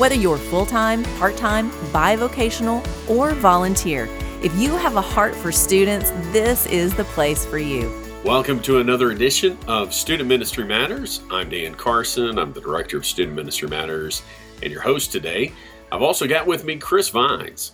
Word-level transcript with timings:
Whether 0.00 0.14
you're 0.14 0.38
full 0.38 0.64
time, 0.64 1.04
part 1.18 1.36
time, 1.36 1.70
bivocational, 1.92 2.82
or 3.06 3.32
volunteer, 3.34 4.08
if 4.42 4.50
you 4.56 4.74
have 4.78 4.96
a 4.96 5.02
heart 5.02 5.36
for 5.36 5.52
students, 5.52 6.08
this 6.32 6.64
is 6.68 6.94
the 6.94 7.04
place 7.04 7.44
for 7.44 7.58
you. 7.58 7.92
Welcome 8.24 8.62
to 8.62 8.78
another 8.78 9.10
edition 9.10 9.58
of 9.68 9.92
Student 9.92 10.26
Ministry 10.26 10.64
Matters. 10.64 11.20
I'm 11.30 11.50
Dan 11.50 11.74
Carson. 11.74 12.38
I'm 12.38 12.50
the 12.54 12.62
Director 12.62 12.96
of 12.96 13.04
Student 13.04 13.36
Ministry 13.36 13.68
Matters 13.68 14.22
and 14.62 14.72
your 14.72 14.80
host 14.80 15.12
today. 15.12 15.52
I've 15.92 16.00
also 16.00 16.26
got 16.26 16.46
with 16.46 16.64
me 16.64 16.76
Chris 16.76 17.10
Vines. 17.10 17.72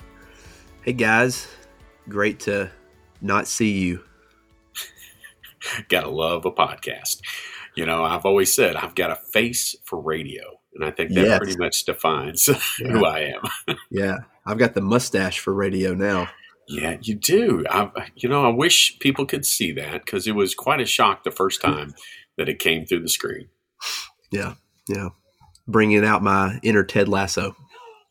Hey 0.82 0.94
guys, 0.94 1.46
great 2.08 2.40
to 2.40 2.72
not 3.20 3.46
see 3.46 3.78
you. 3.78 4.02
Gotta 5.88 6.10
love 6.10 6.44
a 6.44 6.50
podcast. 6.50 7.20
You 7.76 7.86
know, 7.86 8.02
I've 8.02 8.26
always 8.26 8.52
said 8.52 8.74
I've 8.74 8.96
got 8.96 9.12
a 9.12 9.16
face 9.32 9.76
for 9.84 10.00
radio, 10.00 10.55
and 10.76 10.84
I 10.84 10.90
think 10.90 11.12
that 11.14 11.26
yes. 11.26 11.38
pretty 11.38 11.56
much 11.56 11.84
defines 11.84 12.48
yeah. 12.80 12.88
who 12.88 13.04
I 13.04 13.34
am. 13.34 13.76
yeah, 13.90 14.18
I've 14.44 14.58
got 14.58 14.74
the 14.74 14.80
mustache 14.80 15.40
for 15.40 15.52
radio 15.52 15.94
now. 15.94 16.28
Yeah, 16.68 16.96
you 17.00 17.14
do. 17.14 17.64
I, 17.70 17.90
you 18.16 18.28
know, 18.28 18.44
I 18.44 18.48
wish 18.48 18.98
people 18.98 19.24
could 19.24 19.46
see 19.46 19.72
that 19.72 20.04
because 20.04 20.26
it 20.26 20.34
was 20.34 20.54
quite 20.54 20.80
a 20.80 20.86
shock 20.86 21.24
the 21.24 21.30
first 21.30 21.60
time 21.60 21.94
that 22.36 22.48
it 22.48 22.58
came 22.58 22.84
through 22.84 23.02
the 23.02 23.08
screen. 23.08 23.48
Yeah, 24.30 24.54
yeah. 24.88 25.10
Bringing 25.68 26.04
out 26.04 26.22
my 26.22 26.58
inner 26.62 26.84
Ted 26.84 27.08
Lasso. 27.08 27.56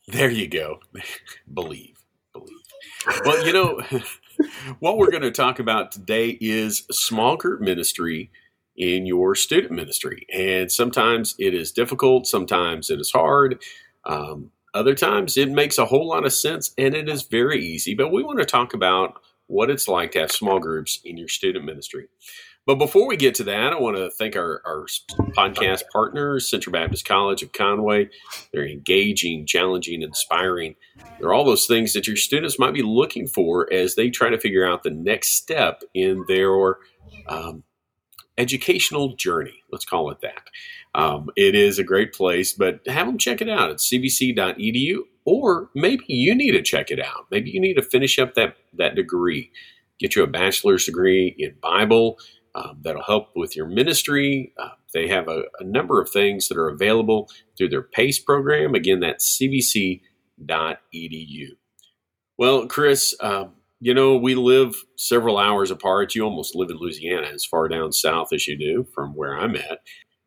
There 0.08 0.30
you 0.30 0.48
go. 0.48 0.80
believe, 1.54 1.98
believe. 2.32 2.50
Well, 3.26 3.46
you 3.46 3.54
know, 3.54 3.82
what 4.80 4.98
we're 4.98 5.12
going 5.12 5.24
to 5.24 5.32
talk 5.32 5.60
about 5.60 5.92
today 5.92 6.38
is 6.40 6.86
small 6.92 7.38
group 7.38 7.62
ministry 7.62 8.32
in 8.78 9.06
your 9.06 9.36
student 9.36 9.72
ministry. 9.72 10.26
And 10.34 10.72
sometimes 10.72 11.36
it 11.40 11.54
is 11.54 11.72
difficult, 11.72 12.28
sometimes 12.28 12.90
it 12.90 13.00
is 13.00 13.12
hard. 13.12 13.62
Um, 14.06 14.52
other 14.74 14.94
times 14.94 15.38
it 15.38 15.50
makes 15.50 15.78
a 15.78 15.86
whole 15.86 16.08
lot 16.08 16.26
of 16.26 16.34
sense 16.34 16.72
and 16.78 16.94
it 16.94 17.08
is 17.08 17.24
very 17.24 17.64
easy, 17.64 17.96
but 17.96 18.12
we 18.12 18.24
want 18.24 18.40
to 18.40 18.46
talk 18.46 18.74
about 18.74 19.22
what 19.48 19.70
it's 19.70 19.88
like 19.88 20.12
to 20.12 20.20
have 20.20 20.32
small 20.32 20.60
groups 20.60 21.00
in 21.06 21.18
your 21.18 21.28
student 21.28 21.66
ministry. 21.66 22.08
But 22.66 22.76
before 22.76 23.08
we 23.08 23.16
get 23.16 23.36
to 23.36 23.44
that, 23.44 23.74
I 23.74 23.80
want 23.80 23.96
to 23.96 24.10
thank 24.10 24.36
our, 24.36 24.62
our 24.66 24.88
podcast 25.38 25.84
partners, 25.94 26.50
Central 26.50 26.74
Baptist 26.74 27.08
College 27.08 27.44
of 27.44 27.52
Conway. 27.52 28.10
They're 28.52 28.68
engaging, 28.68 29.46
challenging, 29.46 30.02
inspiring. 30.02 30.76
They're 31.20 31.34
all 31.34 31.44
those 31.44 31.68
things 31.68 31.94
that 31.94 32.08
your 32.08 32.16
students 32.16 32.58
might 32.58 32.74
be 32.74 32.82
looking 32.82 33.28
for 33.28 33.72
as 33.72 33.94
they 33.94 34.10
try 34.10 34.32
to 34.32 34.40
figure 34.40 34.68
out 34.68 34.82
the 34.82 34.90
next 34.90 35.36
step 35.36 35.84
in 35.94 36.26
their 36.28 36.78
um, 37.28 37.64
educational 38.38 39.16
journey. 39.16 39.64
Let's 39.72 39.86
call 39.86 40.12
it 40.12 40.22
that. 40.22 40.44
Um, 40.94 41.30
it 41.36 41.56
is 41.56 41.80
a 41.80 41.84
great 41.84 42.14
place, 42.14 42.54
but 42.54 42.80
have 42.88 43.08
them 43.08 43.18
check 43.18 43.42
it 43.42 43.50
out 43.50 43.70
at 43.70 43.78
cbc.edu, 43.78 45.00
or 45.26 45.70
maybe 45.76 46.04
you 46.08 46.36
need 46.36 46.52
to 46.52 46.62
check 46.62 46.92
it 46.92 47.00
out. 47.00 47.26
Maybe 47.32 47.50
you 47.50 47.60
need 47.60 47.76
to 47.76 47.82
finish 47.82 48.20
up 48.20 48.36
that 48.36 48.56
that 48.74 48.96
degree, 48.96 49.52
get 50.00 50.16
you 50.16 50.24
a 50.24 50.28
bachelor's 50.28 50.86
degree 50.86 51.36
in 51.38 51.56
Bible. 51.62 52.18
Um, 52.56 52.78
that'll 52.82 53.04
help 53.04 53.36
with 53.36 53.56
your 53.56 53.68
ministry. 53.68 54.54
Uh, 54.58 54.70
they 54.94 55.10
have 55.10 55.28
a, 55.28 55.44
a, 55.60 55.66
number 55.66 56.00
of 56.02 56.10
things 56.10 56.48
that 56.48 56.58
are 56.58 56.70
available 56.70 57.30
through 57.58 57.68
their 57.68 57.82
PACE 57.82 58.20
program. 58.20 58.74
Again, 58.74 59.02
that's 59.02 59.38
cbc.edu. 59.38 60.00
Well, 62.38 62.68
Chris, 62.68 63.14
um, 63.20 63.55
you 63.80 63.94
know, 63.94 64.16
we 64.16 64.36
live 64.36 64.76
several 64.96 65.38
hours 65.38 65.72
apart. 65.72 66.16
You 66.16 66.24
almost 66.24 66.56
live 66.56 66.70
in 66.70 66.78
Louisiana, 66.78 67.28
as 67.28 67.46
far 67.46 67.68
down 67.68 67.92
south 67.92 68.34
as 68.34 68.48
you 68.48 68.58
do 68.58 68.88
from 68.94 69.16
where 69.16 69.38
I'm 69.38 69.56
at. 69.56 69.80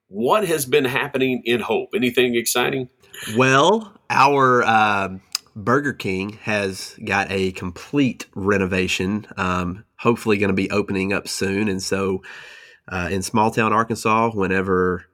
What 0.09 0.47
has 0.47 0.67
been 0.67 0.85
happening 0.85 1.43
in 1.45 1.61
Hope? 1.61 1.91
Anything 1.95 2.35
exciting? 2.35 2.89
Well, 3.37 3.93
our 4.11 4.63
uh, 4.63 5.19
Burger 5.55 5.93
King 5.93 6.39
has 6.43 6.97
got 7.05 7.31
a 7.31 7.53
complete 7.53 8.27
renovation. 8.35 9.27
Um, 9.37 9.85
hopefully, 9.97 10.39
going 10.39 10.49
to 10.49 10.55
be 10.55 10.71
opening 10.71 11.13
up 11.13 11.29
soon. 11.29 11.69
And 11.69 11.83
so, 11.83 12.23
uh, 12.87 13.09
in 13.11 13.23
small 13.23 13.51
town 13.51 13.73
Arkansas, 13.73 14.31
whenever 14.31 15.05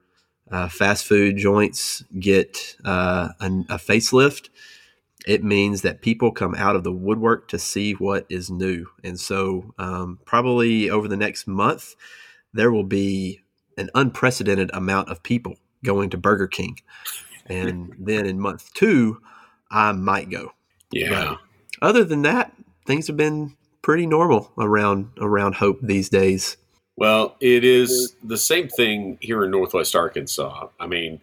uh, 0.51 0.69
fast 0.69 1.05
food 1.05 1.37
joints 1.37 2.03
get 2.19 2.75
uh, 2.85 3.29
a, 3.39 3.45
a 3.45 3.77
facelift, 3.77 4.49
it 5.25 5.43
means 5.43 5.81
that 5.81 6.01
people 6.01 6.31
come 6.31 6.53
out 6.55 6.75
of 6.75 6.83
the 6.83 6.91
woodwork 6.91 7.47
to 7.47 7.59
see 7.59 7.93
what 7.93 8.25
is 8.29 8.51
new. 8.51 8.85
And 9.03 9.19
so, 9.19 9.73
um, 9.79 10.19
probably 10.25 10.89
over 10.89 11.07
the 11.07 11.17
next 11.17 11.47
month, 11.47 11.95
there 12.53 12.71
will 12.71 12.83
be 12.83 13.41
an 13.77 13.89
unprecedented 13.95 14.69
amount 14.73 15.09
of 15.09 15.23
people 15.23 15.55
going 15.83 16.11
to 16.11 16.17
Burger 16.17 16.47
King. 16.47 16.79
And 17.47 17.93
then 17.99 18.25
in 18.27 18.39
month 18.39 18.71
two, 18.73 19.19
I 19.71 19.91
might 19.93 20.29
go. 20.29 20.53
Yeah. 20.91 21.09
But 21.09 21.87
other 21.87 22.03
than 22.03 22.21
that, 22.21 22.53
things 22.85 23.07
have 23.07 23.17
been 23.17 23.57
pretty 23.81 24.05
normal 24.05 24.51
around 24.57 25.09
around 25.19 25.55
Hope 25.55 25.79
these 25.81 26.09
days. 26.09 26.57
Well, 26.97 27.35
it 27.41 27.65
is 27.65 28.15
the 28.23 28.37
same 28.37 28.69
thing 28.69 29.17
here 29.19 29.43
in 29.43 29.51
Northwest 29.51 29.95
Arkansas. 29.95 30.67
I 30.79 30.87
mean, 30.87 31.19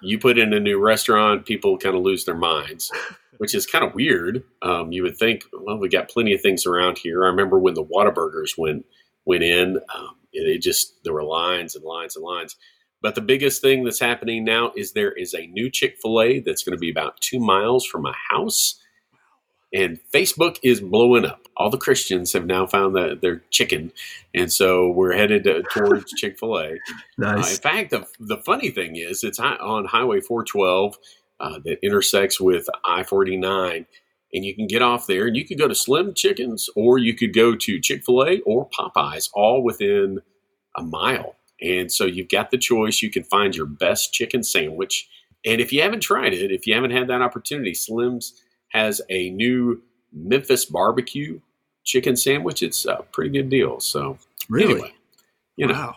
you 0.00 0.18
put 0.18 0.38
in 0.38 0.52
a 0.52 0.58
new 0.58 0.80
restaurant, 0.80 1.46
people 1.46 1.78
kind 1.78 1.94
of 1.94 2.02
lose 2.02 2.24
their 2.24 2.34
minds 2.34 2.90
which 3.38 3.54
is 3.54 3.66
kind 3.66 3.84
of 3.84 3.94
weird. 3.94 4.42
Um, 4.62 4.92
you 4.92 5.02
would 5.02 5.16
think, 5.16 5.44
well, 5.52 5.78
we 5.78 5.88
got 5.88 6.08
plenty 6.08 6.34
of 6.34 6.40
things 6.40 6.66
around 6.66 6.98
here. 6.98 7.24
I 7.24 7.28
remember 7.28 7.58
when 7.58 7.74
the 7.74 7.84
Whataburgers 7.84 8.56
went 8.56 8.86
went 9.24 9.42
in, 9.42 9.78
um, 9.94 10.16
it, 10.32 10.46
it 10.56 10.62
just 10.62 11.02
there 11.04 11.12
were 11.12 11.24
lines 11.24 11.74
and 11.74 11.84
lines 11.84 12.16
and 12.16 12.24
lines. 12.24 12.56
But 13.02 13.14
the 13.14 13.20
biggest 13.20 13.60
thing 13.60 13.84
that's 13.84 14.00
happening 14.00 14.44
now 14.44 14.72
is 14.76 14.92
there 14.92 15.12
is 15.12 15.34
a 15.34 15.46
new 15.48 15.70
Chick 15.70 15.98
Fil 16.00 16.22
A 16.22 16.40
that's 16.40 16.64
going 16.64 16.76
to 16.76 16.80
be 16.80 16.90
about 16.90 17.20
two 17.20 17.38
miles 17.38 17.84
from 17.84 18.02
my 18.02 18.14
house, 18.30 18.80
and 19.74 19.98
Facebook 20.12 20.58
is 20.62 20.80
blowing 20.80 21.26
up. 21.26 21.40
All 21.56 21.70
the 21.70 21.78
Christians 21.78 22.32
have 22.32 22.46
now 22.46 22.66
found 22.66 22.96
that 22.96 23.20
their 23.20 23.42
chicken, 23.50 23.92
and 24.34 24.50
so 24.52 24.90
we're 24.90 25.12
headed 25.12 25.44
to, 25.44 25.62
towards 25.64 26.12
Chick 26.12 26.38
Fil 26.38 26.58
A. 26.58 26.70
Nice. 27.18 27.46
Uh, 27.46 27.50
in 27.50 27.56
fact, 27.60 27.90
the 27.90 28.06
the 28.18 28.38
funny 28.38 28.70
thing 28.70 28.96
is, 28.96 29.22
it's 29.22 29.38
on 29.38 29.84
Highway 29.84 30.20
412 30.20 30.96
uh, 31.40 31.58
that 31.64 31.78
intersects 31.82 32.40
with 32.40 32.68
I 32.84 33.02
49. 33.02 33.86
And 34.32 34.44
you 34.44 34.54
can 34.54 34.66
get 34.66 34.82
off 34.82 35.06
there 35.06 35.26
and 35.26 35.36
you 35.36 35.46
could 35.46 35.58
go 35.58 35.68
to 35.68 35.74
Slim 35.74 36.12
Chickens 36.12 36.68
or 36.74 36.98
you 36.98 37.14
could 37.14 37.32
go 37.32 37.54
to 37.54 37.80
Chick 37.80 38.04
fil 38.04 38.24
A 38.24 38.40
or 38.40 38.68
Popeyes, 38.68 39.30
all 39.32 39.62
within 39.62 40.20
a 40.76 40.82
mile. 40.82 41.36
And 41.60 41.90
so 41.90 42.04
you've 42.04 42.28
got 42.28 42.50
the 42.50 42.58
choice. 42.58 43.00
You 43.00 43.10
can 43.10 43.24
find 43.24 43.54
your 43.54 43.66
best 43.66 44.12
chicken 44.12 44.42
sandwich. 44.42 45.08
And 45.44 45.60
if 45.60 45.72
you 45.72 45.82
haven't 45.82 46.00
tried 46.00 46.32
it, 46.32 46.50
if 46.50 46.66
you 46.66 46.74
haven't 46.74 46.90
had 46.90 47.08
that 47.08 47.22
opportunity, 47.22 47.74
Slim's 47.74 48.42
has 48.70 49.00
a 49.08 49.30
new 49.30 49.82
Memphis 50.12 50.64
barbecue 50.64 51.40
chicken 51.84 52.16
sandwich. 52.16 52.62
It's 52.62 52.84
a 52.86 53.04
pretty 53.12 53.30
good 53.30 53.50
deal. 53.50 53.78
So, 53.80 54.18
really, 54.48 54.74
anyway, 54.74 54.94
you 55.56 55.66
know, 55.66 55.94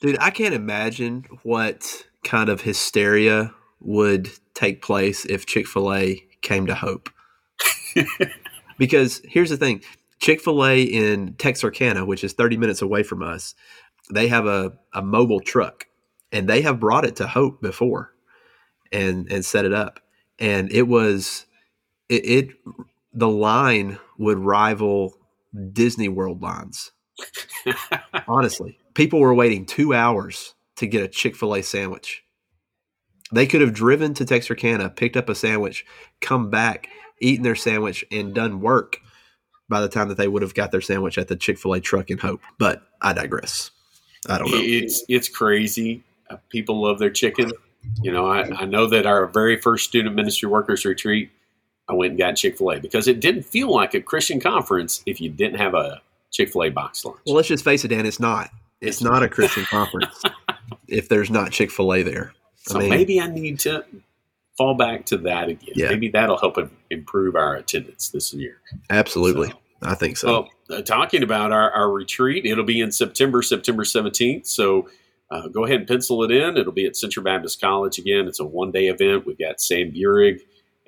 dude, 0.00 0.18
I 0.20 0.30
can't 0.30 0.54
imagine 0.54 1.26
what 1.42 2.06
kind 2.24 2.48
of 2.48 2.62
hysteria 2.62 3.52
would 3.84 4.30
take 4.54 4.82
place 4.82 5.24
if 5.24 5.46
Chick 5.46 5.66
fil 5.66 5.92
A 5.92 6.24
came 6.40 6.66
to 6.66 6.74
Hope. 6.74 7.10
because 8.78 9.20
here's 9.24 9.50
the 9.50 9.56
thing 9.56 9.82
Chick 10.18 10.40
fil 10.40 10.64
A 10.64 10.82
in 10.82 11.34
Texarkana, 11.34 12.04
which 12.04 12.24
is 12.24 12.32
30 12.32 12.56
minutes 12.56 12.82
away 12.82 13.02
from 13.02 13.22
us, 13.22 13.54
they 14.12 14.28
have 14.28 14.46
a, 14.46 14.72
a 14.92 15.02
mobile 15.02 15.40
truck 15.40 15.86
and 16.30 16.48
they 16.48 16.62
have 16.62 16.80
brought 16.80 17.04
it 17.04 17.16
to 17.16 17.26
Hope 17.26 17.60
before 17.60 18.12
and, 18.90 19.30
and 19.30 19.44
set 19.44 19.64
it 19.64 19.72
up. 19.72 20.00
And 20.38 20.70
it 20.72 20.82
was, 20.82 21.46
it, 22.08 22.24
it 22.24 22.48
the 23.12 23.28
line 23.28 23.98
would 24.18 24.38
rival 24.38 25.14
Disney 25.72 26.08
World 26.08 26.42
lines. 26.42 26.92
Honestly, 28.26 28.78
people 28.94 29.20
were 29.20 29.34
waiting 29.34 29.66
two 29.66 29.94
hours 29.94 30.54
to 30.76 30.86
get 30.86 31.02
a 31.02 31.08
Chick 31.08 31.36
fil 31.36 31.54
A 31.54 31.62
sandwich. 31.62 32.24
They 33.32 33.46
could 33.46 33.60
have 33.60 33.72
driven 33.72 34.14
to 34.14 34.24
Texarkana, 34.24 34.90
picked 34.90 35.16
up 35.16 35.28
a 35.28 35.34
sandwich, 35.34 35.86
come 36.20 36.50
back, 36.50 36.88
eaten 37.20 37.42
their 37.42 37.54
sandwich, 37.54 38.04
and 38.10 38.34
done 38.34 38.60
work 38.60 38.98
by 39.68 39.80
the 39.80 39.88
time 39.88 40.08
that 40.08 40.18
they 40.18 40.28
would 40.28 40.42
have 40.42 40.54
got 40.54 40.70
their 40.70 40.80
sandwich 40.80 41.16
at 41.16 41.28
the 41.28 41.36
Chick 41.36 41.58
fil 41.58 41.74
A 41.74 41.80
truck 41.80 42.10
in 42.10 42.18
Hope. 42.18 42.40
But 42.58 42.82
I 43.00 43.12
digress. 43.12 43.70
I 44.28 44.38
don't 44.38 44.50
know. 44.50 44.58
It's 44.58 45.02
it's 45.08 45.28
crazy. 45.28 46.04
Uh, 46.30 46.36
people 46.50 46.80
love 46.80 46.98
their 46.98 47.10
chicken. 47.10 47.50
You 48.00 48.12
know, 48.12 48.26
I, 48.26 48.62
I 48.62 48.64
know 48.64 48.86
that 48.86 49.06
our 49.06 49.26
very 49.26 49.60
first 49.60 49.88
student 49.88 50.14
ministry 50.14 50.48
workers 50.48 50.84
retreat, 50.84 51.30
I 51.88 51.94
went 51.94 52.10
and 52.10 52.18
got 52.18 52.36
Chick 52.36 52.58
fil 52.58 52.72
A 52.72 52.80
because 52.80 53.08
it 53.08 53.18
didn't 53.18 53.42
feel 53.42 53.72
like 53.72 53.94
a 53.94 54.00
Christian 54.00 54.38
conference 54.40 55.02
if 55.06 55.20
you 55.20 55.30
didn't 55.30 55.58
have 55.58 55.74
a 55.74 56.00
Chick 56.30 56.52
fil 56.52 56.64
A 56.64 56.70
box 56.70 57.04
lunch. 57.04 57.18
Well, 57.26 57.34
let's 57.34 57.48
just 57.48 57.64
face 57.64 57.84
it, 57.84 57.88
Dan, 57.88 58.06
it's 58.06 58.20
not. 58.20 58.50
It's, 58.80 58.96
it's 58.98 59.02
not 59.02 59.22
a 59.22 59.28
Christian 59.28 59.64
conference 59.64 60.22
if 60.88 61.08
there's 61.08 61.30
not 61.30 61.50
Chick 61.50 61.70
fil 61.70 61.92
A 61.94 62.02
there. 62.02 62.34
So 62.62 62.78
I 62.78 62.80
mean, 62.80 62.90
maybe 62.90 63.20
I 63.20 63.26
need 63.26 63.60
to 63.60 63.84
fall 64.56 64.74
back 64.74 65.06
to 65.06 65.18
that 65.18 65.48
again. 65.48 65.74
Yeah. 65.74 65.88
Maybe 65.88 66.08
that'll 66.08 66.38
help 66.38 66.58
improve 66.90 67.34
our 67.34 67.56
attendance 67.56 68.08
this 68.08 68.32
year. 68.32 68.60
Absolutely. 68.90 69.50
So, 69.50 69.58
I 69.82 69.94
think 69.94 70.16
so. 70.16 70.28
Well, 70.28 70.78
uh, 70.78 70.82
talking 70.82 71.22
about 71.22 71.50
our, 71.52 71.70
our 71.72 71.90
retreat, 71.90 72.46
it'll 72.46 72.64
be 72.64 72.80
in 72.80 72.92
September, 72.92 73.42
September 73.42 73.82
17th. 73.82 74.46
So 74.46 74.88
uh, 75.30 75.48
go 75.48 75.64
ahead 75.64 75.80
and 75.80 75.88
pencil 75.88 76.22
it 76.22 76.30
in. 76.30 76.56
It'll 76.56 76.72
be 76.72 76.86
at 76.86 76.96
Central 76.96 77.24
Baptist 77.24 77.60
College 77.60 77.98
again. 77.98 78.28
It's 78.28 78.38
a 78.38 78.44
one 78.44 78.70
day 78.70 78.88
event. 78.88 79.26
We've 79.26 79.38
got 79.38 79.60
Sam 79.60 79.90
Burig 79.90 80.40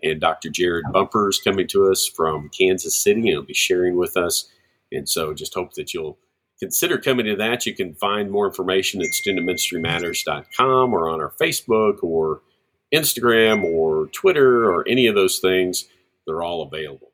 and 0.02 0.20
Dr. 0.20 0.50
Jared 0.50 0.84
Bumpers 0.92 1.40
coming 1.40 1.66
to 1.68 1.90
us 1.90 2.06
from 2.06 2.50
Kansas 2.50 2.94
City, 2.94 3.20
and 3.20 3.28
he'll 3.28 3.42
be 3.42 3.54
sharing 3.54 3.96
with 3.96 4.16
us. 4.16 4.48
And 4.92 5.08
so 5.08 5.32
just 5.34 5.54
hope 5.54 5.72
that 5.74 5.94
you'll 5.94 6.18
consider 6.58 6.98
coming 6.98 7.26
to 7.26 7.36
that. 7.36 7.66
You 7.66 7.74
can 7.74 7.94
find 7.94 8.30
more 8.30 8.46
information 8.46 9.00
at 9.00 9.08
studentministrymatters.com 9.08 10.94
or 10.94 11.08
on 11.08 11.20
our 11.20 11.32
Facebook 11.40 12.02
or 12.02 12.42
Instagram 12.94 13.64
or 13.64 14.06
Twitter 14.08 14.72
or 14.72 14.86
any 14.88 15.06
of 15.06 15.14
those 15.14 15.38
things. 15.38 15.86
They're 16.26 16.42
all 16.42 16.62
available. 16.62 17.12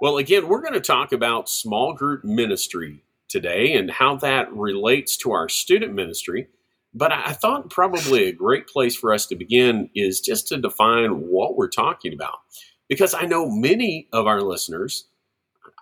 Well, 0.00 0.16
again, 0.18 0.46
we're 0.46 0.62
going 0.62 0.74
to 0.74 0.80
talk 0.80 1.12
about 1.12 1.48
small 1.48 1.92
group 1.92 2.24
ministry 2.24 3.02
today 3.28 3.74
and 3.74 3.90
how 3.90 4.16
that 4.16 4.52
relates 4.52 5.16
to 5.18 5.32
our 5.32 5.48
student 5.48 5.92
ministry. 5.92 6.48
But 6.94 7.12
I 7.12 7.32
thought 7.32 7.70
probably 7.70 8.24
a 8.24 8.32
great 8.32 8.66
place 8.66 8.96
for 8.96 9.12
us 9.12 9.26
to 9.26 9.36
begin 9.36 9.90
is 9.94 10.20
just 10.20 10.48
to 10.48 10.56
define 10.56 11.10
what 11.28 11.56
we're 11.56 11.68
talking 11.68 12.14
about. 12.14 12.38
Because 12.88 13.12
I 13.12 13.22
know 13.22 13.50
many 13.50 14.08
of 14.12 14.26
our 14.26 14.40
listeners, 14.40 15.06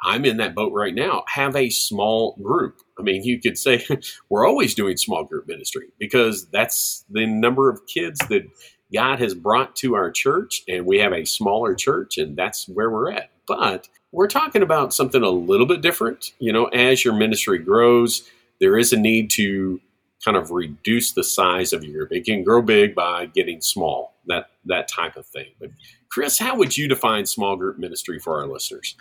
I'm 0.03 0.25
in 0.25 0.37
that 0.39 0.55
boat 0.55 0.73
right 0.73 0.95
now, 0.95 1.25
have 1.29 1.57
a 1.57 1.71
small 1.71 2.37
group. 2.43 2.81
I 2.99 3.03
mean, 3.03 3.25
you 3.25 3.41
could 3.41 3.59
say 3.59 3.85
we're 4.29 4.47
always 4.47 4.75
doing 4.75 4.97
small 4.97 5.25
group 5.25 5.47
ministry 5.47 5.89
because 5.99 6.47
that's 6.51 7.05
the 7.11 7.27
number 7.27 7.71
of 7.71 7.87
kids 7.87 8.19
that 8.29 8.49
God 8.93 9.19
has 9.19 9.35
brought 9.35 9.75
to 9.77 9.95
our 9.95 10.11
church, 10.11 10.63
and 10.69 10.87
we 10.87 10.99
have 10.99 11.13
a 11.13 11.25
smaller 11.25 11.75
church, 11.75 12.19
and 12.19 12.37
that's 12.37 12.69
where 12.69 12.91
we're 12.91 13.11
at. 13.11 13.31
But 13.47 13.89
we're 14.13 14.29
talking 14.29 14.63
about 14.63 14.95
something 14.95 15.23
a 15.23 15.31
little 15.31 15.67
bit 15.67 15.81
different. 15.81 16.33
You 16.39 16.53
know, 16.53 16.67
as 16.67 17.05
your 17.05 17.15
ministry 17.15 17.59
grows, 17.59 18.29
there 18.61 18.79
is 18.79 18.93
a 18.93 18.97
need 18.97 19.31
to 19.31 19.81
kind 20.25 20.37
of 20.37 20.51
reduce 20.51 21.13
the 21.13 21.25
size 21.25 21.73
of 21.73 21.85
your 21.85 22.07
group. 22.07 22.13
It 22.13 22.25
can 22.25 22.43
grow 22.43 22.63
big 22.63 22.95
by 22.95 23.27
getting 23.27 23.61
small, 23.61 24.15
that 24.27 24.51
that 24.65 24.89
type 24.89 25.17
of 25.17 25.27
thing. 25.27 25.49
But 25.61 25.71
Chris, 26.11 26.39
how 26.39 26.57
would 26.57 26.77
you 26.77 26.89
define 26.89 27.27
small 27.27 27.57
group 27.57 27.79
ministry 27.79 28.19
for 28.19 28.41
our 28.41 28.47
listeners? 28.47 28.97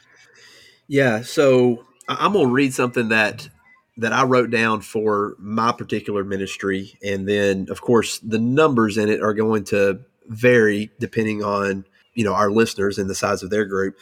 Yeah, 0.88 1.22
so 1.22 1.86
I'm 2.08 2.34
going 2.34 2.48
to 2.48 2.54
read 2.54 2.74
something 2.74 3.10
that 3.10 3.50
that 3.98 4.12
I 4.12 4.24
wrote 4.24 4.50
down 4.50 4.82
for 4.82 5.36
my 5.40 5.72
particular 5.72 6.24
ministry, 6.24 6.98
and 7.04 7.28
then 7.28 7.68
of 7.70 7.82
course 7.82 8.20
the 8.20 8.40
numbers 8.40 8.98
in 8.98 9.10
it 9.10 9.22
are 9.22 9.34
going 9.34 9.64
to 9.66 10.02
vary 10.28 10.92
depending 11.00 11.44
on 11.44 11.86
you 12.14 12.24
know 12.24 12.34
our 12.34 12.52
listeners 12.52 12.98
and 12.98 13.10
the 13.10 13.16
size 13.16 13.44
of 13.44 13.50
their 13.50 13.66
group. 13.66 13.98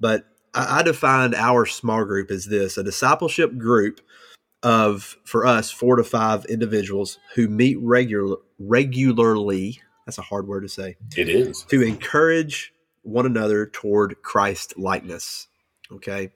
But 0.00 0.24
I, 0.54 0.80
I 0.80 0.82
defined 0.82 1.34
our 1.34 1.66
small 1.66 2.04
group 2.04 2.30
as 2.30 2.46
this: 2.46 2.76
a 2.76 2.82
discipleship 2.82 3.56
group 3.56 4.00
of 4.62 5.16
for 5.24 5.46
us 5.46 5.70
four 5.70 5.96
to 5.96 6.04
five 6.04 6.44
individuals 6.46 7.18
who 7.34 7.48
meet 7.48 7.78
regular 7.80 8.36
regularly. 8.58 9.80
That's 10.06 10.18
a 10.18 10.22
hard 10.22 10.46
word 10.46 10.62
to 10.62 10.68
say. 10.68 10.96
It 11.16 11.28
is 11.28 11.62
to 11.64 11.82
encourage 11.82 12.72
one 13.02 13.26
another 13.26 13.66
toward 13.66 14.22
Christ 14.22 14.78
likeness. 14.78 15.48
Okay, 15.92 16.30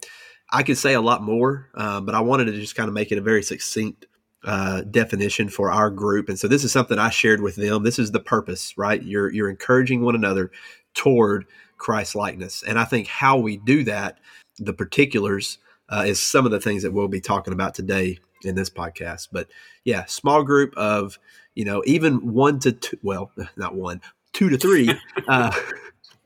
I 0.51 0.63
could 0.63 0.79
say 0.79 0.95
a 0.95 1.01
lot 1.01 1.23
more, 1.23 1.69
uh, 1.75 2.01
but 2.01 2.15
I 2.15 2.21
wanted 2.21 2.47
to 2.47 2.53
just 2.53 2.77
kind 2.77 2.89
of 2.89 2.95
make 2.95 3.13
it 3.13 3.19
a 3.19 3.23
very 3.23 3.43
succinct 3.43 4.07
uh, 4.45 4.83
definition 4.83 5.49
for 5.49 5.71
our 5.71 5.91
group. 5.91 6.29
And 6.29 6.39
so 6.39 6.49
this 6.49 6.65
is 6.65 6.73
something 6.73 6.99
I 6.99 7.11
shared 7.11 7.43
with 7.43 7.57
them. 7.57 7.83
This 7.83 7.99
is 7.99 8.11
the 8.11 8.21
purpose, 8.21 8.77
right? 8.79 9.03
You're 9.03 9.31
you're 9.33 9.51
encouraging 9.51 10.03
one 10.03 10.15
another 10.15 10.51
toward 10.95 11.47
Christ 11.77 12.15
likeness, 12.15 12.63
and 12.63 12.79
I 12.79 12.85
think 12.85 13.07
how 13.07 13.39
we 13.39 13.57
do 13.59 13.85
that, 13.85 14.19
the 14.59 14.73
particulars, 14.73 15.59
uh, 15.89 16.05
is 16.07 16.23
some 16.23 16.47
of 16.47 16.53
the 16.53 16.61
things 16.61 16.83
that 16.83 16.93
we'll 16.93 17.09
be 17.09 17.21
talking 17.21 17.53
about 17.53 17.75
today 17.75 18.19
in 18.45 18.55
this 18.55 18.71
podcast. 18.71 19.29
But 19.33 19.49
yeah, 19.85 20.05
small 20.07 20.43
group 20.43 20.75
of 20.77 21.19
you 21.55 21.65
know 21.65 21.83
even 21.87 22.33
one 22.33 22.59
to 22.61 22.73
two. 22.73 22.99
Well, 23.03 23.31
not 23.57 23.75
one, 23.75 24.01
two 24.33 24.49
to 24.49 24.59
three. 24.59 24.91
Uh, 25.29 25.53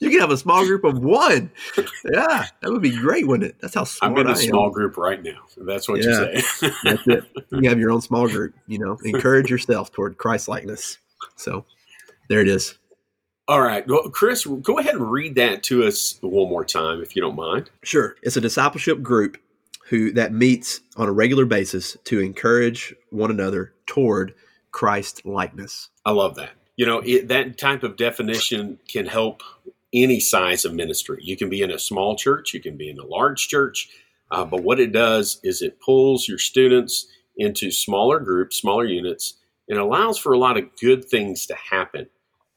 you 0.05 0.11
can 0.11 0.21
have 0.21 0.31
a 0.31 0.37
small 0.37 0.65
group 0.65 0.85
of 0.85 0.99
one. 0.99 1.51
Yeah, 2.05 2.47
that 2.61 2.71
would 2.71 2.83
be 2.83 2.97
great, 2.97 3.27
wouldn't 3.27 3.51
it? 3.51 3.57
That's 3.61 3.75
how 3.75 3.85
smart 3.85 4.13
I'm 4.13 4.19
in 4.19 4.27
a 4.27 4.31
I 4.31 4.35
small 4.35 4.71
group 4.71 4.97
right 4.97 5.23
now. 5.23 5.41
That's 5.57 5.89
what 5.89 6.03
yeah, 6.03 6.31
you 6.33 6.41
say. 6.41 6.71
that's 6.85 7.07
it. 7.07 7.25
You 7.53 7.69
have 7.69 7.79
your 7.79 7.91
own 7.91 8.01
small 8.01 8.29
group. 8.29 8.55
You 8.67 8.79
know, 8.79 8.99
encourage 9.05 9.51
yourself 9.51 9.93
toward 9.93 10.19
Christ 10.19 10.49
likeness. 10.49 10.99
So, 11.37 11.65
there 12.29 12.41
it 12.41 12.49
is. 12.49 12.79
All 13.47 13.61
right. 13.61 13.87
Well, 13.87 14.09
Chris, 14.11 14.47
go 14.47 14.79
ahead 14.79 14.95
and 14.95 15.11
read 15.11 15.35
that 15.35 15.63
to 15.65 15.85
us 15.85 16.19
one 16.23 16.49
more 16.49 16.65
time, 16.65 17.03
if 17.03 17.15
you 17.15 17.21
don't 17.21 17.37
mind. 17.37 17.71
Sure. 17.83 18.17
It's 18.23 18.37
a 18.37 18.41
discipleship 18.41 19.03
group 19.03 19.39
who 19.89 20.13
that 20.13 20.33
meets 20.33 20.81
on 20.97 21.09
a 21.09 21.13
regular 21.13 21.45
basis 21.45 21.97
to 22.05 22.21
encourage 22.21 22.95
one 23.11 23.31
another 23.31 23.75
toward 23.87 24.35
Christ 24.73 25.27
likeness. 25.27 25.91
I 26.07 26.13
love 26.13 26.37
that. 26.37 26.51
You 26.77 26.87
know, 26.87 27.01
it, 27.05 27.29
that 27.29 27.59
type 27.59 27.83
of 27.83 27.97
definition 27.97 28.79
can 28.89 29.07
help 29.07 29.43
any 29.95 30.21
size 30.21 30.65
of 30.65 30.75
ministry. 30.75 31.19
You 31.23 31.37
can 31.37 31.49
be 31.49 31.63
in 31.63 31.71
a 31.71 31.79
small 31.79 32.17
church, 32.17 32.53
you 32.53 32.61
can 32.61 32.77
be 32.77 32.91
in 32.91 32.99
a 32.99 33.07
large 33.07 33.49
church, 33.49 33.89
uh, 34.31 34.45
but 34.45 34.63
what 34.63 34.81
it 34.81 34.93
does 34.93 35.41
is 35.45 35.63
it 35.63 35.81
pulls 35.81 36.27
your 36.27 36.39
students 36.39 37.07
into 37.37 37.71
smaller 37.71 38.21
groups, 38.21 38.61
smaller 38.61 38.85
units, 38.85 39.35
and 39.69 39.79
allows 39.79 40.19
for 40.19 40.33
a 40.33 40.39
lot 40.39 40.57
of 40.57 40.65
good 40.81 41.05
things 41.05 41.47
to 41.47 41.55
happen. 41.55 42.09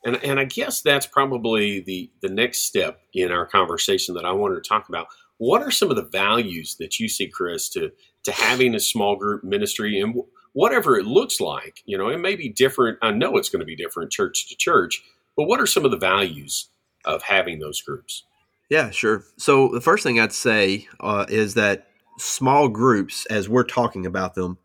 And, 0.05 0.23
and 0.23 0.39
I 0.39 0.45
guess 0.45 0.81
that's 0.81 1.05
probably 1.05 1.81
the, 1.81 2.09
the 2.21 2.29
next 2.29 2.63
step 2.63 3.01
in 3.13 3.31
our 3.31 3.45
conversation 3.45 4.15
that 4.15 4.25
I 4.25 4.31
wanted 4.31 4.63
to 4.63 4.67
talk 4.67 4.89
about. 4.89 5.07
What 5.37 5.61
are 5.61 5.71
some 5.71 5.89
of 5.89 5.95
the 5.95 6.03
values 6.05 6.75
that 6.79 6.99
you 6.99 7.09
see, 7.09 7.27
Chris, 7.27 7.69
to, 7.69 7.91
to 8.23 8.31
having 8.31 8.73
a 8.73 8.79
small 8.79 9.15
group 9.15 9.43
ministry 9.43 9.99
and 9.99 10.15
whatever 10.53 10.97
it 10.97 11.05
looks 11.05 11.39
like? 11.39 11.81
You 11.85 11.97
know, 11.97 12.09
it 12.09 12.19
may 12.19 12.35
be 12.35 12.49
different. 12.49 12.97
I 13.01 13.11
know 13.11 13.37
it's 13.37 13.49
going 13.49 13.59
to 13.59 13.65
be 13.65 13.75
different 13.75 14.11
church 14.11 14.47
to 14.49 14.55
church, 14.55 15.03
but 15.35 15.45
what 15.45 15.59
are 15.59 15.67
some 15.67 15.85
of 15.85 15.91
the 15.91 15.97
values 15.97 16.69
of 17.07 17.23
having 17.23 17.59
those 17.59 17.81
groups? 17.81 18.23
Yeah, 18.69 18.89
sure. 18.89 19.23
So 19.37 19.69
the 19.69 19.81
first 19.81 20.03
thing 20.03 20.19
I'd 20.19 20.33
say 20.33 20.87
uh, 20.99 21.25
is 21.29 21.53
that 21.53 21.87
small 22.19 22.67
groups, 22.67 23.25
as 23.27 23.47
we're 23.47 23.63
talking 23.63 24.05
about 24.05 24.35
them, 24.35 24.57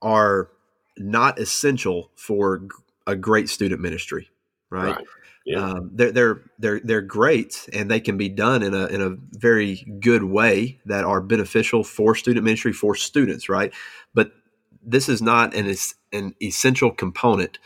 are 0.00 0.48
not 0.96 1.38
essential 1.38 2.10
for 2.14 2.62
a 3.06 3.16
great 3.16 3.48
student 3.48 3.80
ministry, 3.80 4.30
right? 4.70 4.96
right. 4.96 5.06
Yeah. 5.44 5.58
Um, 5.58 5.90
they're 5.92 6.12
they're 6.12 6.42
they're 6.58 6.80
they're 6.84 7.00
great, 7.00 7.68
and 7.72 7.90
they 7.90 7.98
can 7.98 8.16
be 8.16 8.28
done 8.28 8.62
in 8.62 8.74
a 8.74 8.86
in 8.86 9.02
a 9.02 9.16
very 9.32 9.84
good 9.98 10.22
way 10.22 10.78
that 10.86 11.04
are 11.04 11.20
beneficial 11.20 11.82
for 11.82 12.14
student 12.14 12.44
ministry 12.44 12.72
for 12.72 12.94
students, 12.94 13.48
right? 13.48 13.72
But 14.14 14.32
this 14.84 15.08
is 15.08 15.20
not 15.20 15.52
an 15.54 15.74
an 16.12 16.34
essential 16.40 16.92
component 16.92 17.58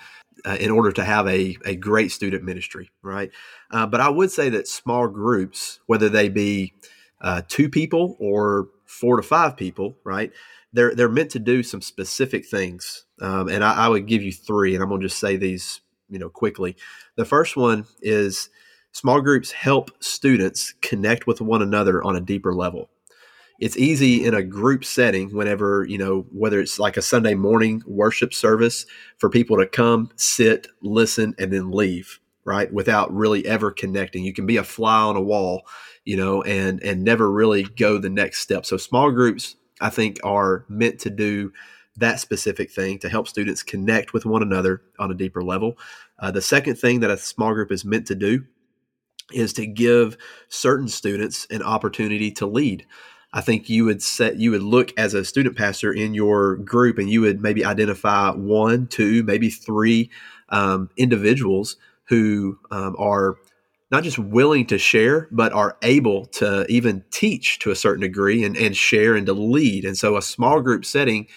uh, 0.45 0.57
in 0.61 0.71
order 0.71 0.93
to 0.93 1.05
have 1.05 1.27
a, 1.27 1.57
a 1.65 1.77
great 1.77 2.13
student 2.13 2.45
ministry, 2.45 2.91
right? 3.03 3.31
Uh, 3.71 3.87
but 3.87 4.01
I 4.01 4.09
would 4.09 4.31
say 4.31 4.49
that 4.51 4.69
small 4.69 5.09
groups, 5.09 5.81
whether 5.87 6.09
they 6.09 6.29
be 6.29 6.75
uh, 7.21 7.43
two 7.49 7.69
people 7.69 8.17
or 8.21 8.69
four 8.85 9.17
to 9.17 9.23
five 9.23 9.57
people, 9.57 9.97
right? 10.05 10.33
They're 10.73 10.95
they're 10.95 11.09
meant 11.09 11.31
to 11.31 11.39
do 11.39 11.63
some 11.63 11.81
specific 11.81 12.47
things, 12.47 13.05
um, 13.21 13.49
and 13.49 13.65
I, 13.65 13.87
I 13.87 13.89
would 13.89 14.07
give 14.07 14.23
you 14.23 14.33
three, 14.33 14.75
and 14.75 14.83
I'm 14.83 14.91
going 14.91 15.01
to 15.01 15.07
just 15.07 15.19
say 15.19 15.37
these, 15.37 15.81
you 16.11 16.19
know, 16.19 16.29
quickly. 16.29 16.77
The 17.17 17.25
first 17.25 17.57
one 17.57 17.87
is 18.03 18.51
small 18.93 19.21
groups 19.21 19.53
help 19.53 19.91
students 20.03 20.75
connect 20.83 21.27
with 21.27 21.41
one 21.41 21.63
another 21.63 22.03
on 22.03 22.17
a 22.17 22.21
deeper 22.21 22.55
level 22.55 22.91
it's 23.59 23.77
easy 23.77 24.25
in 24.25 24.35
a 24.35 24.43
group 24.43 24.85
setting 24.85 25.35
whenever 25.35 25.85
you 25.89 25.99
know 25.99 26.27
whether 26.33 26.61
it's 26.61 26.79
like 26.79 26.97
a 26.97 27.03
sunday 27.03 27.35
morning 27.35 27.83
worship 27.87 28.35
service 28.35 28.87
for 29.19 29.31
people 29.31 29.57
to 29.57 29.67
come 29.67 30.11
sit 30.17 30.67
listen 30.83 31.35
and 31.39 31.53
then 31.53 31.71
leave 31.71 32.21
right? 32.47 32.73
Without 32.73 33.13
really 33.13 33.45
ever 33.45 33.73
connecting. 33.73 34.25
You 34.25 34.33
can 34.33 34.47
be 34.47 34.57
a 34.57 34.65
fly 34.65 35.03
on 35.03 35.17
a 35.17 35.21
wall 35.21 35.67
you 36.05 36.17
know 36.17 36.43
and 36.43 36.83
and 36.83 37.03
never 37.03 37.31
really 37.31 37.65
go 37.65 37.99
the 37.99 38.09
next 38.09 38.41
step. 38.41 38.65
So 38.65 38.79
small 38.79 39.11
groups 39.11 39.57
i 39.83 39.91
think 39.91 40.19
are 40.25 40.65
meant 40.71 40.99
to 41.01 41.11
do 41.11 41.53
that 41.99 42.21
specific 42.21 42.71
thing 42.71 42.99
to 42.99 43.09
help 43.09 43.29
students 43.29 43.63
connect 43.63 44.13
with 44.13 44.25
one 44.25 44.43
another 44.43 44.83
on 44.99 45.11
a 45.11 45.15
deeper 45.15 45.43
level. 45.43 45.79
Uh, 46.19 46.31
the 46.31 46.43
second 46.43 46.77
thing 46.77 47.01
that 47.01 47.11
a 47.11 47.17
small 47.17 47.53
group 47.53 47.73
is 47.73 47.85
meant 47.85 48.07
to 48.07 48.15
do 48.15 48.45
is 49.33 49.53
to 49.55 49.67
give 49.67 50.17
certain 50.49 50.89
students 50.89 51.47
an 51.51 51.63
opportunity 51.63 52.31
to 52.31 52.47
lead 52.47 52.87
I 53.33 53.41
think 53.41 53.69
you 53.69 53.85
would 53.85 54.03
set 54.03 54.37
you 54.37 54.51
would 54.53 54.63
look 54.63 54.93
as 54.99 55.15
a 55.15 55.25
student 55.25 55.57
pastor 55.57 55.93
in 55.93 56.15
your 56.15 56.57
group 56.57 56.99
and 56.99 57.11
you 57.11 57.21
would 57.21 57.41
maybe 57.41 57.65
identify 57.65 58.31
one, 58.31 58.87
two, 58.87 59.23
maybe 59.25 59.51
three 59.51 60.11
um, 60.49 60.91
individuals 60.97 61.77
who 62.05 62.59
um, 62.71 62.97
are 62.99 63.37
not 63.91 64.03
just 64.03 64.19
willing 64.19 64.67
to 64.67 64.79
share, 64.79 65.29
but 65.31 65.53
are 65.53 65.77
able 65.83 66.27
to 66.27 66.67
even 66.69 67.05
teach 67.11 67.59
to 67.61 67.71
a 67.71 67.77
certain 67.77 68.01
degree 68.01 68.45
and, 68.45 68.57
and 68.57 68.77
share 68.77 69.15
and 69.15 69.27
to 69.27 69.33
lead. 69.33 69.85
And 69.85 69.97
so 69.97 70.17
a 70.17 70.23
small 70.23 70.61
group 70.61 70.85
setting 70.85 71.29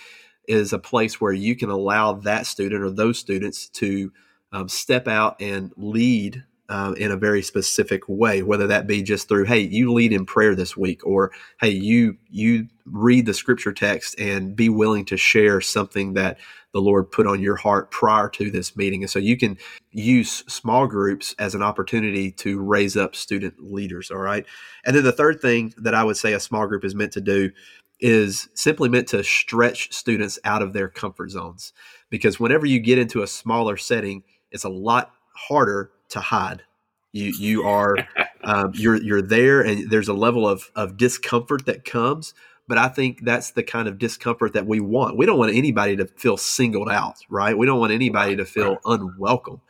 is 0.48 0.74
a 0.74 0.80
place 0.80 1.22
where 1.22 1.34
you 1.34 1.56
can 1.56 1.70
allow 1.70 2.14
that 2.14 2.48
student 2.48 2.84
or 2.84 2.90
those 2.90 3.20
students 3.20 3.70
to 3.70 4.12
um, 4.52 4.68
step 4.68 5.08
out 5.08 5.40
and 5.40 5.72
lead 5.78 6.44
uh, 6.70 6.94
in 6.98 7.12
a 7.12 7.18
very 7.18 7.42
specific 7.42 8.08
way, 8.08 8.44
whether 8.44 8.68
that 8.68 8.88
be 8.88 9.02
just 9.02 9.28
through, 9.28 9.46
hey, 9.46 9.60
you 9.60 9.92
lead 9.92 10.14
in 10.14 10.26
prayer 10.26 10.56
this 10.56 10.78
week, 10.78 11.06
or 11.06 11.32
hey, 11.60 11.70
you 11.70 12.18
you 12.30 12.68
read 12.86 13.26
the 13.26 13.34
scripture 13.34 13.74
text 13.74 14.18
and 14.20 14.56
be 14.56 14.70
willing 14.70 15.06
to 15.06 15.18
share 15.18 15.62
something 15.62 16.14
that 16.14 16.38
the 16.72 16.82
Lord 16.82 17.12
put 17.12 17.26
on 17.26 17.42
your 17.42 17.56
heart 17.56 17.90
prior 17.90 18.30
to 18.30 18.52
this 18.52 18.78
meeting. 18.78 19.04
And 19.04 19.10
so 19.10 19.18
you 19.18 19.38
can 19.38 19.58
use 19.92 20.44
small 20.48 20.86
groups 20.86 21.34
as 21.40 21.56
an 21.56 21.64
opportunity 21.64 22.32
to 22.34 22.60
raise 22.62 22.96
up 22.96 23.16
student 23.16 23.56
leaders. 23.60 24.12
All 24.12 24.20
right. 24.20 24.46
And 24.86 24.96
then 24.96 25.04
the 25.04 25.12
third 25.12 25.42
thing 25.42 25.74
that 25.78 25.96
I 25.96 26.04
would 26.04 26.18
say 26.18 26.34
a 26.34 26.40
small 26.40 26.68
group 26.68 26.86
is 26.86 26.94
meant 26.94 27.14
to 27.14 27.22
do 27.22 27.52
is 28.00 28.48
simply 28.54 28.90
meant 28.90 29.08
to 29.10 29.24
stretch 29.24 29.92
students 29.92 30.40
out 30.44 30.62
of 30.62 30.74
their 30.74 30.88
comfort 30.88 31.32
zones. 31.32 31.74
Because 32.10 32.40
whenever 32.40 32.66
you 32.66 32.80
get 32.80 33.00
into 33.00 33.24
a 33.24 33.28
smaller 33.28 33.76
setting, 33.76 34.24
it's 34.52 34.64
a 34.64 34.70
lot 34.70 35.12
harder 35.36 35.92
to 36.10 36.20
hide. 36.20 36.64
You 37.12 37.34
you 37.40 37.64
are 37.64 37.96
um, 38.44 38.72
you're 38.76 39.02
you're 39.02 39.22
there, 39.22 39.62
and 39.62 39.90
there's 39.90 40.08
a 40.08 40.14
level 40.14 40.48
of 40.48 40.72
of 40.76 40.98
discomfort 40.98 41.66
that 41.66 41.86
comes. 41.86 42.34
But 42.68 42.78
I 42.78 42.88
think 42.88 43.26
that's 43.26 43.52
the 43.52 43.64
kind 43.64 43.88
of 43.88 43.98
discomfort 43.98 44.54
that 44.54 44.68
we 44.68 44.80
want. 44.80 45.18
We 45.18 45.26
don't 45.26 45.40
want 45.40 45.56
anybody 45.56 45.96
to 45.96 46.06
feel 46.06 46.38
singled 46.38 46.88
out, 46.90 47.16
right? 47.28 47.58
We 47.58 47.66
don't 47.66 47.80
want 47.80 47.94
anybody 47.94 48.36
to 48.36 48.46
feel 48.46 48.78
unwelcome. 48.86 49.62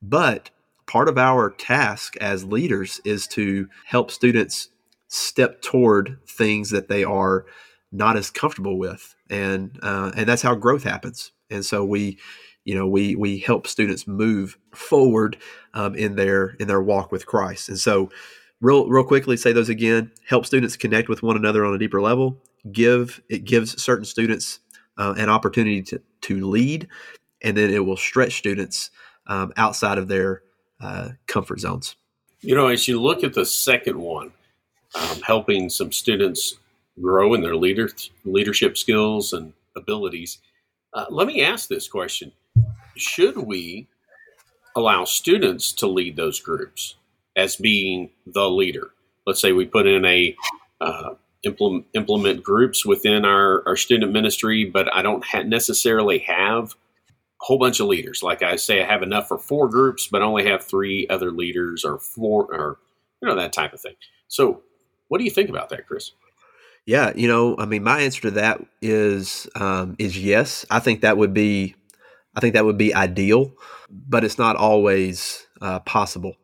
But 0.00 0.48
part 0.86 1.08
of 1.08 1.18
our 1.18 1.50
task 1.50 2.16
as 2.16 2.44
leaders 2.44 2.98
is 3.04 3.26
to 3.28 3.68
help 3.84 4.10
students 4.10 4.70
step 5.08 5.60
toward 5.60 6.18
things 6.26 6.70
that 6.70 6.88
they 6.88 7.04
are 7.04 7.44
not 7.92 8.16
as 8.16 8.30
comfortable 8.30 8.78
with, 8.78 9.14
and 9.28 9.78
uh, 9.82 10.12
and 10.16 10.26
that's 10.26 10.42
how 10.42 10.54
growth 10.54 10.82
happens. 10.82 11.32
And 11.50 11.64
so 11.64 11.84
we 11.84 12.18
you 12.66 12.74
know 12.74 12.86
we 12.86 13.14
we 13.14 13.38
help 13.38 13.66
students 13.66 14.06
move 14.06 14.58
forward 14.74 15.38
um, 15.72 15.94
in 15.94 16.16
their 16.16 16.56
in 16.60 16.68
their 16.68 16.82
walk 16.82 17.10
with 17.12 17.24
Christ. 17.24 17.68
And 17.70 17.78
so, 17.78 18.10
real 18.60 18.88
real 18.88 19.04
quickly, 19.04 19.36
say 19.38 19.52
those 19.52 19.70
again. 19.70 20.10
Help 20.26 20.44
students 20.44 20.76
connect 20.76 21.08
with 21.08 21.22
one 21.22 21.36
another 21.36 21.64
on 21.64 21.72
a 21.72 21.78
deeper 21.78 22.02
level. 22.02 22.36
Give 22.70 23.22
it 23.30 23.44
gives 23.44 23.80
certain 23.80 24.04
students 24.04 24.58
uh, 24.98 25.14
an 25.16 25.30
opportunity 25.30 25.80
to 25.82 26.02
to 26.22 26.44
lead, 26.44 26.88
and 27.40 27.56
then 27.56 27.70
it 27.70 27.86
will 27.86 27.96
stretch 27.96 28.34
students 28.34 28.90
um, 29.28 29.52
outside 29.56 29.96
of 29.96 30.08
their 30.08 30.42
uh, 30.80 31.10
comfort 31.28 31.60
zones. 31.60 31.94
You 32.40 32.56
know, 32.56 32.66
as 32.66 32.88
you 32.88 33.00
look 33.00 33.22
at 33.22 33.32
the 33.32 33.46
second 33.46 33.96
one, 33.96 34.32
um, 34.96 35.22
helping 35.22 35.70
some 35.70 35.92
students 35.92 36.56
grow 37.00 37.32
in 37.34 37.42
their 37.42 37.54
leader 37.54 37.90
leadership 38.24 38.76
skills 38.76 39.32
and 39.32 39.52
abilities. 39.76 40.38
Uh, 40.92 41.04
let 41.10 41.28
me 41.28 41.42
ask 41.42 41.68
this 41.68 41.86
question 41.86 42.32
should 42.96 43.36
we 43.36 43.88
allow 44.74 45.04
students 45.04 45.72
to 45.72 45.86
lead 45.86 46.16
those 46.16 46.40
groups 46.40 46.96
as 47.36 47.56
being 47.56 48.10
the 48.26 48.48
leader? 48.50 48.90
Let's 49.26 49.40
say 49.40 49.52
we 49.52 49.66
put 49.66 49.86
in 49.86 50.04
a 50.04 50.36
uh, 50.80 51.14
implement, 51.42 51.86
implement 51.94 52.42
groups 52.42 52.84
within 52.84 53.24
our, 53.24 53.62
our 53.66 53.76
student 53.76 54.12
ministry, 54.12 54.64
but 54.64 54.92
I 54.94 55.02
don't 55.02 55.24
ha- 55.24 55.42
necessarily 55.42 56.18
have 56.20 56.74
a 57.40 57.44
whole 57.44 57.58
bunch 57.58 57.80
of 57.80 57.86
leaders. 57.86 58.22
Like 58.22 58.42
I 58.42 58.56
say, 58.56 58.82
I 58.82 58.86
have 58.86 59.02
enough 59.02 59.28
for 59.28 59.38
four 59.38 59.68
groups, 59.68 60.08
but 60.10 60.22
only 60.22 60.46
have 60.46 60.64
three 60.64 61.06
other 61.08 61.30
leaders 61.30 61.84
or 61.84 61.98
four 61.98 62.44
or 62.52 62.78
you 63.22 63.28
know 63.28 63.34
that 63.36 63.52
type 63.52 63.72
of 63.72 63.80
thing. 63.80 63.94
So, 64.28 64.62
what 65.08 65.18
do 65.18 65.24
you 65.24 65.30
think 65.30 65.48
about 65.48 65.70
that, 65.70 65.86
Chris? 65.86 66.12
Yeah, 66.84 67.12
you 67.16 67.26
know, 67.26 67.56
I 67.58 67.64
mean, 67.64 67.82
my 67.82 68.02
answer 68.02 68.22
to 68.22 68.30
that 68.32 68.64
is 68.80 69.48
um, 69.54 69.96
is 69.98 70.18
yes. 70.18 70.64
I 70.70 70.78
think 70.78 71.00
that 71.00 71.16
would 71.16 71.34
be 71.34 71.74
I 72.36 72.40
think 72.40 72.54
that 72.54 72.64
would 72.64 72.78
be 72.78 72.94
ideal, 72.94 73.52
but 73.90 74.22
it's 74.22 74.38
not 74.38 74.56
always 74.56 75.46
uh, 75.60 75.80
possible. 75.80 76.36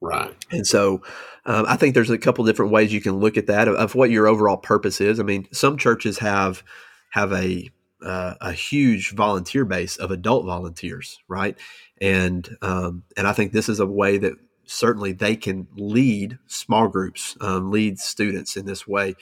Right. 0.00 0.34
And 0.50 0.66
so 0.66 1.02
um, 1.44 1.64
I 1.68 1.76
think 1.76 1.94
there's 1.94 2.10
a 2.10 2.18
couple 2.18 2.44
different 2.44 2.72
ways 2.72 2.92
you 2.92 3.00
can 3.00 3.16
look 3.16 3.36
at 3.36 3.46
that 3.46 3.68
of, 3.68 3.74
of, 3.76 3.94
what 3.94 4.10
your 4.10 4.26
overall 4.26 4.56
purpose 4.56 5.00
is. 5.00 5.20
I 5.20 5.22
mean, 5.22 5.46
some 5.52 5.76
churches 5.76 6.18
have 6.18 6.64
have 7.10 7.32
a 7.32 7.70
uh, 8.04 8.34
a 8.40 8.52
huge 8.52 9.12
volunteer 9.14 9.64
base 9.64 9.96
of 9.96 10.10
adult 10.10 10.44
volunteers, 10.44 11.20
right? 11.28 11.56
And 12.00 12.56
um, 12.62 13.04
and 13.16 13.26
I 13.26 13.32
think 13.32 13.52
this 13.52 13.68
is 13.68 13.78
a 13.78 13.86
way 13.86 14.18
that 14.18 14.34
certainly 14.64 15.12
they 15.12 15.36
can 15.36 15.68
lead 15.76 16.38
small 16.46 16.88
groups, 16.88 17.36
um, 17.40 17.70
lead 17.70 17.98
students 17.98 18.56
in 18.56 18.66
this 18.66 18.86
way. 18.86 19.14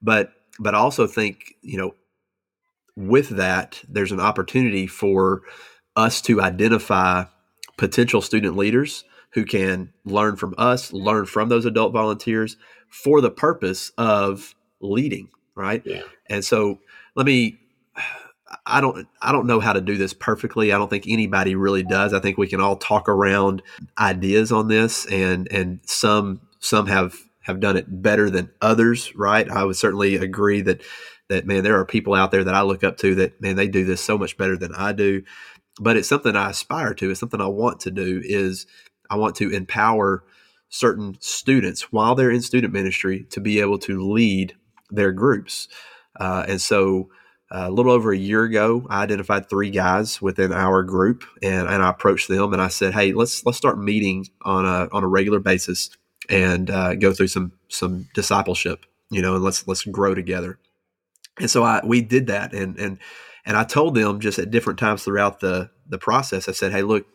But 0.00 0.32
but 0.58 0.74
I 0.74 0.78
also 0.78 1.06
think 1.06 1.54
you 1.60 1.78
know 1.78 1.94
with 2.96 3.30
that, 3.30 3.82
there's 3.88 4.12
an 4.12 4.20
opportunity 4.20 4.86
for 4.86 5.42
us 5.96 6.20
to 6.22 6.40
identify 6.40 7.24
potential 7.76 8.20
student 8.20 8.56
leaders 8.56 9.04
who 9.32 9.44
can 9.44 9.92
learn 10.04 10.36
from 10.36 10.54
us, 10.58 10.92
learn 10.92 11.26
from 11.26 11.48
those 11.48 11.64
adult 11.64 11.92
volunteers 11.92 12.56
for 12.88 13.20
the 13.20 13.30
purpose 13.30 13.90
of 13.96 14.54
leading, 14.80 15.28
right? 15.54 15.82
Yeah. 15.84 16.02
And 16.28 16.44
so 16.44 16.80
let 17.14 17.26
me 17.26 17.58
I 18.66 18.80
don't 18.80 19.08
I 19.20 19.32
don't 19.32 19.46
know 19.46 19.60
how 19.60 19.72
to 19.72 19.80
do 19.80 19.96
this 19.96 20.12
perfectly. 20.12 20.72
I 20.72 20.78
don't 20.78 20.90
think 20.90 21.04
anybody 21.08 21.54
really 21.54 21.82
does. 21.82 22.12
I 22.12 22.20
think 22.20 22.36
we 22.36 22.46
can 22.46 22.60
all 22.60 22.76
talk 22.76 23.08
around 23.08 23.62
ideas 23.98 24.52
on 24.52 24.68
this 24.68 25.06
and 25.06 25.50
and 25.50 25.80
some 25.86 26.40
some 26.60 26.86
have 26.86 27.16
have 27.40 27.60
done 27.60 27.76
it 27.76 28.02
better 28.02 28.30
than 28.30 28.50
others, 28.60 29.14
right? 29.16 29.50
I 29.50 29.64
would 29.64 29.76
certainly 29.76 30.16
agree 30.16 30.60
that 30.62 30.82
that 31.32 31.46
man, 31.46 31.64
there 31.64 31.78
are 31.78 31.84
people 31.84 32.14
out 32.14 32.30
there 32.30 32.44
that 32.44 32.54
I 32.54 32.62
look 32.62 32.84
up 32.84 32.98
to 32.98 33.14
that 33.16 33.40
man, 33.40 33.56
they 33.56 33.68
do 33.68 33.84
this 33.84 34.00
so 34.00 34.18
much 34.18 34.36
better 34.36 34.56
than 34.56 34.74
I 34.74 34.92
do. 34.92 35.22
But 35.80 35.96
it's 35.96 36.08
something 36.08 36.36
I 36.36 36.50
aspire 36.50 36.94
to. 36.94 37.10
It's 37.10 37.20
something 37.20 37.40
I 37.40 37.46
want 37.46 37.80
to 37.80 37.90
do. 37.90 38.20
Is 38.24 38.66
I 39.10 39.16
want 39.16 39.36
to 39.36 39.50
empower 39.50 40.24
certain 40.68 41.16
students 41.20 41.92
while 41.92 42.14
they're 42.14 42.30
in 42.30 42.42
student 42.42 42.72
ministry 42.72 43.26
to 43.30 43.40
be 43.40 43.60
able 43.60 43.78
to 43.78 44.10
lead 44.10 44.54
their 44.90 45.12
groups. 45.12 45.68
Uh, 46.18 46.44
and 46.48 46.60
so, 46.60 47.10
uh, 47.50 47.66
a 47.68 47.70
little 47.70 47.92
over 47.92 48.12
a 48.12 48.16
year 48.18 48.44
ago, 48.44 48.86
I 48.88 49.02
identified 49.02 49.48
three 49.48 49.70
guys 49.70 50.22
within 50.22 50.52
our 50.52 50.82
group, 50.82 51.24
and, 51.42 51.68
and 51.68 51.82
I 51.82 51.90
approached 51.90 52.28
them 52.28 52.52
and 52.52 52.62
I 52.62 52.68
said, 52.68 52.94
"Hey, 52.94 53.12
let's 53.12 53.44
let's 53.44 53.58
start 53.58 53.78
meeting 53.78 54.26
on 54.42 54.64
a 54.64 54.88
on 54.90 55.04
a 55.04 55.08
regular 55.08 55.38
basis 55.38 55.90
and 56.30 56.70
uh, 56.70 56.94
go 56.94 57.12
through 57.12 57.28
some 57.28 57.52
some 57.68 58.08
discipleship, 58.14 58.86
you 59.10 59.20
know, 59.20 59.34
and 59.34 59.44
let's 59.44 59.68
let's 59.68 59.84
grow 59.84 60.14
together." 60.14 60.58
And 61.42 61.50
so 61.50 61.62
I 61.64 61.82
we 61.84 62.00
did 62.00 62.28
that 62.28 62.54
and 62.54 62.78
and 62.78 62.98
and 63.44 63.56
I 63.56 63.64
told 63.64 63.94
them 63.94 64.20
just 64.20 64.38
at 64.38 64.50
different 64.50 64.78
times 64.78 65.02
throughout 65.02 65.40
the 65.40 65.70
the 65.86 65.98
process, 65.98 66.48
I 66.48 66.52
said, 66.52 66.72
Hey, 66.72 66.82
look, 66.82 67.06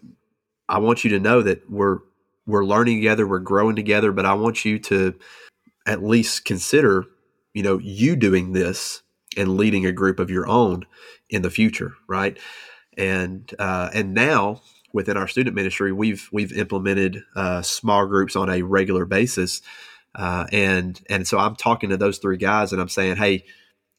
I 0.70 0.80
want 0.80 1.04
you 1.04 1.10
to 1.12 1.20
know 1.20 1.42
that 1.42 1.70
we're 1.70 2.00
we're 2.46 2.66
learning 2.66 2.98
together, 2.98 3.28
we're 3.28 3.40
growing 3.40 3.76
together, 3.76 4.12
but 4.12 4.26
I 4.26 4.34
want 4.34 4.66
you 4.66 4.80
to 4.80 5.16
at 5.86 6.04
least 6.04 6.46
consider, 6.46 7.06
you 7.54 7.64
know, 7.64 7.78
you 7.80 8.16
doing 8.16 8.52
this 8.52 9.02
and 9.38 9.58
leading 9.58 9.86
a 9.86 9.92
group 9.92 10.20
of 10.20 10.30
your 10.30 10.48
own 10.48 10.86
in 11.30 11.42
the 11.42 11.50
future, 11.50 11.94
right? 12.08 12.38
And 12.98 13.50
uh, 13.60 13.90
and 13.94 14.14
now 14.14 14.62
within 14.94 15.16
our 15.16 15.28
student 15.28 15.56
ministry, 15.56 15.94
we've 15.94 16.28
we've 16.34 16.52
implemented 16.52 17.24
uh, 17.36 17.62
small 17.62 18.06
groups 18.08 18.36
on 18.36 18.50
a 18.50 18.64
regular 18.64 19.06
basis, 19.06 19.62
uh, 20.16 20.48
and 20.52 21.00
and 21.10 21.26
so 21.26 21.38
I'm 21.38 21.56
talking 21.56 21.90
to 21.92 21.98
those 21.98 22.18
three 22.18 22.38
guys, 22.38 22.74
and 22.74 22.82
I'm 22.82 22.90
saying, 22.90 23.16
hey, 23.16 23.46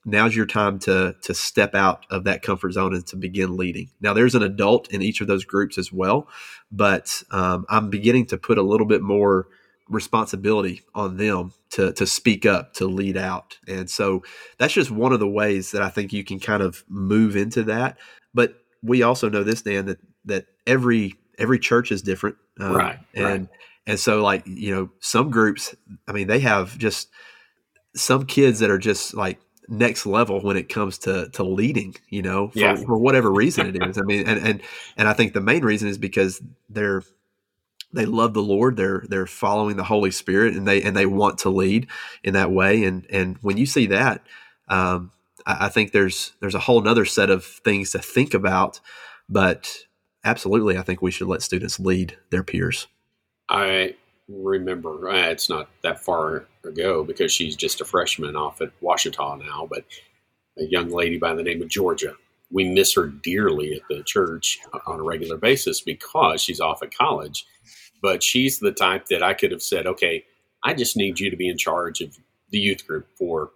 now's 0.05 0.35
your 0.35 0.47
time 0.47 0.79
to 0.81 1.15
to 1.23 1.35
step 1.35 1.75
out 1.75 2.07
of 2.11 2.25
that 2.25 2.43
comfort 2.43 2.73
zone 2.73 2.95
and 2.95 3.07
to 3.09 3.17
begin 3.17 3.57
leading. 3.57 3.91
Now, 4.01 4.13
there's 4.15 4.35
an 4.35 4.43
adult 4.43 4.93
in 4.93 5.03
each 5.03 5.21
of 5.21 5.27
those 5.27 5.45
groups 5.45 5.79
as 5.79 5.93
well, 5.93 6.29
but 6.71 7.23
um, 7.31 7.67
I'm 7.69 7.91
beginning 7.91 8.27
to 8.27 8.39
put 8.39 8.59
a 8.59 8.63
little 8.63 8.87
bit 8.87 9.03
more 9.03 9.47
responsibility 9.89 10.83
on 10.95 11.17
them 11.17 11.53
to 11.71 11.93
to 11.93 12.07
speak 12.07 12.47
up, 12.47 12.75
to 12.75 12.87
lead 12.87 13.17
out, 13.17 13.59
and 13.67 13.89
so 13.89 14.23
that's 14.59 14.73
just 14.73 14.91
one 14.91 15.13
of 15.13 15.21
the 15.21 15.29
ways 15.29 15.73
that 15.73 15.83
I 15.83 15.89
think 15.89 16.13
you 16.13 16.25
can 16.25 16.41
kind 16.41 16.63
of 16.63 16.85
move 16.89 17.37
into 17.37 17.63
that. 17.65 17.99
But 18.35 18.55
we 18.83 19.03
also 19.03 19.29
know 19.29 19.43
this, 19.43 19.63
Dan, 19.63 19.87
that 19.87 19.99
that 20.25 20.47
every 20.67 21.15
every 21.39 21.59
church 21.59 21.93
is 21.93 22.03
different, 22.03 22.37
um, 22.61 22.73
right? 22.73 22.99
And 23.15 23.25
right. 23.25 23.49
and 23.87 24.01
so 24.01 24.23
like 24.23 24.47
you 24.47 24.75
know, 24.75 24.91
some 25.01 25.31
groups, 25.31 25.75
I 26.07 26.13
mean, 26.13 26.29
they 26.29 26.41
have 26.41 26.79
just 26.79 27.09
some 27.95 28.27
kids 28.27 28.61
that 28.61 28.71
are 28.71 28.79
just 28.79 29.15
like 29.15 29.41
next 29.69 30.07
level 30.07 30.41
when 30.41 30.57
it 30.57 30.69
comes 30.69 30.99
to 30.99 31.29
to 31.31 31.43
leading 31.43 31.95
you 32.09 32.23
know 32.23 32.49
for, 32.49 32.59
yeah. 32.59 32.77
for 32.77 32.97
whatever 32.97 33.31
reason 33.31 33.67
it 33.67 33.83
is. 33.89 33.99
I 33.99 34.03
mean 34.03 34.27
and 34.27 34.47
and 34.47 34.63
and 34.97 35.09
i 35.09 35.13
think 35.13 35.35
the 35.35 35.41
main 35.41 35.63
reason 35.63 35.89
is 35.89 35.99
because 35.99 36.43
they're 36.71 37.03
they 37.93 38.07
love 38.07 38.35
the 38.35 38.43
lord 38.43 38.77
they're 38.77 39.05
they're 39.09 39.27
following 39.27 39.77
the 39.77 39.85
holy 39.85 40.11
spirit 40.11 40.55
and 40.55 40.67
they 40.67 40.83
and 40.83 40.97
they 40.97 41.07
want 41.07 41.39
to 41.39 41.51
lead 41.51 41.87
in 42.25 42.35
that 42.35 42.51
way. 42.51 42.85
And 42.85 43.07
and 43.11 43.37
when 43.43 43.57
you 43.57 43.67
see 43.67 43.87
that 43.87 44.25
um, 44.69 45.13
I, 45.47 45.67
I 45.67 45.69
think 45.69 45.93
there's 45.93 46.33
there's 46.41 46.55
a 46.55 46.61
whole 46.61 46.81
nother 46.81 47.05
set 47.05 47.31
of 47.31 47.45
things 47.45 47.93
to 47.93 47.99
think 47.99 48.35
about 48.35 48.81
but 49.29 49.85
absolutely 50.25 50.79
i 50.79 50.83
think 50.83 51.03
we 51.03 51.11
should 51.11 51.29
let 51.29 51.43
students 51.43 51.79
lead 51.79 52.17
their 52.31 52.43
peers. 52.43 52.87
I 53.51 53.97
remember. 54.29 55.09
Uh, 55.09 55.29
it's 55.31 55.49
not 55.49 55.69
that 55.83 56.05
far 56.05 56.47
ago 56.65 57.05
because 57.05 57.33
she's 57.33 57.57
just 57.57 57.81
a 57.81 57.85
freshman 57.85 58.37
off 58.37 58.61
at 58.61 58.73
Ouachita 58.81 59.39
now, 59.39 59.67
but 59.69 59.85
a 60.59 60.65
young 60.65 60.91
lady 60.91 61.19
by 61.19 61.35
the 61.35 61.43
name 61.43 61.63
of 61.63 61.69
Georgia. 61.69 62.15
We 62.51 62.69
miss 62.69 62.95
her 62.95 63.07
dearly 63.07 63.75
at 63.75 63.83
the 63.89 64.03
church 64.03 64.59
on 64.87 65.01
a 65.01 65.03
regular 65.03 65.37
basis 65.37 65.81
because 65.81 66.43
she's 66.43 66.61
off 66.61 66.83
at 66.83 66.97
college. 66.97 67.47
But 68.01 68.23
she's 68.23 68.59
the 68.59 68.73
type 68.73 69.07
that 69.07 69.23
I 69.23 69.35
could 69.35 69.51
have 69.51 69.63
said, 69.63 69.87
okay, 69.87 70.25
I 70.65 70.75
just 70.75 70.97
need 70.97 71.21
you 71.21 71.31
to 71.31 71.37
be 71.37 71.49
in 71.49 71.59
charge 71.59 72.01
of 72.01 72.17
the 72.51 72.59
youth 72.59 72.87
group 72.87 73.09
for 73.17 73.51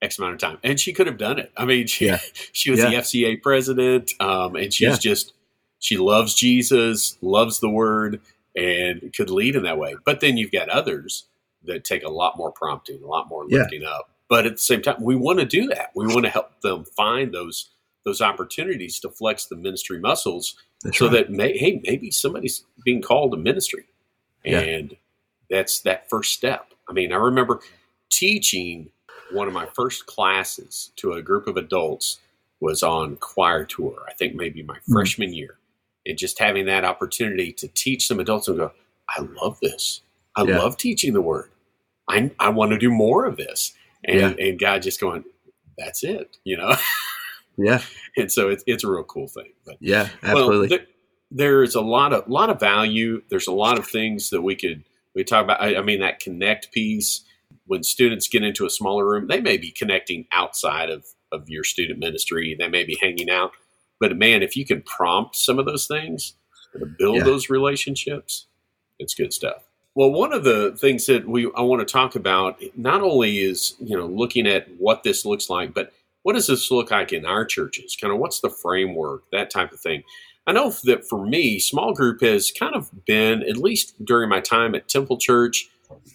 X 0.00 0.18
amount 0.18 0.34
of 0.34 0.40
time. 0.40 0.58
And 0.62 0.78
she 0.78 0.92
could 0.92 1.06
have 1.06 1.18
done 1.18 1.38
it. 1.38 1.52
I 1.56 1.64
mean, 1.64 1.86
she, 1.86 2.06
yeah. 2.06 2.18
she 2.52 2.70
was 2.70 2.80
yeah. 2.80 2.90
the 2.90 2.96
FCA 2.96 3.42
president, 3.42 4.12
um, 4.20 4.56
and 4.56 4.72
she's 4.72 4.88
yeah. 4.88 4.96
just, 4.96 5.32
she 5.78 5.96
loves 5.96 6.34
Jesus, 6.34 7.16
loves 7.22 7.60
the 7.60 7.70
word, 7.70 8.20
and 8.56 9.12
could 9.14 9.30
lead 9.30 9.56
in 9.56 9.62
that 9.64 9.78
way. 9.78 9.96
But 10.04 10.20
then 10.20 10.36
you've 10.36 10.52
got 10.52 10.68
others 10.68 11.26
that 11.64 11.84
take 11.84 12.04
a 12.04 12.10
lot 12.10 12.36
more 12.36 12.52
prompting, 12.52 13.02
a 13.02 13.06
lot 13.06 13.28
more 13.28 13.44
lifting 13.46 13.84
up. 13.84 14.10
But 14.28 14.46
at 14.46 14.52
the 14.52 14.62
same 14.62 14.82
time, 14.82 15.02
we 15.02 15.14
want 15.14 15.38
to 15.40 15.44
do 15.44 15.66
that. 15.68 15.90
We 15.94 16.06
want 16.06 16.24
to 16.24 16.30
help 16.30 16.60
them 16.62 16.84
find 16.84 17.32
those 17.32 17.70
those 18.04 18.20
opportunities 18.20 18.98
to 19.00 19.08
flex 19.08 19.46
the 19.46 19.56
ministry 19.56 19.98
muscles 19.98 20.56
that's 20.82 20.98
so 20.98 21.06
right. 21.06 21.12
that 21.12 21.30
may, 21.30 21.56
hey 21.56 21.80
maybe 21.84 22.10
somebody's 22.10 22.64
being 22.84 23.02
called 23.02 23.32
to 23.32 23.36
ministry 23.36 23.84
and 24.44 24.96
that's 25.50 25.80
that 25.80 26.08
first 26.10 26.32
step 26.32 26.72
i 26.88 26.92
mean 26.92 27.12
i 27.12 27.16
remember 27.16 27.60
teaching 28.10 28.90
one 29.32 29.46
of 29.46 29.54
my 29.54 29.66
first 29.66 30.06
classes 30.06 30.90
to 30.96 31.12
a 31.12 31.22
group 31.22 31.46
of 31.46 31.56
adults 31.56 32.18
was 32.60 32.82
on 32.82 33.16
choir 33.16 33.64
tour 33.64 34.02
i 34.08 34.12
think 34.14 34.34
maybe 34.34 34.62
my 34.62 34.74
mm-hmm. 34.74 34.92
freshman 34.92 35.32
year 35.32 35.58
and 36.06 36.18
just 36.18 36.38
having 36.38 36.66
that 36.66 36.84
opportunity 36.84 37.52
to 37.52 37.68
teach 37.68 38.06
some 38.06 38.20
adults 38.20 38.48
and 38.48 38.58
go 38.58 38.72
i 39.08 39.20
love 39.42 39.58
this. 39.60 40.00
I 40.34 40.44
yeah. 40.44 40.58
love 40.58 40.78
teaching 40.78 41.12
the 41.12 41.20
word. 41.20 41.50
I, 42.08 42.30
I 42.38 42.48
want 42.48 42.72
to 42.72 42.78
do 42.78 42.90
more 42.90 43.26
of 43.26 43.36
this. 43.36 43.74
And, 44.04 44.38
yeah. 44.38 44.46
and 44.46 44.58
god 44.58 44.82
just 44.82 45.00
going 45.00 45.24
that's 45.78 46.04
it 46.04 46.36
you 46.44 46.56
know? 46.56 46.74
Yeah. 47.58 47.82
And 48.16 48.32
so 48.32 48.48
it's, 48.48 48.64
it's 48.66 48.82
a 48.82 48.90
real 48.90 49.04
cool 49.04 49.28
thing 49.28 49.52
but 49.66 49.76
yeah 49.78 50.08
absolutely. 50.22 50.58
well, 50.58 50.68
there, 50.68 50.86
there's 51.32 51.74
a 51.74 51.80
lot 51.80 52.12
of 52.12 52.28
lot 52.28 52.50
of 52.50 52.60
value. 52.60 53.22
There's 53.30 53.46
a 53.46 53.52
lot 53.52 53.78
of 53.78 53.86
things 53.86 54.30
that 54.30 54.42
we 54.42 54.54
could 54.54 54.84
we 55.14 55.24
talk 55.24 55.44
about. 55.44 55.60
I, 55.60 55.76
I 55.76 55.82
mean 55.82 56.00
that 56.00 56.20
connect 56.20 56.72
piece 56.72 57.24
when 57.66 57.82
students 57.82 58.28
get 58.28 58.42
into 58.42 58.66
a 58.66 58.70
smaller 58.70 59.08
room 59.08 59.28
they 59.28 59.40
may 59.40 59.56
be 59.56 59.70
connecting 59.70 60.26
outside 60.32 60.90
of 60.90 61.04
of 61.32 61.48
your 61.48 61.64
student 61.64 61.98
ministry. 61.98 62.54
They 62.58 62.68
may 62.68 62.84
be 62.84 62.98
hanging 63.00 63.30
out 63.30 63.52
but 64.02 64.16
man 64.16 64.42
if 64.42 64.56
you 64.56 64.66
can 64.66 64.82
prompt 64.82 65.36
some 65.36 65.58
of 65.58 65.64
those 65.64 65.86
things 65.86 66.34
to 66.72 66.86
build 66.98 67.16
yeah. 67.16 67.24
those 67.24 67.48
relationships 67.48 68.46
it's 68.98 69.14
good 69.14 69.32
stuff 69.32 69.64
well 69.94 70.10
one 70.10 70.32
of 70.32 70.44
the 70.44 70.76
things 70.78 71.06
that 71.06 71.26
we 71.26 71.50
i 71.56 71.62
want 71.62 71.86
to 71.86 71.90
talk 71.90 72.14
about 72.14 72.60
not 72.76 73.00
only 73.00 73.38
is 73.38 73.74
you 73.80 73.96
know 73.96 74.06
looking 74.06 74.46
at 74.46 74.68
what 74.78 75.02
this 75.02 75.24
looks 75.24 75.48
like 75.48 75.72
but 75.72 75.92
what 76.22 76.34
does 76.34 76.46
this 76.46 76.70
look 76.70 76.90
like 76.90 77.12
in 77.12 77.24
our 77.24 77.44
churches 77.44 77.96
kind 77.98 78.12
of 78.12 78.18
what's 78.18 78.40
the 78.40 78.50
framework 78.50 79.22
that 79.32 79.50
type 79.50 79.72
of 79.72 79.80
thing 79.80 80.02
I 80.46 80.52
know 80.52 80.70
that 80.84 81.08
for 81.08 81.24
me, 81.24 81.60
small 81.60 81.94
group 81.94 82.20
has 82.20 82.50
kind 82.50 82.74
of 82.74 82.90
been, 83.06 83.42
at 83.42 83.56
least 83.56 83.94
during 84.04 84.28
my 84.28 84.40
time 84.40 84.74
at 84.74 84.88
Temple 84.88 85.16
Church, 85.16 85.68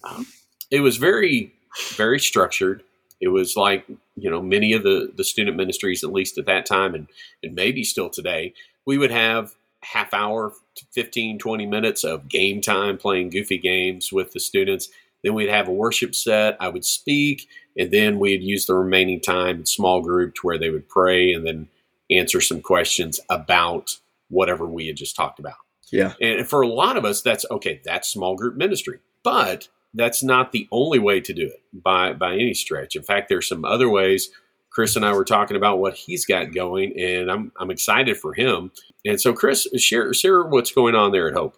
um, 0.03 0.27
it 0.69 0.81
was 0.81 0.97
very, 0.97 1.53
very 1.95 2.19
structured. 2.19 2.83
It 3.19 3.29
was 3.29 3.55
like, 3.55 3.85
you 4.15 4.29
know, 4.29 4.41
many 4.41 4.73
of 4.73 4.83
the, 4.83 5.11
the 5.15 5.23
student 5.23 5.57
ministries, 5.57 6.03
at 6.03 6.11
least 6.11 6.37
at 6.37 6.45
that 6.45 6.65
time, 6.65 6.93
and, 6.93 7.07
and 7.41 7.55
maybe 7.55 7.83
still 7.83 8.09
today, 8.09 8.53
we 8.85 8.97
would 8.97 9.11
have 9.11 9.55
half 9.83 10.13
hour, 10.13 10.53
15, 10.91 11.39
20 11.39 11.65
minutes 11.65 12.03
of 12.03 12.27
game 12.27 12.61
time 12.61 12.97
playing 12.97 13.29
goofy 13.29 13.57
games 13.57 14.11
with 14.11 14.33
the 14.33 14.39
students. 14.39 14.89
Then 15.23 15.33
we'd 15.33 15.49
have 15.49 15.67
a 15.67 15.73
worship 15.73 16.13
set. 16.13 16.57
I 16.59 16.69
would 16.69 16.85
speak, 16.85 17.47
and 17.77 17.91
then 17.91 18.19
we'd 18.19 18.43
use 18.43 18.65
the 18.65 18.75
remaining 18.75 19.19
time 19.19 19.57
in 19.57 19.65
small 19.65 20.01
group 20.01 20.35
to 20.35 20.41
where 20.41 20.57
they 20.57 20.69
would 20.69 20.87
pray 20.87 21.33
and 21.33 21.45
then 21.45 21.67
answer 22.11 22.41
some 22.41 22.61
questions 22.61 23.19
about 23.29 23.97
whatever 24.29 24.65
we 24.65 24.87
had 24.87 24.95
just 24.95 25.15
talked 25.15 25.39
about. 25.39 25.55
Yeah. 25.91 26.13
And 26.21 26.47
for 26.47 26.61
a 26.61 26.67
lot 26.67 26.97
of 26.97 27.05
us, 27.05 27.21
that's 27.21 27.45
okay, 27.49 27.81
that's 27.83 28.07
small 28.07 28.35
group 28.35 28.55
ministry. 28.55 28.99
But 29.23 29.69
that's 29.93 30.23
not 30.23 30.51
the 30.51 30.67
only 30.71 30.99
way 30.99 31.19
to 31.21 31.33
do 31.33 31.45
it 31.45 31.61
by 31.73 32.13
by 32.13 32.33
any 32.33 32.53
stretch. 32.53 32.95
In 32.95 33.03
fact, 33.03 33.29
there's 33.29 33.47
some 33.47 33.65
other 33.65 33.89
ways. 33.89 34.29
Chris 34.69 34.95
and 34.95 35.05
I 35.05 35.13
were 35.13 35.25
talking 35.25 35.57
about 35.57 35.79
what 35.79 35.95
he's 35.95 36.25
got 36.25 36.53
going, 36.53 36.93
and 36.99 37.31
I'm 37.31 37.51
I'm 37.59 37.71
excited 37.71 38.17
for 38.17 38.33
him. 38.33 38.71
And 39.05 39.19
so, 39.19 39.33
Chris, 39.33 39.67
share 39.77 40.13
share 40.13 40.43
what's 40.43 40.71
going 40.71 40.95
on 40.95 41.11
there 41.11 41.27
at 41.27 41.33
Hope. 41.33 41.57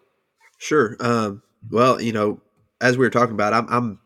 Sure. 0.58 0.96
Um, 1.00 1.42
well, 1.70 2.02
you 2.02 2.14
know, 2.14 2.42
as 2.82 2.98
we 2.98 3.06
were 3.06 3.10
talking 3.10 3.34
about, 3.34 3.54
I'm, 3.54 3.68
I'm 3.70 4.00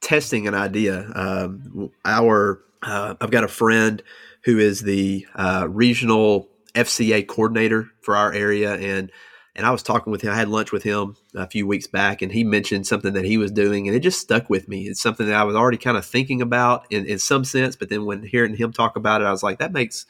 testing 0.00 0.46
an 0.46 0.54
idea. 0.54 1.10
Um, 1.14 1.90
our 2.04 2.62
uh, 2.82 3.14
I've 3.20 3.30
got 3.30 3.44
a 3.44 3.48
friend 3.48 4.02
who 4.44 4.58
is 4.58 4.80
the 4.80 5.26
uh, 5.34 5.66
regional 5.68 6.48
FCA 6.74 7.26
coordinator 7.26 7.90
for 8.02 8.16
our 8.16 8.32
area, 8.32 8.74
and 8.74 9.10
and 9.56 9.64
I 9.64 9.70
was 9.70 9.82
talking 9.82 10.10
with 10.10 10.22
him. 10.22 10.32
I 10.32 10.36
had 10.36 10.48
lunch 10.48 10.72
with 10.72 10.82
him 10.82 11.16
a 11.34 11.48
few 11.48 11.66
weeks 11.66 11.86
back, 11.86 12.22
and 12.22 12.32
he 12.32 12.42
mentioned 12.42 12.86
something 12.86 13.12
that 13.14 13.24
he 13.24 13.38
was 13.38 13.52
doing, 13.52 13.86
and 13.86 13.96
it 13.96 14.00
just 14.00 14.20
stuck 14.20 14.50
with 14.50 14.68
me. 14.68 14.88
It's 14.88 15.00
something 15.00 15.26
that 15.26 15.36
I 15.36 15.44
was 15.44 15.54
already 15.54 15.76
kind 15.76 15.96
of 15.96 16.04
thinking 16.04 16.42
about 16.42 16.86
in, 16.90 17.06
in 17.06 17.18
some 17.18 17.44
sense, 17.44 17.76
but 17.76 17.88
then 17.88 18.04
when 18.04 18.22
hearing 18.22 18.56
him 18.56 18.72
talk 18.72 18.96
about 18.96 19.20
it, 19.20 19.24
I 19.24 19.30
was 19.30 19.42
like, 19.42 19.58
that 19.58 19.72
makes 19.72 20.06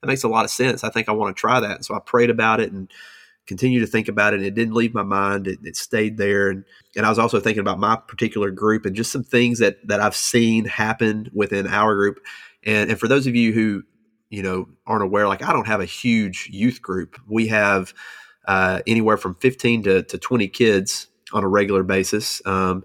that 0.00 0.06
makes 0.06 0.22
a 0.22 0.28
lot 0.28 0.44
of 0.44 0.50
sense. 0.50 0.84
I 0.84 0.90
think 0.90 1.08
I 1.08 1.12
want 1.12 1.36
to 1.36 1.40
try 1.40 1.60
that. 1.60 1.76
And 1.76 1.84
so 1.84 1.94
I 1.94 1.98
prayed 1.98 2.30
about 2.30 2.60
it 2.60 2.70
and 2.72 2.90
continued 3.46 3.80
to 3.80 3.86
think 3.86 4.06
about 4.06 4.32
it. 4.32 4.36
And 4.36 4.46
it 4.46 4.54
didn't 4.54 4.74
leave 4.74 4.94
my 4.94 5.02
mind. 5.02 5.48
It, 5.48 5.58
it 5.64 5.74
stayed 5.76 6.16
there. 6.18 6.50
And 6.50 6.64
and 6.96 7.04
I 7.04 7.08
was 7.08 7.18
also 7.18 7.40
thinking 7.40 7.60
about 7.60 7.80
my 7.80 7.96
particular 7.96 8.50
group 8.50 8.86
and 8.86 8.94
just 8.94 9.12
some 9.12 9.24
things 9.24 9.58
that 9.58 9.86
that 9.86 10.00
I've 10.00 10.16
seen 10.16 10.64
happen 10.64 11.30
within 11.32 11.66
our 11.66 11.94
group. 11.94 12.20
And 12.64 12.90
and 12.90 12.98
for 12.98 13.08
those 13.08 13.26
of 13.26 13.34
you 13.34 13.52
who 13.52 13.84
you 14.30 14.42
know 14.42 14.68
aren't 14.86 15.02
aware 15.02 15.26
like 15.26 15.42
i 15.42 15.52
don't 15.52 15.66
have 15.66 15.80
a 15.80 15.86
huge 15.86 16.48
youth 16.52 16.82
group 16.82 17.18
we 17.26 17.46
have 17.46 17.94
uh, 18.48 18.80
anywhere 18.86 19.16
from 19.16 19.36
15 19.36 19.84
to, 19.84 20.02
to 20.02 20.18
20 20.18 20.48
kids 20.48 21.06
on 21.32 21.44
a 21.44 21.48
regular 21.48 21.84
basis. 21.84 22.42
Um, 22.44 22.84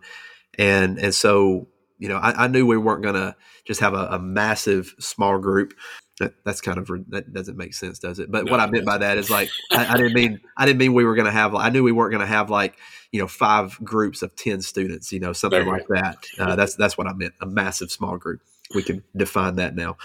and 0.57 0.99
and 0.99 1.13
so 1.13 1.67
you 1.97 2.07
know 2.07 2.17
i, 2.17 2.45
I 2.45 2.47
knew 2.47 2.65
we 2.65 2.77
weren't 2.77 3.03
going 3.03 3.15
to 3.15 3.35
just 3.65 3.79
have 3.79 3.93
a, 3.93 4.07
a, 4.11 4.19
massive 4.19 4.93
small 4.99 5.39
group. 5.39 5.73
That, 6.19 6.33
that's 6.43 6.61
kind 6.61 6.77
of 6.77 6.87
that 7.09 7.33
doesn't 7.33 7.57
make 7.57 7.73
sense 7.73 7.97
does 7.97 8.19
it? 8.19 8.31
But 8.31 8.45
no, 8.45 8.51
what 8.51 8.59
i 8.59 8.69
meant 8.69 8.85
by 8.85 8.99
that 8.99 9.17
is 9.17 9.31
like 9.31 9.49
I, 9.71 9.93
I, 9.93 9.97
didn't 9.97 10.13
mean 10.13 10.41
i 10.55 10.65
didn't 10.65 10.77
mean 10.77 10.93
we 10.93 11.05
were 11.05 11.15
going 11.15 11.25
to 11.25 11.31
have 11.31 11.55
i 11.55 11.69
knew 11.69 11.81
we 11.81 11.91
weren't 11.91 12.11
going 12.11 12.21
to 12.21 12.27
have 12.27 12.51
like 12.51 12.77
you 13.11 13.19
know 13.19 13.27
five 13.27 13.83
groups 13.83 14.21
of 14.21 14.35
10 14.35 14.61
students 14.61 15.11
you 15.11 15.19
know 15.19 15.33
something 15.33 15.65
like 15.65 15.87
that. 15.87 16.17
Uh, 16.37 16.55
that's 16.55 16.75
that's 16.75 16.97
what 16.97 17.07
i 17.07 17.13
meant 17.13 17.33
a 17.41 17.47
massive 17.47 17.91
small 17.91 18.17
group. 18.17 18.41
We 18.75 18.83
can 18.83 19.03
define 19.15 19.55
that 19.55 19.75
now. 19.75 19.97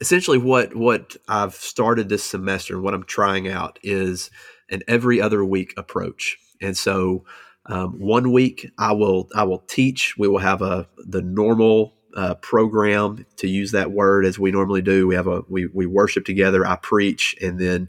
Essentially 0.00 0.38
what 0.38 0.74
what 0.74 1.16
I've 1.26 1.54
started 1.54 2.08
this 2.08 2.24
semester 2.24 2.74
and 2.74 2.82
what 2.82 2.94
I'm 2.94 3.04
trying 3.04 3.48
out 3.48 3.78
is 3.82 4.30
an 4.70 4.82
every 4.88 5.20
other 5.20 5.44
week 5.44 5.74
approach. 5.76 6.38
And 6.60 6.76
so 6.76 7.24
um, 7.66 7.98
one 8.00 8.32
week 8.32 8.70
I 8.78 8.92
will 8.92 9.28
I 9.34 9.44
will 9.44 9.60
teach. 9.60 10.16
We 10.18 10.28
will 10.28 10.38
have 10.38 10.62
a 10.62 10.88
the 11.06 11.22
normal 11.22 11.94
uh, 12.16 12.34
program 12.36 13.24
to 13.36 13.48
use 13.48 13.72
that 13.72 13.92
word 13.92 14.24
as 14.24 14.38
we 14.38 14.50
normally 14.50 14.82
do. 14.82 15.06
We 15.06 15.14
have 15.14 15.26
a 15.26 15.42
we 15.48 15.66
we 15.66 15.86
worship 15.86 16.24
together. 16.24 16.66
I 16.66 16.76
preach 16.76 17.36
and 17.40 17.58
then 17.58 17.88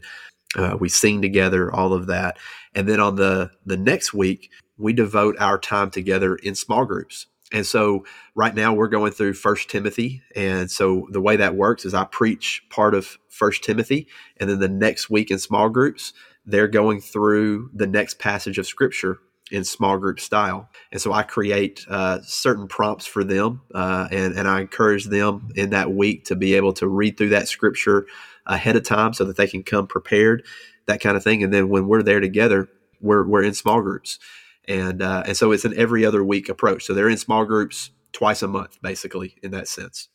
uh, 0.56 0.76
we 0.78 0.88
sing 0.88 1.22
together. 1.22 1.74
All 1.74 1.92
of 1.92 2.06
that. 2.08 2.38
And 2.74 2.88
then 2.88 3.00
on 3.00 3.16
the 3.16 3.50
the 3.64 3.76
next 3.76 4.12
week 4.12 4.50
we 4.78 4.92
devote 4.92 5.36
our 5.38 5.58
time 5.58 5.90
together 5.90 6.36
in 6.36 6.54
small 6.54 6.84
groups. 6.84 7.26
And 7.52 7.66
so 7.66 8.04
right 8.34 8.54
now 8.54 8.72
we're 8.72 8.88
going 8.88 9.12
through 9.12 9.34
First 9.34 9.68
Timothy, 9.68 10.22
and 10.34 10.70
so 10.70 11.06
the 11.10 11.20
way 11.20 11.36
that 11.36 11.54
works 11.54 11.84
is 11.84 11.92
I 11.92 12.04
preach 12.04 12.62
part 12.70 12.94
of 12.94 13.18
First 13.28 13.62
Timothy, 13.62 14.08
and 14.38 14.48
then 14.48 14.58
the 14.58 14.70
next 14.70 15.10
week 15.10 15.30
in 15.30 15.38
small 15.38 15.68
groups 15.68 16.14
they're 16.44 16.68
going 16.68 17.00
through 17.00 17.70
the 17.74 17.86
next 17.86 18.18
passage 18.18 18.58
of 18.58 18.66
Scripture 18.66 19.18
in 19.50 19.64
small 19.64 19.98
group 19.98 20.18
style. 20.18 20.68
And 20.90 21.00
so 21.00 21.12
I 21.12 21.22
create 21.22 21.84
uh, 21.88 22.20
certain 22.22 22.68
prompts 22.68 23.06
for 23.06 23.22
them, 23.24 23.62
uh, 23.74 24.08
and 24.10 24.34
and 24.34 24.48
I 24.48 24.60
encourage 24.60 25.06
them 25.06 25.50
in 25.54 25.70
that 25.70 25.92
week 25.92 26.24
to 26.26 26.36
be 26.36 26.54
able 26.54 26.72
to 26.74 26.88
read 26.88 27.16
through 27.16 27.30
that 27.30 27.48
Scripture 27.48 28.06
ahead 28.46 28.76
of 28.76 28.84
time 28.84 29.12
so 29.12 29.24
that 29.24 29.36
they 29.36 29.46
can 29.46 29.62
come 29.62 29.86
prepared, 29.86 30.44
that 30.86 31.00
kind 31.00 31.16
of 31.16 31.22
thing. 31.22 31.42
And 31.42 31.52
then 31.52 31.68
when 31.68 31.86
we're 31.86 32.02
there 32.02 32.20
together, 32.20 32.68
we're 33.00 33.26
we're 33.26 33.42
in 33.42 33.54
small 33.54 33.82
groups 33.82 34.18
and 34.66 35.02
uh, 35.02 35.24
and 35.26 35.36
so 35.36 35.52
it's 35.52 35.64
an 35.64 35.74
every 35.76 36.04
other 36.04 36.24
week 36.24 36.48
approach. 36.48 36.84
So 36.84 36.94
they're 36.94 37.08
in 37.08 37.16
small 37.16 37.44
groups 37.44 37.90
twice 38.12 38.42
a 38.42 38.48
month, 38.48 38.78
basically 38.82 39.36
in 39.42 39.50
that 39.52 39.68
sense. 39.68 40.08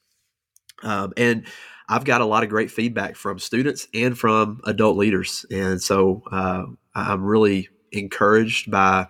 Um, 0.83 1.13
and 1.17 1.45
I've 1.89 2.03
got 2.03 2.21
a 2.21 2.25
lot 2.25 2.43
of 2.43 2.49
great 2.49 2.69
feedback 2.69 3.15
from 3.15 3.39
students 3.39 3.87
and 3.93 4.17
from 4.17 4.61
adult 4.65 4.97
leaders, 4.97 5.45
and 5.49 5.81
so 5.81 6.21
uh, 6.31 6.63
I'm 6.93 7.23
really 7.23 7.69
encouraged 7.91 8.69
by 8.69 9.07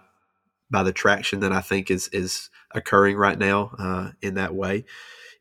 by 0.69 0.83
the 0.83 0.91
traction 0.91 1.39
that 1.41 1.51
I 1.51 1.61
think 1.61 1.89
is 1.89 2.07
is 2.09 2.49
occurring 2.71 3.17
right 3.17 3.37
now 3.37 3.71
uh, 3.79 4.11
in 4.21 4.35
that 4.35 4.53
way. 4.53 4.85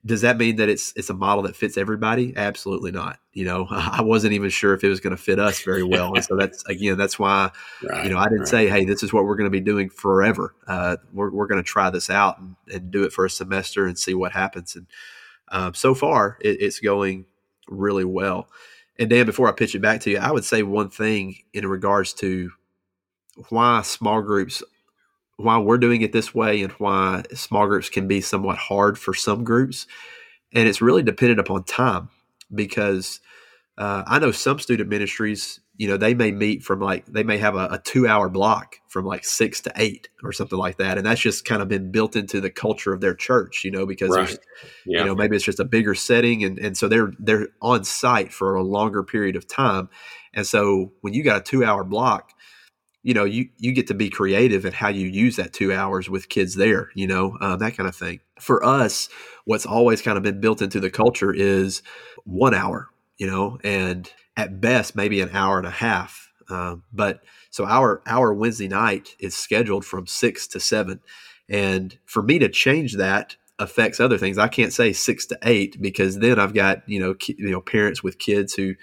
does 0.04 0.20
that 0.20 0.38
mean 0.38 0.56
that 0.56 0.68
it's 0.68 0.92
it's 0.96 1.10
a 1.10 1.14
model 1.14 1.42
that 1.42 1.56
fits 1.56 1.76
everybody? 1.76 2.32
Absolutely 2.36 2.92
not. 2.92 3.18
You 3.32 3.44
know, 3.44 3.66
I 3.70 4.02
wasn't 4.02 4.32
even 4.34 4.50
sure 4.50 4.72
if 4.72 4.84
it 4.84 4.88
was 4.88 5.00
going 5.00 5.14
to 5.16 5.22
fit 5.22 5.38
us 5.38 5.62
very 5.62 5.82
well, 5.82 6.14
and 6.14 6.24
so 6.24 6.36
that's 6.36 6.64
again 6.68 6.96
that's 6.96 7.18
why 7.18 7.50
right, 7.82 8.04
you 8.04 8.10
know 8.10 8.18
I 8.18 8.24
didn't 8.24 8.40
right. 8.40 8.48
say, 8.48 8.68
hey, 8.68 8.84
this 8.84 9.02
is 9.02 9.12
what 9.12 9.24
we're 9.24 9.36
going 9.36 9.50
to 9.50 9.58
be 9.58 9.60
doing 9.60 9.90
forever. 9.90 10.54
Uh, 10.66 10.96
we're 11.12 11.30
we're 11.30 11.48
going 11.48 11.62
to 11.62 11.68
try 11.68 11.90
this 11.90 12.08
out 12.08 12.38
and, 12.38 12.56
and, 12.72 12.90
do 12.90 13.02
it 13.02 13.12
for 13.12 13.24
a 13.24 13.30
semester 13.30 13.86
and 13.86 13.98
see 13.98 14.14
what 14.14 14.32
happens. 14.32 14.76
And 14.76 14.86
um, 15.48 15.74
so 15.74 15.94
far, 15.94 16.38
it, 16.40 16.60
it's 16.60 16.80
going 16.80 17.26
really 17.68 18.04
well. 18.04 18.48
And 18.98 19.10
Dan, 19.10 19.26
before 19.26 19.48
I 19.48 19.52
pitch 19.52 19.74
it 19.74 19.80
back 19.80 20.00
to 20.02 20.10
you, 20.10 20.18
I 20.18 20.30
would 20.30 20.44
say 20.44 20.62
one 20.62 20.88
thing 20.88 21.36
in 21.52 21.66
regards 21.66 22.12
to 22.14 22.50
why 23.50 23.82
small 23.82 24.22
groups 24.22 24.62
why 25.36 25.58
we're 25.58 25.78
doing 25.78 26.02
it 26.02 26.12
this 26.12 26.34
way 26.34 26.62
and 26.62 26.72
why 26.72 27.22
small 27.34 27.66
groups 27.66 27.88
can 27.88 28.08
be 28.08 28.20
somewhat 28.20 28.56
hard 28.56 28.98
for 28.98 29.12
some 29.14 29.44
groups. 29.44 29.86
And 30.52 30.68
it's 30.68 30.80
really 30.80 31.02
dependent 31.02 31.40
upon 31.40 31.64
time 31.64 32.08
because 32.54 33.20
uh, 33.76 34.04
I 34.06 34.18
know 34.18 34.30
some 34.30 34.58
student 34.58 34.88
ministries, 34.88 35.60
you 35.78 35.88
know, 35.88 35.96
they 35.96 36.14
may 36.14 36.30
meet 36.30 36.62
from 36.62 36.80
like, 36.80 37.06
they 37.06 37.22
may 37.22 37.38
have 37.38 37.54
a, 37.54 37.68
a, 37.72 37.78
two 37.78 38.06
hour 38.06 38.28
block 38.28 38.76
from 38.88 39.04
like 39.04 39.24
six 39.24 39.60
to 39.62 39.72
eight 39.76 40.08
or 40.22 40.32
something 40.32 40.58
like 40.58 40.78
that. 40.78 40.96
And 40.96 41.06
that's 41.06 41.20
just 41.20 41.44
kind 41.44 41.60
of 41.60 41.68
been 41.68 41.90
built 41.90 42.16
into 42.16 42.40
the 42.40 42.50
culture 42.50 42.92
of 42.92 43.00
their 43.00 43.14
church, 43.14 43.62
you 43.64 43.70
know, 43.70 43.86
because, 43.86 44.10
right. 44.10 44.38
yeah. 44.86 45.00
you 45.00 45.04
know, 45.04 45.14
maybe 45.14 45.36
it's 45.36 45.44
just 45.44 45.60
a 45.60 45.64
bigger 45.64 45.94
setting. 45.94 46.44
And, 46.44 46.58
and 46.58 46.76
so 46.76 46.88
they're, 46.88 47.12
they're 47.18 47.48
on 47.60 47.84
site 47.84 48.32
for 48.32 48.54
a 48.54 48.62
longer 48.62 49.02
period 49.02 49.36
of 49.36 49.46
time. 49.46 49.88
And 50.32 50.46
so 50.46 50.92
when 51.02 51.12
you 51.14 51.22
got 51.22 51.38
a 51.38 51.42
two 51.42 51.64
hour 51.64 51.84
block, 51.84 52.32
you 53.02 53.14
know 53.14 53.22
you 53.22 53.48
you 53.56 53.72
get 53.72 53.86
to 53.86 53.94
be 53.94 54.10
creative 54.10 54.64
in 54.64 54.72
how 54.72 54.88
you 54.88 55.06
use 55.06 55.36
that 55.36 55.52
two 55.52 55.72
hours 55.72 56.10
with 56.10 56.28
kids 56.28 56.56
there 56.56 56.90
you 56.96 57.06
know 57.06 57.36
uh, 57.40 57.54
that 57.54 57.76
kind 57.76 57.88
of 57.88 57.94
thing 57.94 58.18
for 58.40 58.64
us 58.64 59.08
what's 59.44 59.64
always 59.64 60.02
kind 60.02 60.16
of 60.16 60.24
been 60.24 60.40
built 60.40 60.60
into 60.60 60.80
the 60.80 60.90
culture 60.90 61.32
is 61.32 61.82
one 62.24 62.52
hour 62.52 62.88
you 63.16 63.28
know 63.28 63.58
and 63.62 64.10
at 64.36 64.60
best 64.60 64.96
maybe 64.96 65.20
an 65.20 65.30
hour 65.32 65.58
and 65.58 65.66
a 65.66 65.70
half 65.70 66.30
uh, 66.48 66.76
but 66.92 67.20
so 67.50 67.64
our 67.64 68.02
our 68.06 68.32
wednesday 68.32 68.68
night 68.68 69.16
is 69.18 69.34
scheduled 69.34 69.84
from 69.84 70.06
six 70.06 70.46
to 70.46 70.60
seven 70.60 71.00
and 71.48 71.98
for 72.04 72.22
me 72.22 72.38
to 72.38 72.48
change 72.48 72.94
that 72.94 73.36
affects 73.58 74.00
other 74.00 74.18
things 74.18 74.38
i 74.38 74.48
can't 74.48 74.72
say 74.72 74.92
six 74.92 75.26
to 75.26 75.38
eight 75.42 75.80
because 75.80 76.18
then 76.18 76.38
i've 76.38 76.54
got 76.54 76.86
you 76.88 77.00
know 77.00 77.14
ki- 77.14 77.36
you 77.38 77.50
know 77.50 77.60
parents 77.60 78.02
with 78.02 78.18
kids 78.18 78.54
who 78.54 78.74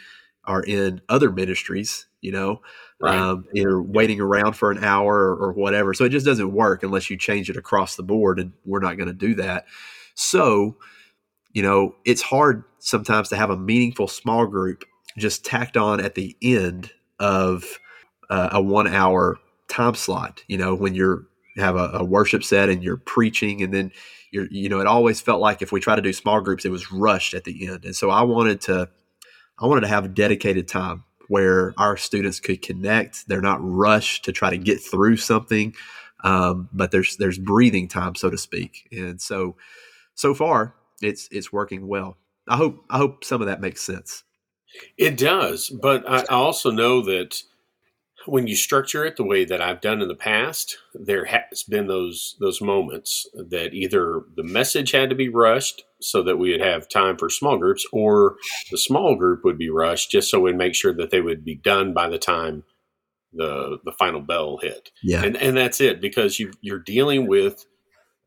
are 0.45 0.63
in 0.63 1.01
other 1.09 1.31
ministries 1.31 2.07
you 2.21 2.31
know 2.31 2.59
right. 3.03 3.19
um, 3.19 3.45
either 3.53 3.81
waiting 3.81 4.19
around 4.19 4.53
for 4.53 4.71
an 4.71 4.83
hour 4.83 5.15
or, 5.15 5.35
or, 5.35 5.53
whatever. 5.53 5.93
So 5.93 6.05
it 6.05 6.09
just 6.09 6.25
doesn't 6.25 6.53
work 6.53 6.83
unless 6.83 7.09
you 7.09 7.17
change 7.17 7.49
it 7.49 7.57
across 7.57 7.95
the 7.95 8.03
board, 8.03 8.39
and 8.39 8.53
we're 8.65 8.79
not 8.79 8.97
going 8.97 9.07
to 9.07 9.13
do 9.13 9.35
that. 9.35 9.65
So, 10.15 10.77
you 11.51 11.61
know, 11.61 11.95
it's 12.05 12.21
hard 12.21 12.63
sometimes 12.79 13.29
to 13.29 13.35
have 13.35 13.49
a 13.49 13.57
meaningful 13.57 14.07
small 14.07 14.45
group 14.47 14.85
just 15.17 15.45
tacked 15.45 15.78
on 15.78 15.99
at 15.99 16.15
the 16.15 16.36
end 16.41 16.91
of 17.19 17.80
uh, 18.30 18.49
a 18.54 18.62
one 18.62 18.88
hour 18.88 19.38
time 19.67 19.95
slot. 19.95 20.43
You 20.47 20.58
know, 20.58 20.76
when 20.76 20.95
you're 20.95 21.26
have 21.58 21.76
a, 21.76 21.89
a 21.93 22.04
worship 22.04 22.43
set 22.43 22.69
and 22.69 22.84
you're 22.84 22.97
preaching, 22.97 23.62
and 23.62 23.73
then 23.73 23.91
you're, 24.32 24.47
you 24.49 24.69
know, 24.69 24.80
it 24.80 24.88
always 24.88 25.21
felt 25.21 25.39
like 25.39 25.62
if 25.62 25.71
we 25.71 25.80
try 25.80 25.95
to 25.95 26.02
do 26.02 26.13
small 26.13 26.41
groups, 26.41 26.65
it 26.65 26.71
was 26.71 26.91
rushed 26.91 27.34
at 27.34 27.43
the 27.43 27.67
end. 27.67 27.86
And 27.86 27.95
so 27.95 28.10
I 28.10 28.23
wanted 28.23 28.62
to, 28.62 28.89
I 29.60 29.67
wanted 29.67 29.82
to 29.82 29.88
have 29.88 30.06
a 30.06 30.10
dedicated 30.10 30.67
time 30.67 31.04
where 31.28 31.73
our 31.78 31.95
students 31.97 32.39
could 32.39 32.62
connect. 32.62 33.28
They're 33.28 33.41
not 33.41 33.60
rushed 33.62 34.26
to 34.26 34.32
try 34.32 34.49
to 34.49 34.58
get 34.58 34.82
through 34.82 35.17
something, 35.17 35.76
um, 36.23 36.69
but 36.73 36.91
there's 36.91 37.17
there's 37.17 37.38
breathing 37.38 37.88
time, 37.88 38.15
so 38.15 38.30
to 38.30 38.38
speak. 38.38 38.88
And 38.91 39.21
so, 39.21 39.56
so 40.15 40.34
far, 40.34 40.73
it's 41.02 41.28
it's 41.32 41.54
working 41.54 41.88
well. 41.88 42.17
I 42.47 42.58
hope 42.58 42.84
I 42.89 42.97
hope 42.97 43.23
some 43.23 43.41
of 43.41 43.47
that 43.47 43.62
makes 43.62 43.82
sense. 43.82 44.23
It 44.97 45.17
does, 45.17 45.69
but 45.69 46.09
I 46.09 46.23
also 46.25 46.71
know 46.71 47.01
that 47.01 47.41
when 48.25 48.47
you 48.47 48.55
structure 48.55 49.03
it 49.05 49.17
the 49.17 49.23
way 49.23 49.45
that 49.45 49.62
I've 49.62 49.81
done 49.81 50.01
in 50.01 50.07
the 50.07 50.15
past, 50.15 50.77
there 50.93 51.25
has 51.25 51.63
been 51.63 51.88
those 51.88 52.36
those 52.39 52.62
moments 52.62 53.27
that 53.33 53.73
either 53.73 54.23
the 54.36 54.43
message 54.43 54.91
had 54.91 55.09
to 55.09 55.15
be 55.15 55.29
rushed 55.29 55.83
so 56.01 56.23
that 56.23 56.38
we 56.38 56.51
would 56.51 56.62
have 56.62 56.88
time 56.88 57.17
for 57.17 57.29
small 57.29 57.57
groups, 57.57 57.86
or 57.91 58.36
the 58.71 58.77
small 58.77 59.15
group 59.15 59.43
would 59.43 59.57
be 59.57 59.69
rushed 59.69 60.12
just 60.12 60.29
so 60.29 60.39
we'd 60.39 60.55
make 60.55 60.75
sure 60.75 60.93
that 60.93 61.12
they 61.12 61.21
would 61.21 61.43
be 61.43 61.55
done 61.55 61.93
by 61.93 62.09
the 62.09 62.19
time 62.19 62.63
the 63.33 63.79
the 63.83 63.91
final 63.91 64.21
bell 64.21 64.57
hit. 64.62 64.89
Yeah, 65.03 65.23
and 65.23 65.36
and 65.38 65.57
that's 65.57 65.81
it 65.81 66.01
because 66.01 66.39
you 66.39 66.51
you're 66.62 66.79
dealing 66.79 67.27
with 67.27 67.65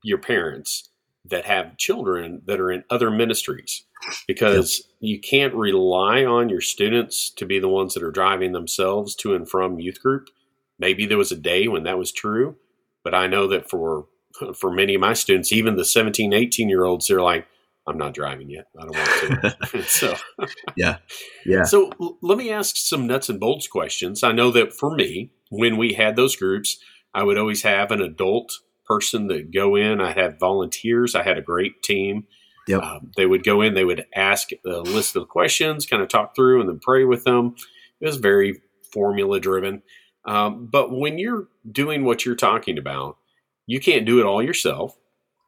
your 0.02 0.18
parents 0.18 0.90
that 1.28 1.44
have 1.44 1.76
children 1.76 2.42
that 2.46 2.60
are 2.60 2.70
in 2.70 2.84
other 2.90 3.10
ministries 3.10 3.84
because 4.26 4.78
yep. 4.78 4.86
you 5.00 5.20
can't 5.20 5.54
rely 5.54 6.24
on 6.24 6.48
your 6.48 6.60
students 6.60 7.30
to 7.30 7.46
be 7.46 7.58
the 7.58 7.68
ones 7.68 7.94
that 7.94 8.02
are 8.02 8.10
driving 8.10 8.52
themselves 8.52 9.14
to 9.16 9.34
and 9.34 9.48
from 9.48 9.80
youth 9.80 10.00
group. 10.02 10.28
Maybe 10.78 11.06
there 11.06 11.18
was 11.18 11.32
a 11.32 11.36
day 11.36 11.68
when 11.68 11.84
that 11.84 11.98
was 11.98 12.12
true, 12.12 12.56
but 13.02 13.14
I 13.14 13.26
know 13.26 13.46
that 13.48 13.70
for 13.70 14.06
for 14.54 14.70
many 14.70 14.94
of 14.94 15.00
my 15.00 15.14
students, 15.14 15.50
even 15.50 15.76
the 15.76 15.84
17, 15.84 16.34
18 16.34 16.68
year 16.68 16.84
olds, 16.84 17.06
they're 17.06 17.22
like, 17.22 17.46
I'm 17.86 17.96
not 17.96 18.14
driving 18.14 18.50
yet. 18.50 18.66
I 18.78 18.82
don't 18.82 18.96
want 18.96 19.60
to. 19.72 19.82
so, 19.88 20.14
yeah. 20.76 20.98
Yeah. 21.44 21.62
So 21.62 21.92
l- 22.00 22.18
let 22.20 22.36
me 22.36 22.50
ask 22.50 22.76
some 22.76 23.06
nuts 23.06 23.28
and 23.28 23.38
bolts 23.38 23.68
questions. 23.68 24.22
I 24.22 24.32
know 24.32 24.50
that 24.50 24.74
for 24.74 24.94
me, 24.94 25.30
when 25.50 25.76
we 25.76 25.94
had 25.94 26.16
those 26.16 26.36
groups, 26.36 26.78
I 27.14 27.22
would 27.22 27.38
always 27.38 27.62
have 27.62 27.90
an 27.92 28.02
adult 28.02 28.58
person 28.87 29.29
that 29.29 29.53
go 29.53 29.77
in. 29.77 30.01
I 30.01 30.12
had 30.12 30.38
volunteers. 30.38 31.14
I 31.14 31.22
had 31.22 31.38
a 31.38 31.42
great 31.42 31.83
team. 31.83 32.27
Yep. 32.68 32.83
Um, 32.83 33.11
they 33.16 33.27
would 33.27 33.44
go 33.44 33.62
in, 33.62 33.75
they 33.75 33.85
would 33.85 34.07
ask 34.14 34.51
a 34.64 34.68
list 34.68 35.14
of 35.14 35.29
questions, 35.29 35.87
kind 35.87 36.03
of 36.03 36.09
talk 36.09 36.35
through, 36.35 36.61
and 36.61 36.68
then 36.68 36.81
pray 36.81 37.05
with 37.05 37.22
them. 37.25 37.55
It 38.01 38.07
was 38.07 38.16
very 38.16 38.61
formula 38.92 39.38
driven. 39.38 39.83
Um, 40.25 40.66
but 40.66 40.90
when 40.90 41.18
you're 41.18 41.46
doing 41.70 42.05
what 42.05 42.27
you're 42.27 42.35
talking 42.35 42.77
about, 42.77 43.18
you 43.66 43.79
can't 43.79 44.05
do 44.05 44.18
it 44.18 44.27
all 44.27 44.42
yourself. 44.42 44.96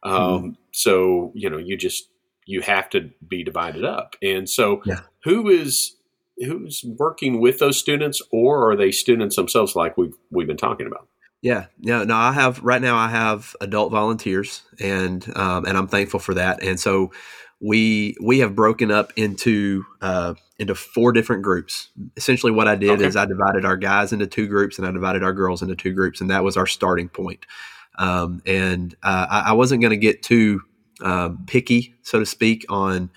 Um, 0.05 0.14
mm-hmm. 0.14 0.48
So 0.72 1.33
you 1.35 1.51
know, 1.51 1.59
you 1.59 1.77
just 1.77 2.09
you 2.46 2.62
have 2.62 2.88
to 2.90 3.11
be 3.29 3.44
divided 3.44 3.85
up. 3.85 4.16
And 4.22 4.48
so, 4.48 4.81
yeah. 4.87 5.01
who 5.24 5.48
is 5.48 5.96
who's 6.38 6.85
working 6.98 7.40
with 7.40 7.59
those 7.59 7.77
students, 7.77 8.22
or 8.33 8.70
are 8.70 8.77
they 8.77 8.92
students 8.92 9.37
themselves, 9.37 9.74
like 9.74 9.96
we've 9.96 10.14
we've 10.31 10.46
been 10.46 10.57
talking 10.57 10.87
about? 10.87 11.09
Yeah, 11.40 11.66
no, 11.79 12.03
no. 12.03 12.16
I 12.16 12.33
have 12.33 12.62
right 12.64 12.83
now. 12.83 12.96
I 12.96 13.09
have 13.09 13.55
adult 13.61 13.92
volunteers, 13.92 14.62
and 14.81 15.24
um, 15.37 15.66
and 15.66 15.79
I'm 15.79 15.87
thankful 15.87 16.18
for 16.18 16.35
that. 16.35 16.62
And 16.64 16.81
so 16.81 17.12
we 17.61 18.16
we 18.20 18.40
have 18.40 18.57
broken 18.57 18.90
up 18.90 19.12
into 19.16 19.85
uh, 20.01 20.35
into 20.59 20.74
four 20.74 21.12
different 21.12 21.42
groups. 21.42 21.90
Essentially, 22.16 22.51
what 22.51 22.66
I 22.66 22.74
did 22.74 22.90
okay. 22.90 23.05
is 23.05 23.16
I 23.16 23.27
divided 23.27 23.64
our 23.64 23.77
guys 23.77 24.12
into 24.12 24.27
two 24.27 24.48
groups, 24.48 24.79
and 24.79 24.87
I 24.87 24.90
divided 24.90 25.22
our 25.22 25.33
girls 25.33 25.62
into 25.62 25.77
two 25.77 25.92
groups, 25.92 26.20
and 26.20 26.31
that 26.31 26.42
was 26.42 26.57
our 26.57 26.66
starting 26.66 27.09
point. 27.09 27.46
Um, 27.98 28.42
and 28.46 28.94
uh, 29.03 29.27
I, 29.29 29.40
I, 29.40 29.53
wasn't 29.55 29.81
going 29.81 29.90
to 29.90 29.96
get 29.96 30.22
too 30.22 30.61
um, 31.03 31.44
picky, 31.48 31.96
so 32.03 32.20
to 32.20 32.27
speak, 32.27 32.64
on 32.68 33.11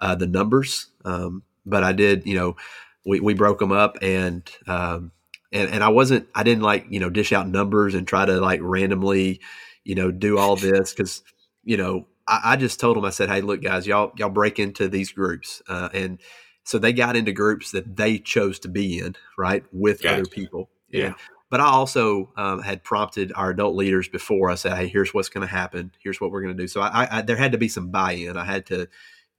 uh, 0.00 0.14
the 0.14 0.28
numbers, 0.28 0.90
um, 1.04 1.42
but 1.66 1.82
I 1.82 1.92
did. 1.92 2.24
You 2.24 2.36
know, 2.36 2.56
we 3.04 3.18
we 3.18 3.34
broke 3.34 3.58
them 3.58 3.72
up, 3.72 3.98
and 4.00 4.48
um, 4.68 5.10
and 5.52 5.70
and 5.70 5.82
I 5.84 5.88
wasn't 5.88 6.28
I 6.34 6.42
didn't 6.42 6.62
like 6.62 6.86
you 6.90 7.00
know 7.00 7.10
dish 7.10 7.32
out 7.32 7.48
numbers 7.48 7.94
and 7.94 8.06
try 8.06 8.26
to 8.26 8.40
like 8.40 8.60
randomly 8.62 9.40
you 9.84 9.94
know 9.94 10.10
do 10.10 10.38
all 10.38 10.56
this 10.56 10.92
because 10.92 11.22
you 11.64 11.76
know 11.76 12.06
I, 12.26 12.40
I, 12.44 12.56
just 12.56 12.78
told 12.80 12.96
them 12.96 13.04
I 13.04 13.10
said 13.10 13.28
hey 13.30 13.40
look 13.40 13.62
guys 13.62 13.86
y'all 13.86 14.12
y'all 14.16 14.28
break 14.28 14.58
into 14.58 14.88
these 14.88 15.12
groups 15.12 15.62
uh, 15.68 15.88
and 15.92 16.20
so 16.64 16.78
they 16.78 16.92
got 16.92 17.16
into 17.16 17.32
groups 17.32 17.70
that 17.72 17.96
they 17.96 18.18
chose 18.18 18.58
to 18.60 18.68
be 18.68 18.98
in 18.98 19.16
right 19.38 19.64
with 19.72 20.02
gotcha. 20.02 20.16
other 20.16 20.26
people 20.26 20.68
yeah. 20.90 21.14
But 21.50 21.60
I 21.60 21.66
also 21.66 22.30
um, 22.36 22.60
had 22.60 22.84
prompted 22.84 23.32
our 23.34 23.50
adult 23.50 23.74
leaders 23.74 24.08
before. 24.08 24.50
I 24.50 24.54
said, 24.54 24.76
"Hey, 24.76 24.86
here's 24.86 25.14
what's 25.14 25.30
going 25.30 25.46
to 25.46 25.52
happen. 25.52 25.92
Here's 26.02 26.20
what 26.20 26.30
we're 26.30 26.42
going 26.42 26.56
to 26.56 26.62
do." 26.62 26.68
So 26.68 26.82
I, 26.82 27.18
I, 27.18 27.22
there 27.22 27.36
had 27.36 27.52
to 27.52 27.58
be 27.58 27.68
some 27.68 27.90
buy-in. 27.90 28.36
I 28.36 28.44
had 28.44 28.66
to, 28.66 28.86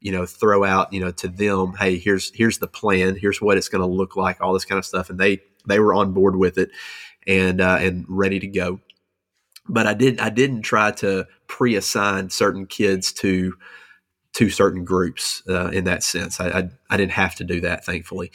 you 0.02 0.12
know, 0.12 0.26
throw 0.26 0.64
out, 0.64 0.94
you 0.94 1.00
know, 1.00 1.12
to 1.12 1.28
them, 1.28 1.74
"Hey, 1.74 1.98
here's 1.98 2.32
here's 2.34 2.60
the 2.60 2.68
plan. 2.68 3.16
Here's 3.16 3.42
what 3.42 3.58
it's 3.58 3.70
going 3.70 3.82
to 3.82 3.88
look 3.88 4.16
like. 4.16 4.42
All 4.42 4.54
this 4.54 4.66
kind 4.66 4.80
of 4.80 4.86
stuff." 4.86 5.10
And 5.10 5.20
they 5.20 5.42
they 5.68 5.80
were 5.80 5.94
on 5.94 6.14
board 6.14 6.36
with 6.36 6.58
it 6.58 6.72
and 7.28 7.62
uh, 7.62 7.78
and 7.80 8.06
ready 8.08 8.40
to 8.40 8.48
go. 8.48 8.80
But 9.68 9.88
I 9.88 9.94
didn't 9.94 10.22
I 10.22 10.30
didn't 10.30 10.62
try 10.62 10.92
to 10.92 11.28
pre-assign 11.48 12.30
certain 12.30 12.66
kids 12.66 13.12
to 13.14 13.56
to 14.34 14.50
certain 14.50 14.86
groups 14.86 15.44
uh, 15.50 15.70
in 15.70 15.86
that 15.86 16.04
sense. 16.04 16.40
I, 16.40 16.50
I, 16.50 16.70
I 16.90 16.98
didn't 16.98 17.14
have 17.14 17.36
to 17.36 17.44
do 17.44 17.62
that, 17.62 17.84
thankfully. 17.84 18.32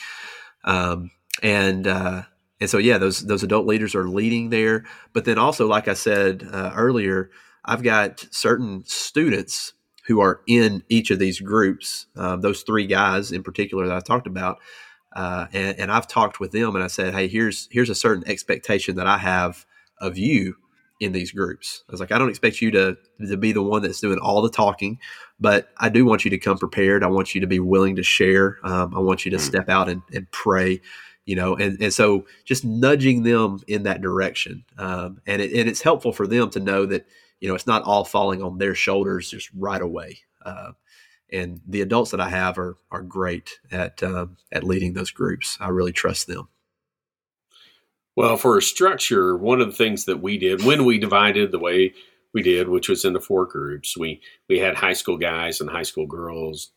Um, 0.64 1.10
and 1.42 1.86
uh, 1.86 2.22
and 2.60 2.70
so 2.70 2.78
yeah, 2.78 2.98
those 2.98 3.26
those 3.26 3.42
adult 3.42 3.66
leaders 3.66 3.94
are 3.94 4.08
leading 4.08 4.50
there. 4.50 4.84
But 5.12 5.24
then 5.24 5.38
also, 5.38 5.66
like 5.66 5.88
I 5.88 5.94
said 5.94 6.46
uh, 6.52 6.72
earlier, 6.74 7.30
I've 7.64 7.82
got 7.82 8.26
certain 8.30 8.84
students 8.86 9.72
who 10.06 10.20
are 10.20 10.40
in 10.46 10.82
each 10.88 11.10
of 11.10 11.18
these 11.18 11.40
groups. 11.40 12.06
Um, 12.16 12.40
those 12.40 12.62
three 12.62 12.86
guys 12.86 13.32
in 13.32 13.42
particular 13.42 13.86
that 13.86 13.96
I 13.96 14.00
talked 14.00 14.26
about 14.26 14.58
uh, 15.14 15.46
and, 15.52 15.78
and, 15.78 15.92
I've 15.92 16.08
talked 16.08 16.40
with 16.40 16.50
them 16.50 16.74
and 16.74 16.82
I 16.82 16.88
said, 16.88 17.14
hey, 17.14 17.28
here's 17.28 17.68
here's 17.70 17.90
a 17.90 17.94
certain 17.94 18.26
expectation 18.26 18.96
that 18.96 19.06
I 19.06 19.18
have 19.18 19.64
of 20.00 20.18
you 20.18 20.56
in 20.98 21.12
these 21.12 21.30
groups. 21.30 21.84
I 21.88 21.92
was 21.92 22.00
like, 22.00 22.10
I 22.10 22.18
don't 22.18 22.30
expect 22.30 22.60
you 22.60 22.72
to 22.72 22.96
to 23.28 23.36
be 23.36 23.52
the 23.52 23.62
one 23.62 23.82
that's 23.82 24.00
doing 24.00 24.18
all 24.18 24.42
the 24.42 24.50
talking, 24.50 24.98
but 25.38 25.68
I 25.78 25.88
do 25.88 26.04
want 26.04 26.24
you 26.24 26.30
to 26.32 26.38
come 26.38 26.58
prepared. 26.58 27.04
I 27.04 27.08
want 27.08 27.34
you 27.34 27.40
to 27.42 27.46
be 27.46 27.60
willing 27.60 27.94
to 27.96 28.02
share. 28.02 28.58
Um, 28.64 28.94
I 28.94 28.98
want 28.98 29.24
you 29.24 29.30
to 29.30 29.36
mm. 29.36 29.40
step 29.40 29.68
out 29.68 29.88
and, 29.88 30.02
and 30.12 30.30
pray 30.32 30.80
you 31.26 31.36
know, 31.36 31.56
and, 31.56 31.80
and 31.80 31.90
so 31.90 32.26
just 32.44 32.66
nudging 32.66 33.22
them 33.22 33.58
in 33.66 33.84
that 33.84 34.02
direction. 34.02 34.62
Um, 34.76 35.22
and, 35.26 35.40
it, 35.40 35.58
and 35.58 35.70
it's 35.70 35.80
helpful 35.80 36.12
for 36.12 36.26
them 36.26 36.50
to 36.50 36.60
know 36.60 36.84
that, 36.84 37.06
you 37.40 37.48
know, 37.48 37.54
it's 37.54 37.66
not 37.66 37.82
all 37.82 38.04
falling 38.04 38.42
on 38.42 38.58
their 38.58 38.74
shoulders 38.74 39.30
just 39.30 39.50
right 39.54 39.82
away. 39.82 40.20
Uh, 40.44 40.72
and 41.32 41.60
the 41.66 41.80
adults 41.80 42.10
that 42.12 42.20
I 42.20 42.28
have 42.28 42.58
are, 42.58 42.76
are 42.90 43.02
great 43.02 43.58
at, 43.72 44.02
um, 44.02 44.36
at 44.52 44.64
leading 44.64 44.92
those 44.92 45.10
groups. 45.10 45.56
I 45.60 45.68
really 45.68 45.92
trust 45.92 46.26
them. 46.26 46.48
Well, 48.16 48.36
for 48.36 48.56
a 48.56 48.62
structure, 48.62 49.36
one 49.36 49.60
of 49.60 49.66
the 49.66 49.76
things 49.76 50.04
that 50.04 50.22
we 50.22 50.38
did 50.38 50.64
when 50.64 50.84
we 50.84 50.98
divided 50.98 51.50
the 51.50 51.58
way 51.58 51.94
we 52.32 52.42
did, 52.42 52.68
which 52.68 52.88
was 52.88 53.04
into 53.04 53.20
four 53.20 53.46
groups, 53.46 53.96
we, 53.96 54.20
we 54.48 54.58
had 54.58 54.76
high 54.76 54.92
school 54.92 55.16
guys 55.16 55.60
and 55.60 55.68
high 55.68 55.82
school 55.82 56.06
girls, 56.06 56.70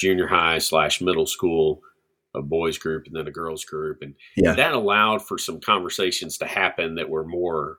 junior 0.00 0.26
high 0.26 0.58
slash 0.58 1.00
middle 1.00 1.26
school, 1.26 1.82
a 2.34 2.42
boys 2.42 2.78
group 2.78 3.06
and 3.06 3.16
then 3.16 3.26
a 3.26 3.32
girls 3.32 3.64
group 3.64 3.98
and 4.02 4.14
yeah. 4.36 4.54
that 4.54 4.72
allowed 4.72 5.26
for 5.26 5.38
some 5.38 5.60
conversations 5.60 6.38
to 6.38 6.46
happen 6.46 6.94
that 6.94 7.08
were 7.08 7.24
more 7.24 7.78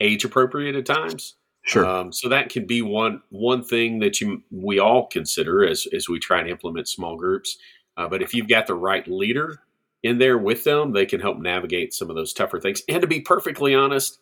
age 0.00 0.24
appropriate 0.24 0.76
at 0.76 0.86
times 0.86 1.34
sure 1.62 1.86
um, 1.86 2.12
so 2.12 2.28
that 2.28 2.48
can 2.48 2.66
be 2.66 2.82
one 2.82 3.22
one 3.30 3.62
thing 3.62 3.98
that 3.98 4.20
you 4.20 4.42
we 4.50 4.78
all 4.78 5.06
consider 5.06 5.64
as 5.66 5.86
as 5.92 6.08
we 6.08 6.18
try 6.18 6.42
to 6.42 6.50
implement 6.50 6.88
small 6.88 7.16
groups 7.16 7.58
uh, 7.96 8.08
but 8.08 8.22
if 8.22 8.34
you've 8.34 8.48
got 8.48 8.66
the 8.66 8.74
right 8.74 9.06
leader 9.08 9.60
in 10.02 10.18
there 10.18 10.38
with 10.38 10.64
them 10.64 10.92
they 10.92 11.06
can 11.06 11.20
help 11.20 11.38
navigate 11.38 11.92
some 11.92 12.10
of 12.10 12.16
those 12.16 12.32
tougher 12.32 12.60
things 12.60 12.82
and 12.88 13.00
to 13.00 13.06
be 13.06 13.20
perfectly 13.20 13.74
honest 13.74 14.18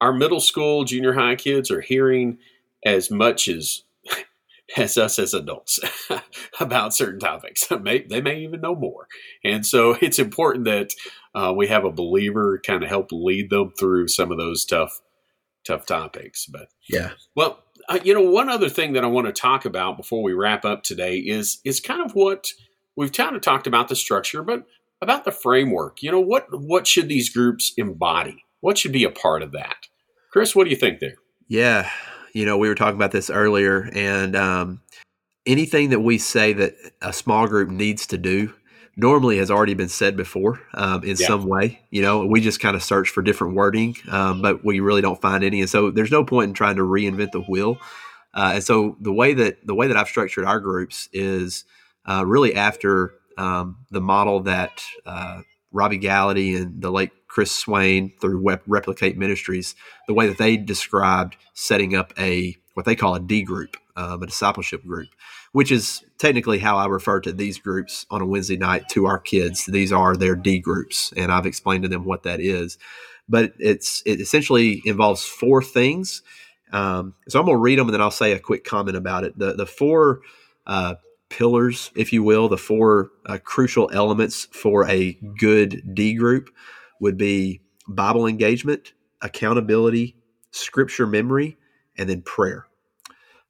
our 0.00 0.12
middle 0.12 0.40
school 0.40 0.84
junior 0.84 1.12
high 1.12 1.36
kids 1.36 1.70
are 1.70 1.80
hearing 1.80 2.38
as 2.84 3.10
much 3.10 3.48
as 3.48 3.82
as 4.76 4.96
us 4.96 5.18
as 5.18 5.34
adults 5.34 5.80
about 6.60 6.94
certain 6.94 7.20
topics. 7.20 7.66
They 7.82 8.20
may 8.20 8.40
even 8.40 8.60
know 8.60 8.74
more. 8.74 9.06
And 9.44 9.66
so 9.66 9.96
it's 10.00 10.18
important 10.18 10.64
that 10.64 10.90
uh, 11.34 11.52
we 11.56 11.68
have 11.68 11.84
a 11.84 11.92
believer 11.92 12.60
kind 12.64 12.82
of 12.82 12.88
help 12.88 13.08
lead 13.12 13.50
them 13.50 13.72
through 13.78 14.08
some 14.08 14.30
of 14.30 14.38
those 14.38 14.64
tough, 14.64 15.00
tough 15.64 15.86
topics. 15.86 16.46
But 16.46 16.68
yeah, 16.88 17.10
well, 17.34 17.62
uh, 17.88 17.98
you 18.02 18.14
know, 18.14 18.22
one 18.22 18.48
other 18.48 18.68
thing 18.68 18.92
that 18.92 19.04
I 19.04 19.08
want 19.08 19.26
to 19.26 19.32
talk 19.32 19.64
about 19.64 19.96
before 19.96 20.22
we 20.22 20.32
wrap 20.32 20.64
up 20.64 20.82
today 20.82 21.18
is 21.18 21.60
is 21.64 21.80
kind 21.80 22.02
of 22.02 22.12
what 22.12 22.48
we've 22.96 23.12
kind 23.12 23.36
of 23.36 23.42
talked 23.42 23.66
about 23.66 23.88
the 23.88 23.96
structure, 23.96 24.42
but 24.42 24.66
about 25.00 25.24
the 25.24 25.32
framework. 25.32 26.02
You 26.02 26.12
know, 26.12 26.20
what 26.20 26.46
what 26.50 26.86
should 26.86 27.08
these 27.08 27.30
groups 27.30 27.72
embody? 27.76 28.44
What 28.60 28.78
should 28.78 28.92
be 28.92 29.04
a 29.04 29.10
part 29.10 29.42
of 29.42 29.52
that? 29.52 29.88
Chris, 30.32 30.54
what 30.54 30.64
do 30.64 30.70
you 30.70 30.76
think 30.76 31.00
there? 31.00 31.16
Yeah, 31.48 31.90
you 32.32 32.46
know, 32.46 32.56
we 32.56 32.68
were 32.68 32.74
talking 32.74 32.96
about 32.96 33.12
this 33.12 33.28
earlier, 33.28 33.90
and 33.92 34.34
um, 34.36 34.80
anything 35.46 35.90
that 35.90 36.00
we 36.00 36.18
say 36.18 36.52
that 36.54 36.74
a 37.02 37.12
small 37.12 37.46
group 37.46 37.68
needs 37.68 38.06
to 38.08 38.18
do 38.18 38.54
normally 38.96 39.38
has 39.38 39.50
already 39.50 39.74
been 39.74 39.88
said 39.88 40.16
before 40.16 40.60
um, 40.74 41.02
in 41.02 41.16
yeah. 41.16 41.26
some 41.26 41.46
way. 41.46 41.80
You 41.90 42.02
know, 42.02 42.26
we 42.26 42.40
just 42.40 42.60
kind 42.60 42.76
of 42.76 42.82
search 42.82 43.08
for 43.08 43.22
different 43.22 43.54
wording, 43.54 43.96
um, 44.10 44.42
but 44.42 44.64
we 44.64 44.80
really 44.80 45.00
don't 45.00 45.20
find 45.20 45.42
any. 45.42 45.60
And 45.60 45.70
so 45.70 45.90
there's 45.90 46.10
no 46.10 46.24
point 46.24 46.48
in 46.48 46.54
trying 46.54 46.76
to 46.76 46.82
reinvent 46.82 47.32
the 47.32 47.40
wheel. 47.40 47.78
Uh, 48.34 48.52
and 48.54 48.64
so 48.64 48.96
the 49.00 49.12
way 49.12 49.34
that 49.34 49.66
the 49.66 49.74
way 49.74 49.88
that 49.88 49.96
I've 49.96 50.08
structured 50.08 50.44
our 50.44 50.60
groups 50.60 51.08
is 51.12 51.64
uh, 52.06 52.24
really 52.26 52.54
after 52.54 53.14
um, 53.36 53.78
the 53.90 54.00
model 54.00 54.40
that 54.40 54.82
uh, 55.04 55.42
Robby 55.70 55.98
Gallaty 55.98 56.56
and 56.56 56.80
the 56.80 56.90
late 56.90 57.10
Chris 57.28 57.50
Swain 57.50 58.12
through 58.20 58.58
Replicate 58.66 59.16
Ministries, 59.16 59.74
the 60.06 60.14
way 60.14 60.26
that 60.28 60.38
they 60.38 60.56
described 60.56 61.36
setting 61.54 61.94
up 61.94 62.12
a 62.18 62.56
what 62.74 62.86
they 62.86 62.96
call 62.96 63.14
a 63.14 63.20
D 63.20 63.42
group, 63.42 63.76
um, 63.96 64.22
a 64.22 64.26
discipleship 64.26 64.84
group, 64.84 65.08
which 65.52 65.70
is 65.70 66.02
technically 66.18 66.58
how 66.58 66.76
I 66.76 66.86
refer 66.86 67.20
to 67.20 67.32
these 67.32 67.58
groups 67.58 68.06
on 68.10 68.22
a 68.22 68.26
Wednesday 68.26 68.56
night 68.56 68.88
to 68.90 69.06
our 69.06 69.18
kids. 69.18 69.66
These 69.66 69.92
are 69.92 70.16
their 70.16 70.34
D 70.34 70.58
groups, 70.58 71.12
and 71.16 71.30
I've 71.30 71.46
explained 71.46 71.84
to 71.84 71.88
them 71.88 72.04
what 72.04 72.24
that 72.24 72.40
is. 72.40 72.78
But 73.28 73.52
it's 73.58 74.02
it 74.04 74.20
essentially 74.20 74.82
involves 74.84 75.24
four 75.24 75.62
things. 75.62 76.22
Um, 76.72 77.14
so 77.28 77.38
I'm 77.38 77.46
going 77.46 77.56
to 77.56 77.60
read 77.60 77.78
them, 77.78 77.88
and 77.88 77.94
then 77.94 78.00
I'll 78.00 78.10
say 78.10 78.32
a 78.32 78.38
quick 78.38 78.64
comment 78.64 78.96
about 78.96 79.24
it. 79.24 79.38
The 79.38 79.52
the 79.54 79.66
four 79.66 80.20
uh, 80.66 80.94
pillars, 81.28 81.90
if 81.94 82.12
you 82.12 82.22
will, 82.22 82.48
the 82.48 82.58
four 82.58 83.10
uh, 83.26 83.38
crucial 83.42 83.90
elements 83.92 84.48
for 84.52 84.88
a 84.88 85.18
good 85.38 85.82
D 85.94 86.14
group 86.14 86.50
would 87.00 87.16
be 87.18 87.60
Bible 87.88 88.26
engagement, 88.26 88.92
accountability, 89.20 90.16
scripture 90.50 91.06
memory, 91.06 91.58
and 91.98 92.08
then 92.08 92.22
prayer. 92.22 92.66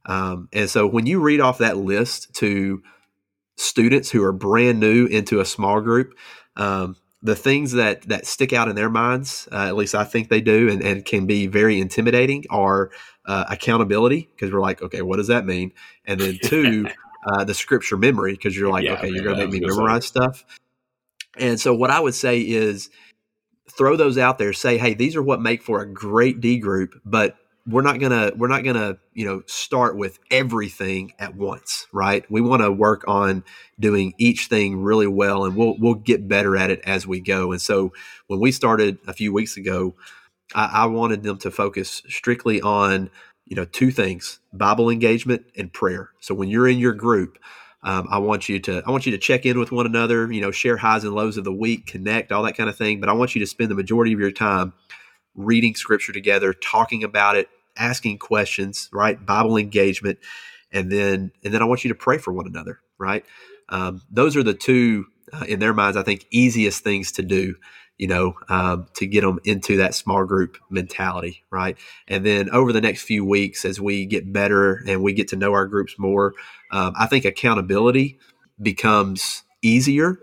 Um, 0.06 0.48
and 0.52 0.68
so 0.68 0.86
when 0.86 1.06
you 1.06 1.20
read 1.20 1.40
off 1.40 1.58
that 1.58 1.76
list 1.76 2.34
to 2.36 2.82
students 3.56 4.10
who 4.10 4.22
are 4.24 4.32
brand 4.32 4.80
new 4.80 5.06
into 5.06 5.40
a 5.40 5.44
small 5.44 5.80
group, 5.80 6.14
um, 6.56 6.96
the 7.22 7.36
things 7.36 7.72
that 7.72 8.02
that 8.02 8.26
stick 8.26 8.52
out 8.52 8.68
in 8.68 8.74
their 8.74 8.90
minds, 8.90 9.48
uh, 9.52 9.66
at 9.68 9.76
least 9.76 9.94
I 9.94 10.04
think 10.04 10.28
they 10.28 10.40
do, 10.40 10.68
and, 10.68 10.82
and 10.82 11.04
can 11.04 11.26
be 11.26 11.46
very 11.46 11.80
intimidating, 11.80 12.44
are 12.50 12.90
uh, 13.26 13.44
accountability 13.48 14.28
because 14.34 14.52
we're 14.52 14.60
like, 14.60 14.82
okay, 14.82 15.02
what 15.02 15.16
does 15.16 15.28
that 15.28 15.46
mean? 15.46 15.72
And 16.04 16.20
then 16.20 16.38
two, 16.42 16.88
uh, 17.24 17.44
the 17.44 17.54
scripture 17.54 17.96
memory 17.96 18.32
because 18.32 18.56
you're 18.56 18.70
like, 18.70 18.84
yeah, 18.84 18.94
okay, 18.94 19.08
you're 19.08 19.22
going 19.22 19.36
to 19.36 19.46
make 19.46 19.60
me 19.60 19.66
memorize 19.66 20.04
stuff. 20.04 20.44
And 21.38 21.60
so 21.60 21.72
what 21.72 21.90
I 21.90 22.00
would 22.00 22.14
say 22.14 22.40
is 22.40 22.90
throw 23.70 23.96
those 23.96 24.18
out 24.18 24.38
there. 24.38 24.52
Say, 24.52 24.76
hey, 24.76 24.94
these 24.94 25.16
are 25.16 25.22
what 25.22 25.40
make 25.40 25.62
for 25.62 25.80
a 25.80 25.90
great 25.90 26.40
D 26.40 26.58
group, 26.58 27.00
but 27.04 27.36
we're 27.66 27.83
not 27.83 28.01
gonna 28.01 28.33
we're 28.37 28.48
not 28.48 28.64
gonna 28.64 28.98
you 29.12 29.25
know 29.25 29.42
start 29.46 29.96
with 29.96 30.18
everything 30.31 31.12
at 31.18 31.37
once, 31.37 31.87
right? 31.92 32.29
We 32.31 32.40
want 32.40 32.62
to 32.62 32.72
work 32.72 33.05
on 33.07 33.44
doing 33.79 34.14
each 34.18 34.46
thing 34.46 34.83
really 34.83 35.07
well, 35.07 35.44
and 35.44 35.57
we'll 35.57 35.77
we'll 35.79 35.94
get 35.94 36.29
better 36.29 36.57
at 36.57 36.70
it 36.70 36.81
as 36.85 37.07
we 37.07 37.20
go. 37.20 37.53
And 37.53 37.61
so 37.62 37.92
when 38.27 38.40
we 38.40 38.51
started 38.51 38.98
a 39.07 39.12
few 39.12 39.33
weeks 39.33 39.57
ago, 39.57 39.94
I, 40.55 40.83
I 40.83 40.87
wanted 40.87 41.22
them 41.22 41.38
to 41.38 41.51
focus 41.51 42.03
strictly 42.09 42.61
on 42.61 43.11
you 43.46 43.55
know 43.57 43.64
two 43.64 43.92
things: 43.92 44.40
Bible 44.53 44.90
engagement 44.90 45.44
and 45.57 45.72
prayer. 45.72 46.11
So 46.20 46.35
when 46.35 46.48
you're 46.48 46.68
in 46.68 46.79
your 46.79 46.94
group, 46.94 47.38
um, 47.85 48.09
I 48.11 48.18
want 48.18 48.48
you 48.48 48.59
to 48.61 48.83
I 48.85 48.90
want 48.90 49.07
you 49.07 49.12
to 49.12 49.18
check 49.18 49.46
in 49.46 49.59
with 49.59 49.70
one 49.70 49.87
another, 49.87 50.31
you 50.33 50.40
know, 50.40 50.51
share 50.51 50.77
highs 50.77 51.05
and 51.05 51.14
lows 51.14 51.37
of 51.37 51.44
the 51.44 51.53
week, 51.53 51.87
connect, 51.87 52.33
all 52.33 52.42
that 52.42 52.57
kind 52.57 52.68
of 52.68 52.77
thing. 52.77 52.98
But 52.98 53.09
I 53.09 53.12
want 53.12 53.37
you 53.37 53.40
to 53.40 53.46
spend 53.46 53.70
the 53.70 53.77
majority 53.77 54.12
of 54.12 54.18
your 54.18 54.33
time 54.33 54.72
reading 55.34 55.74
scripture 55.74 56.12
together, 56.12 56.52
talking 56.52 57.04
about 57.04 57.36
it, 57.36 57.48
asking 57.76 58.18
questions, 58.18 58.88
right? 58.92 59.24
Bible 59.24 59.56
engagement, 59.56 60.18
and 60.72 60.90
then 60.90 61.32
and 61.44 61.52
then 61.54 61.62
I 61.62 61.64
want 61.64 61.84
you 61.84 61.88
to 61.88 61.94
pray 61.94 62.18
for 62.18 62.32
one 62.32 62.46
another, 62.46 62.80
right? 62.98 63.24
Um, 63.68 64.02
those 64.10 64.36
are 64.36 64.42
the 64.42 64.54
two 64.54 65.06
uh, 65.32 65.44
in 65.48 65.60
their 65.60 65.72
minds, 65.72 65.96
I 65.96 66.02
think, 66.02 66.26
easiest 66.30 66.84
things 66.84 67.12
to 67.12 67.22
do 67.22 67.54
you 67.98 68.08
know, 68.08 68.34
um, 68.48 68.86
to 68.94 69.06
get 69.06 69.20
them 69.20 69.38
into 69.44 69.76
that 69.76 69.94
small 69.94 70.24
group 70.24 70.58
mentality, 70.70 71.44
right? 71.50 71.78
And 72.08 72.26
then 72.26 72.50
over 72.50 72.72
the 72.72 72.80
next 72.80 73.02
few 73.02 73.24
weeks, 73.24 73.64
as 73.64 73.80
we 73.80 74.06
get 74.06 74.32
better 74.32 74.82
and 74.88 75.04
we 75.04 75.12
get 75.12 75.28
to 75.28 75.36
know 75.36 75.52
our 75.52 75.66
groups 75.66 75.94
more, 75.98 76.34
um, 76.72 76.94
I 76.98 77.06
think 77.06 77.24
accountability 77.24 78.18
becomes 78.60 79.44
easier. 79.62 80.18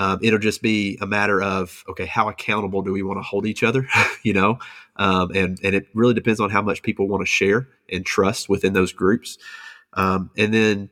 Um, 0.00 0.18
it'll 0.22 0.38
just 0.38 0.62
be 0.62 0.96
a 1.02 1.06
matter 1.06 1.42
of 1.42 1.84
okay, 1.86 2.06
how 2.06 2.30
accountable 2.30 2.80
do 2.80 2.90
we 2.90 3.02
want 3.02 3.18
to 3.18 3.22
hold 3.22 3.44
each 3.44 3.62
other, 3.62 3.86
you 4.22 4.32
know, 4.32 4.58
um, 4.96 5.30
and 5.34 5.60
and 5.62 5.74
it 5.74 5.88
really 5.92 6.14
depends 6.14 6.40
on 6.40 6.48
how 6.48 6.62
much 6.62 6.82
people 6.82 7.06
want 7.06 7.20
to 7.20 7.26
share 7.26 7.68
and 7.92 8.06
trust 8.06 8.48
within 8.48 8.72
those 8.72 8.94
groups, 8.94 9.36
um, 9.92 10.30
and 10.38 10.54
then 10.54 10.88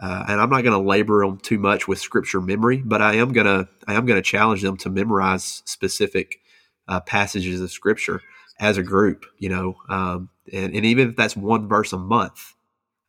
uh, 0.00 0.24
and 0.26 0.40
I'm 0.40 0.48
not 0.48 0.62
going 0.62 0.72
to 0.72 0.88
labor 0.88 1.20
them 1.20 1.38
too 1.38 1.58
much 1.58 1.86
with 1.86 1.98
scripture 1.98 2.40
memory, 2.40 2.78
but 2.78 3.02
I 3.02 3.16
am 3.16 3.34
going 3.34 3.46
to 3.46 3.68
I 3.86 3.92
am 3.92 4.06
going 4.06 4.16
to 4.16 4.26
challenge 4.26 4.62
them 4.62 4.78
to 4.78 4.88
memorize 4.88 5.62
specific 5.66 6.40
uh, 6.88 7.00
passages 7.00 7.60
of 7.60 7.70
scripture 7.70 8.22
as 8.58 8.78
a 8.78 8.82
group. 8.82 9.26
You 9.38 9.50
know, 9.50 9.76
um, 9.90 10.30
and, 10.50 10.74
and 10.74 10.86
even 10.86 11.10
if 11.10 11.16
that's 11.16 11.36
one 11.36 11.68
verse 11.68 11.92
a 11.92 11.98
month, 11.98 12.54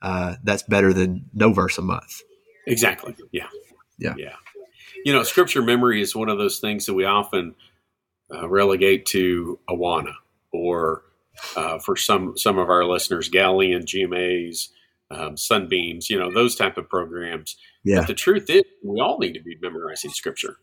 uh, 0.01 0.35
that's 0.43 0.63
better 0.63 0.91
than 0.91 1.29
no 1.33 1.53
verse 1.53 1.77
a 1.77 1.81
month. 1.81 2.21
Exactly. 2.65 3.15
Yeah. 3.31 3.47
Yeah. 3.97 4.15
Yeah. 4.17 4.35
You 5.07 5.13
know, 5.13 5.23
scripture 5.23 5.61
memory 5.61 6.01
is 6.01 6.13
one 6.13 6.27
of 6.27 6.37
those 6.37 6.59
things 6.59 6.85
that 6.85 6.93
we 6.93 7.05
often 7.05 7.55
uh, 8.29 8.49
relegate 8.49 9.05
to 9.05 9.57
Awana 9.69 10.11
or 10.51 11.03
uh, 11.55 11.79
for 11.79 11.95
some 11.95 12.35
some 12.35 12.57
of 12.57 12.69
our 12.69 12.83
listeners, 12.83 13.29
Galilean 13.29 13.83
GMAs 13.83 14.67
um, 15.09 15.37
sunbeams, 15.37 16.09
you 16.09 16.19
know, 16.19 16.29
those 16.29 16.57
type 16.57 16.77
of 16.77 16.89
programs. 16.89 17.55
Yeah. 17.85 17.99
But 17.99 18.07
the 18.07 18.15
truth 18.15 18.49
is, 18.49 18.63
we 18.83 18.99
all 18.99 19.17
need 19.17 19.31
to 19.35 19.41
be 19.41 19.57
memorizing 19.61 20.11
scripture. 20.11 20.57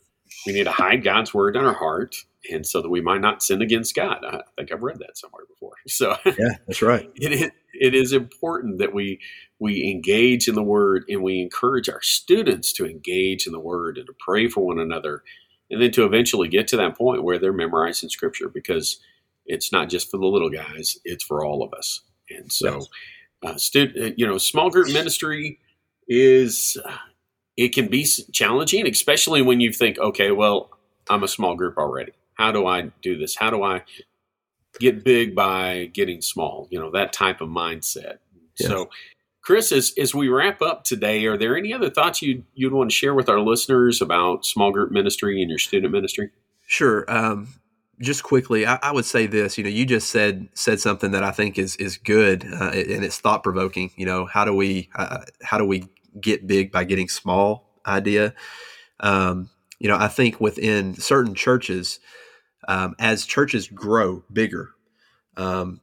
We 0.47 0.53
need 0.53 0.65
to 0.65 0.73
hide 0.73 1.03
God's 1.03 1.33
word 1.33 1.57
in 1.57 1.65
our 1.65 1.73
heart, 1.73 2.15
and 2.53 2.67
so 2.67 2.83
that 2.83 2.91
we 2.91 3.01
might 3.01 3.23
not 3.23 3.43
sin 3.43 3.63
against 3.63 3.95
God. 3.95 4.19
I 4.27 4.41
think 4.59 4.71
I've 4.71 4.83
read 4.83 4.99
that 4.99 5.17
somewhere 5.17 5.45
before. 5.49 5.73
So 5.89 6.19
yeah, 6.27 6.57
that's 6.67 6.83
right. 6.83 7.11
it 7.15 7.33
is 7.33 7.51
it 7.85 7.95
is 7.95 8.13
important 8.15 8.79
that 8.81 8.95
we 8.95 9.21
we 9.61 9.91
engage 9.91 10.49
in 10.49 10.57
the 10.57 10.65
word 10.65 11.05
and 11.09 11.23
we 11.23 11.41
encourage 11.41 11.89
our 11.91 12.03
students 12.03 12.73
to 12.75 12.87
engage 12.87 13.47
in 13.47 13.53
the 13.53 13.61
word 13.61 13.99
and 13.99 14.07
to 14.09 14.15
pray 14.21 14.49
for 14.49 14.67
one 14.67 14.81
another, 14.81 15.23
and 15.71 15.83
then 15.83 15.93
to 15.93 16.05
eventually 16.07 16.49
get 16.49 16.69
to 16.69 16.79
that 16.79 16.99
point 16.99 17.25
where 17.25 17.39
they're 17.39 17.53
memorizing 17.55 18.11
scripture 18.11 18.49
because 18.51 19.01
It's 19.47 19.73
not 19.73 19.91
just 19.91 20.11
for 20.11 20.19
the 20.19 20.27
little 20.27 20.51
guys; 20.51 20.99
it's 21.05 21.25
for 21.25 21.45
all 21.45 21.63
of 21.65 21.75
us. 21.75 22.03
And 22.31 22.53
so, 22.53 22.83
uh, 23.43 23.57
stu- 23.59 23.93
uh, 24.01 24.11
you 24.17 24.27
know, 24.27 24.39
small 24.39 24.71
group 24.71 24.89
ministry 24.93 25.61
is 26.09 26.79
it 27.57 27.75
can 27.75 27.89
be 27.89 28.05
challenging, 28.33 28.89
especially 28.89 29.43
when 29.43 29.61
you 29.61 29.73
think, 29.73 29.99
okay, 29.99 30.33
well, 30.33 30.71
I'm 31.11 31.25
a 31.25 31.29
small 31.29 31.57
group 31.57 31.79
already. 31.79 32.13
How 32.35 32.53
do 32.53 32.67
I 32.67 32.93
do 33.03 33.19
this? 33.19 33.37
How 33.37 33.51
do 33.51 33.65
I 33.65 33.83
get 34.81 35.05
big 35.05 35.35
by 35.35 35.91
getting 35.93 36.21
small? 36.21 36.69
You 36.71 36.79
know, 36.79 36.91
that 36.93 37.13
type 37.13 37.41
of 37.41 37.49
mindset. 37.49 38.19
Yes. 38.59 38.69
So, 38.71 38.91
Chris, 39.43 39.73
as, 39.73 39.93
as 39.99 40.15
we 40.15 40.29
wrap 40.29 40.63
up 40.63 40.85
today, 40.85 41.25
are 41.27 41.37
there 41.37 41.57
any 41.57 41.73
other 41.73 41.91
thoughts 41.91 42.23
you'd, 42.23 42.45
you'd 42.55 42.73
want 42.73 42.91
to 42.91 42.97
share 42.97 43.15
with 43.15 43.29
our 43.29 43.41
listeners 43.41 44.01
about 44.01 44.47
small 44.47 44.73
group 44.73 44.91
ministry 44.91 45.41
and 45.43 45.51
your 45.51 45.59
student 45.59 45.93
ministry? 45.93 46.31
Sure. 46.67 47.05
Um, 47.09 47.55
just 48.01 48.23
quickly, 48.23 48.67
I, 48.67 48.79
I, 48.83 48.93
would 48.93 49.05
say 49.05 49.27
this. 49.27 49.59
You 49.59 49.65
know, 49.65 49.71
you 49.71 49.85
just 49.85 50.11
said 50.11 50.49
said 50.55 50.81
something 50.81 51.13
that 51.13 51.23
I 51.23 51.31
think 51.31 51.59
is 51.59 51.77
is 51.77 51.97
good 51.97 52.45
uh, 52.45 52.71
and 52.71 53.05
it's 53.05 53.21
thought 53.21 53.43
provoking. 53.43 53.93
You 53.97 54.07
know, 54.07 54.27
how 54.27 54.45
do 54.45 54.53
we 54.55 54.89
uh, 54.97 55.19
how 55.43 55.59
do 55.59 55.65
we 55.65 55.85
get 56.21 56.47
big 56.47 56.71
by 56.73 56.85
getting 56.85 57.09
small 57.09 57.69
idea. 57.87 58.35
Um, 59.01 59.51
you 59.79 59.89
know, 59.89 59.97
I 59.97 60.09
think 60.09 60.41
within 60.41 60.95
certain 60.95 61.35
churches, 61.35 62.01
um, 62.69 62.95
as 62.99 63.27
churches 63.27 63.69
grow 63.69 64.25
bigger, 64.33 64.71
um, 65.37 65.81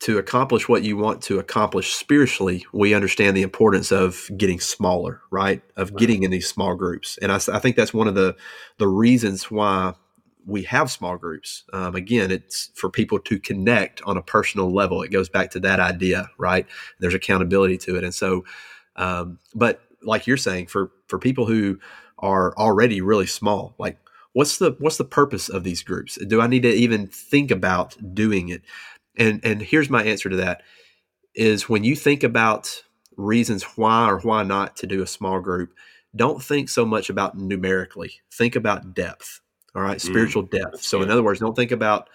to 0.00 0.18
accomplish 0.18 0.68
what 0.68 0.82
you 0.82 0.96
want 0.96 1.22
to 1.22 1.38
accomplish 1.38 1.94
spiritually, 1.94 2.66
we 2.72 2.92
understand 2.92 3.36
the 3.36 3.42
importance 3.42 3.92
of 3.92 4.28
getting 4.36 4.58
smaller, 4.58 5.20
right? 5.30 5.62
Of 5.76 5.90
right. 5.90 5.98
getting 5.98 6.24
in 6.24 6.32
these 6.32 6.48
small 6.48 6.74
groups, 6.74 7.18
and 7.22 7.30
I, 7.30 7.36
I, 7.36 7.60
think 7.60 7.76
that's 7.76 7.94
one 7.94 8.08
of 8.08 8.16
the 8.16 8.34
the 8.78 8.88
reasons 8.88 9.48
why 9.48 9.94
we 10.44 10.64
have 10.64 10.90
small 10.90 11.16
groups. 11.16 11.62
Um, 11.72 11.94
again, 11.94 12.32
it's 12.32 12.70
for 12.74 12.90
people 12.90 13.20
to 13.20 13.38
connect 13.38 14.02
on 14.02 14.16
a 14.16 14.22
personal 14.22 14.74
level. 14.74 15.02
It 15.02 15.12
goes 15.12 15.28
back 15.28 15.52
to 15.52 15.60
that 15.60 15.78
idea, 15.78 16.28
right? 16.36 16.66
There's 16.98 17.14
accountability 17.14 17.78
to 17.78 17.96
it, 17.96 18.02
and 18.02 18.12
so 18.14 18.44
um, 18.96 19.38
but 19.54 19.82
like 20.02 20.26
you're 20.26 20.36
saying, 20.36 20.66
for 20.66 20.90
for 21.06 21.18
people 21.18 21.46
who 21.46 21.78
are 22.18 22.56
already 22.56 23.00
really 23.00 23.26
small, 23.26 23.74
like 23.78 23.98
what's 24.32 24.58
the 24.58 24.76
what's 24.78 24.96
the 24.96 25.04
purpose 25.04 25.48
of 25.48 25.64
these 25.64 25.82
groups? 25.82 26.18
Do 26.26 26.40
I 26.40 26.46
need 26.46 26.62
to 26.62 26.72
even 26.72 27.06
think 27.06 27.50
about 27.50 27.96
doing 28.14 28.48
it? 28.48 28.62
And 29.16 29.40
and 29.44 29.60
here's 29.60 29.90
my 29.90 30.02
answer 30.02 30.28
to 30.28 30.36
that 30.36 30.62
is 31.34 31.68
when 31.68 31.84
you 31.84 31.96
think 31.96 32.22
about 32.22 32.82
reasons 33.16 33.62
why 33.76 34.08
or 34.08 34.18
why 34.20 34.42
not 34.42 34.76
to 34.76 34.86
do 34.86 35.02
a 35.02 35.06
small 35.06 35.40
group, 35.40 35.74
don't 36.14 36.42
think 36.42 36.68
so 36.68 36.84
much 36.84 37.10
about 37.10 37.36
numerically. 37.36 38.20
Think 38.32 38.56
about 38.56 38.94
depth. 38.94 39.40
All 39.74 39.82
right, 39.82 39.98
mm, 39.98 40.00
spiritual 40.00 40.44
mm, 40.44 40.50
depth. 40.50 40.82
So 40.82 41.02
in 41.02 41.10
other 41.10 41.22
words, 41.22 41.40
don't 41.40 41.56
think 41.56 41.72
about 41.72 42.08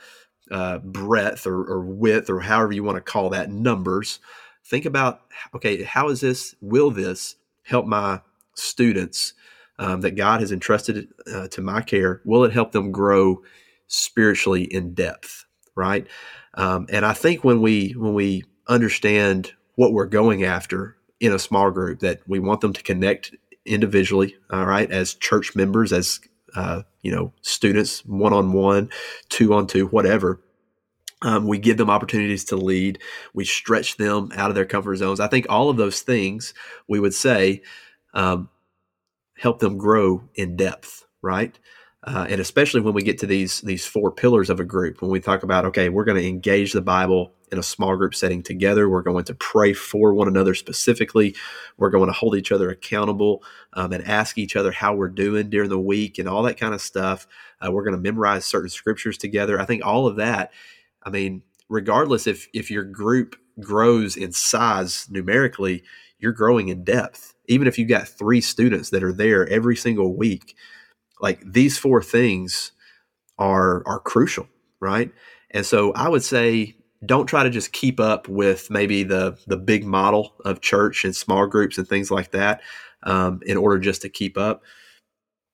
uh, 0.51 0.77
breadth 0.79 1.45
or, 1.45 1.65
or 1.65 1.81
width 1.81 2.29
or 2.29 2.39
however 2.39 2.71
you 2.71 2.83
want 2.83 2.95
to 2.95 3.01
call 3.01 3.29
that 3.31 3.51
numbers 3.51 4.19
think 4.67 4.85
about 4.85 5.21
okay, 5.55 5.83
how 5.83 6.09
is 6.09 6.21
this, 6.21 6.55
will 6.61 6.91
this 6.91 7.35
help 7.63 7.85
my 7.85 8.21
students 8.55 9.33
um, 9.79 10.01
that 10.01 10.15
God 10.15 10.41
has 10.41 10.51
entrusted 10.51 11.07
uh, 11.31 11.47
to 11.49 11.61
my 11.61 11.81
care? 11.81 12.21
Will 12.25 12.43
it 12.43 12.53
help 12.53 12.71
them 12.71 12.91
grow 12.91 13.43
spiritually 13.87 14.63
in 14.63 14.93
depth? 14.93 15.45
Right. 15.75 16.07
Um, 16.55 16.87
and 16.89 17.05
I 17.05 17.13
think 17.13 17.43
when 17.43 17.61
we 17.61 17.91
when 17.91 18.13
we 18.13 18.43
understand 18.67 19.53
what 19.75 19.93
we're 19.93 20.07
going 20.07 20.43
after 20.43 20.97
in 21.19 21.31
a 21.31 21.39
small 21.39 21.71
group, 21.71 21.99
that 21.99 22.21
we 22.27 22.39
want 22.39 22.61
them 22.61 22.73
to 22.73 22.83
connect 22.83 23.35
individually, 23.65 24.35
all 24.49 24.65
right, 24.65 24.89
as 24.89 25.13
church 25.13 25.55
members, 25.55 25.93
as 25.93 26.19
uh, 26.55 26.81
you 27.01 27.11
know, 27.11 27.31
students, 27.41 28.03
one 28.05 28.33
on 28.33 28.53
one, 28.53 28.89
two 29.29 29.53
on 29.53 29.67
two, 29.67 29.87
whatever. 29.87 30.41
Um, 31.21 31.47
we 31.47 31.57
give 31.57 31.77
them 31.77 31.89
opportunities 31.89 32.45
to 32.45 32.55
lead. 32.55 32.99
We 33.33 33.43
stretch 33.45 33.97
them 33.97 34.31
out 34.35 34.49
of 34.49 34.55
their 34.55 34.65
comfort 34.65 34.97
zones. 34.97 35.19
I 35.19 35.27
think 35.27 35.47
all 35.49 35.69
of 35.69 35.77
those 35.77 36.01
things 36.01 36.53
we 36.87 36.99
would 36.99 37.13
say 37.13 37.61
um, 38.13 38.49
help 39.39 39.59
them 39.59 39.77
grow 39.77 40.23
in 40.35 40.55
depth, 40.55 41.05
right? 41.21 41.57
Uh, 42.03 42.25
and 42.29 42.39
especially 42.39 42.81
when 42.81 42.93
we 42.93 43.03
get 43.03 43.17
to 43.19 43.27
these 43.27 43.61
these 43.61 43.85
four 43.85 44.11
pillars 44.11 44.49
of 44.49 44.59
a 44.59 44.65
group, 44.65 45.01
when 45.01 45.11
we 45.11 45.19
talk 45.19 45.43
about 45.43 45.65
okay, 45.65 45.89
we're 45.89 46.05
going 46.05 46.21
to 46.21 46.27
engage 46.27 46.73
the 46.73 46.81
Bible 46.81 47.33
in 47.51 47.59
a 47.59 47.63
small 47.63 47.95
group 47.97 48.15
setting 48.15 48.43
together. 48.43 48.89
We're 48.89 49.01
going 49.01 49.25
to 49.25 49.35
pray 49.35 49.73
for 49.73 50.13
one 50.13 50.27
another 50.27 50.53
specifically. 50.53 51.35
We're 51.77 51.89
going 51.89 52.07
to 52.07 52.13
hold 52.13 52.35
each 52.35 52.51
other 52.51 52.69
accountable 52.69 53.43
um, 53.73 53.93
and 53.93 54.05
ask 54.07 54.37
each 54.37 54.55
other 54.55 54.71
how 54.71 54.95
we're 54.95 55.09
doing 55.09 55.49
during 55.49 55.69
the 55.69 55.79
week 55.79 56.19
and 56.19 56.29
all 56.29 56.43
that 56.43 56.59
kind 56.59 56.73
of 56.73 56.81
stuff. 56.81 57.27
Uh, 57.65 57.71
we're 57.71 57.83
going 57.83 57.95
to 57.95 58.01
memorize 58.01 58.45
certain 58.45 58.69
scriptures 58.69 59.17
together. 59.17 59.59
I 59.59 59.65
think 59.65 59.85
all 59.85 60.07
of 60.07 60.17
that 60.17 60.51
I 61.03 61.09
mean, 61.09 61.43
regardless 61.69 62.27
if 62.27 62.47
if 62.53 62.69
your 62.69 62.83
group 62.83 63.37
grows 63.61 64.17
in 64.17 64.31
size 64.33 65.07
numerically, 65.09 65.83
you're 66.19 66.33
growing 66.33 66.67
in 66.67 66.83
depth. 66.83 67.33
Even 67.47 67.67
if 67.67 67.77
you 67.77 67.85
got 67.85 68.07
three 68.07 68.41
students 68.41 68.89
that 68.89 69.03
are 69.03 69.13
there 69.13 69.47
every 69.47 69.75
single 69.75 70.15
week, 70.15 70.55
like 71.19 71.41
these 71.45 71.77
four 71.77 72.01
things 72.01 72.71
are 73.37 73.83
are 73.85 73.99
crucial, 73.99 74.47
right? 74.79 75.11
And 75.51 75.65
so 75.65 75.93
I 75.93 76.09
would 76.09 76.23
say 76.23 76.75
don't 77.05 77.27
try 77.27 77.43
to 77.43 77.49
just 77.49 77.73
keep 77.73 77.99
up 77.99 78.27
with 78.27 78.69
maybe 78.69 79.03
the 79.03 79.37
the 79.47 79.57
big 79.57 79.85
model 79.85 80.35
of 80.45 80.61
church 80.61 81.05
and 81.05 81.15
small 81.15 81.47
groups 81.47 81.77
and 81.77 81.87
things 81.87 82.11
like 82.11 82.31
that 82.31 82.61
um, 83.03 83.39
in 83.45 83.57
order 83.57 83.79
just 83.79 84.01
to 84.01 84.09
keep 84.09 84.37
up. 84.37 84.63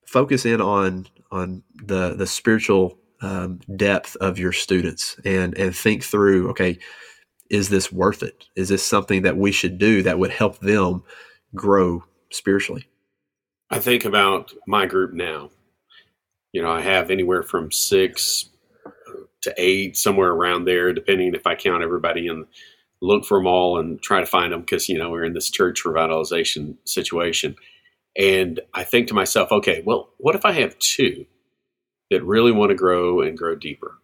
Focus 0.06 0.44
in 0.46 0.60
on 0.60 1.06
on 1.30 1.62
the 1.74 2.14
the 2.14 2.26
spiritual 2.26 2.98
um, 3.20 3.60
depth 3.76 4.16
of 4.16 4.38
your 4.38 4.52
students 4.52 5.18
and 5.24 5.56
and 5.56 5.74
think 5.74 6.02
through 6.02 6.50
okay 6.50 6.78
is 7.50 7.68
this 7.68 7.92
worth 7.92 8.22
it 8.22 8.46
is 8.56 8.68
this 8.68 8.82
something 8.82 9.22
that 9.22 9.36
we 9.36 9.52
should 9.52 9.78
do 9.78 10.02
that 10.02 10.18
would 10.18 10.30
help 10.30 10.58
them 10.60 11.02
grow 11.54 12.04
spiritually 12.30 12.86
i 13.70 13.78
think 13.78 14.04
about 14.04 14.52
my 14.66 14.86
group 14.86 15.12
now 15.12 15.50
you 16.52 16.62
know 16.62 16.70
i 16.70 16.80
have 16.80 17.10
anywhere 17.10 17.42
from 17.42 17.70
six 17.70 18.48
to 19.40 19.54
eight 19.56 19.96
somewhere 19.96 20.30
around 20.30 20.64
there 20.64 20.92
depending 20.92 21.34
if 21.34 21.46
i 21.46 21.54
count 21.54 21.82
everybody 21.82 22.28
and 22.28 22.46
look 23.00 23.24
for 23.24 23.38
them 23.38 23.46
all 23.46 23.78
and 23.78 24.00
try 24.00 24.20
to 24.20 24.26
find 24.26 24.52
them 24.52 24.60
because 24.60 24.88
you 24.88 24.98
know 24.98 25.10
we're 25.10 25.24
in 25.24 25.34
this 25.34 25.50
church 25.50 25.84
revitalization 25.84 26.76
situation 26.84 27.54
and 28.16 28.60
i 28.72 28.82
think 28.82 29.08
to 29.08 29.14
myself 29.14 29.52
okay 29.52 29.82
well 29.84 30.08
what 30.18 30.34
if 30.34 30.44
i 30.44 30.52
have 30.52 30.78
two 30.78 31.26
that 32.10 32.24
really 32.24 32.52
want 32.52 32.70
to 32.70 32.76
grow 32.76 33.20
and 33.20 33.36
grow 33.36 33.54
deeper. 33.54 33.98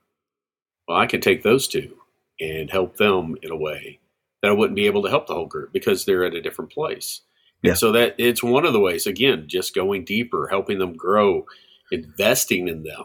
Well, 0.89 0.99
I 0.99 1.07
can 1.07 1.21
take 1.21 1.43
those 1.43 1.69
two 1.69 1.97
and 2.41 2.71
help 2.71 2.97
them 2.97 3.37
in 3.43 3.51
a 3.51 3.57
way 3.57 4.01
that 4.43 4.51
I 4.51 4.55
wouldn't 4.55 4.77
be 4.77 4.87
able 4.87 5.03
to 5.03 5.11
help 5.11 5.27
the 5.27 5.35
whole 5.35 5.47
group 5.47 5.73
because 5.73 6.05
they're 6.05 6.25
at 6.25 6.35
a 6.35 6.43
different 6.43 6.73
place. 6.73 7.21
Yeah. 7.63 7.71
And 7.71 7.79
so 7.79 7.93
that 7.93 8.15
it's 8.19 8.43
one 8.43 8.65
of 8.65 8.73
the 8.73 8.81
ways, 8.81 9.07
again, 9.07 9.45
just 9.47 9.75
going 9.75 10.05
deeper, 10.05 10.49
helping 10.49 10.79
them 10.79 10.97
grow, 10.97 11.47
investing 11.93 12.69
in 12.69 12.83
them. 12.83 13.05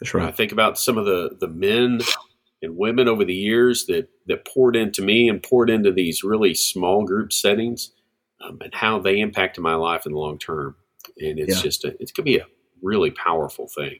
That's 0.00 0.14
right. 0.14 0.28
I 0.28 0.32
think 0.32 0.52
about 0.52 0.78
some 0.78 0.96
of 0.96 1.04
the, 1.04 1.36
the 1.40 1.48
men 1.48 2.00
and 2.62 2.76
women 2.76 3.08
over 3.08 3.24
the 3.24 3.34
years 3.34 3.86
that, 3.86 4.08
that 4.26 4.46
poured 4.46 4.76
into 4.76 5.02
me 5.02 5.28
and 5.28 5.42
poured 5.42 5.70
into 5.70 5.92
these 5.92 6.22
really 6.22 6.54
small 6.54 7.04
group 7.04 7.32
settings 7.32 7.92
um, 8.40 8.58
and 8.62 8.74
how 8.74 8.98
they 8.98 9.20
impacted 9.20 9.62
my 9.62 9.74
life 9.74 10.06
in 10.06 10.12
the 10.12 10.18
long 10.18 10.38
term. 10.38 10.76
And 11.18 11.38
it's 11.38 11.56
yeah. 11.56 11.62
just, 11.62 11.84
a, 11.84 12.02
it 12.02 12.14
could 12.14 12.24
be 12.24 12.38
a 12.38 12.46
really 12.82 13.10
powerful 13.10 13.68
thing. 13.68 13.98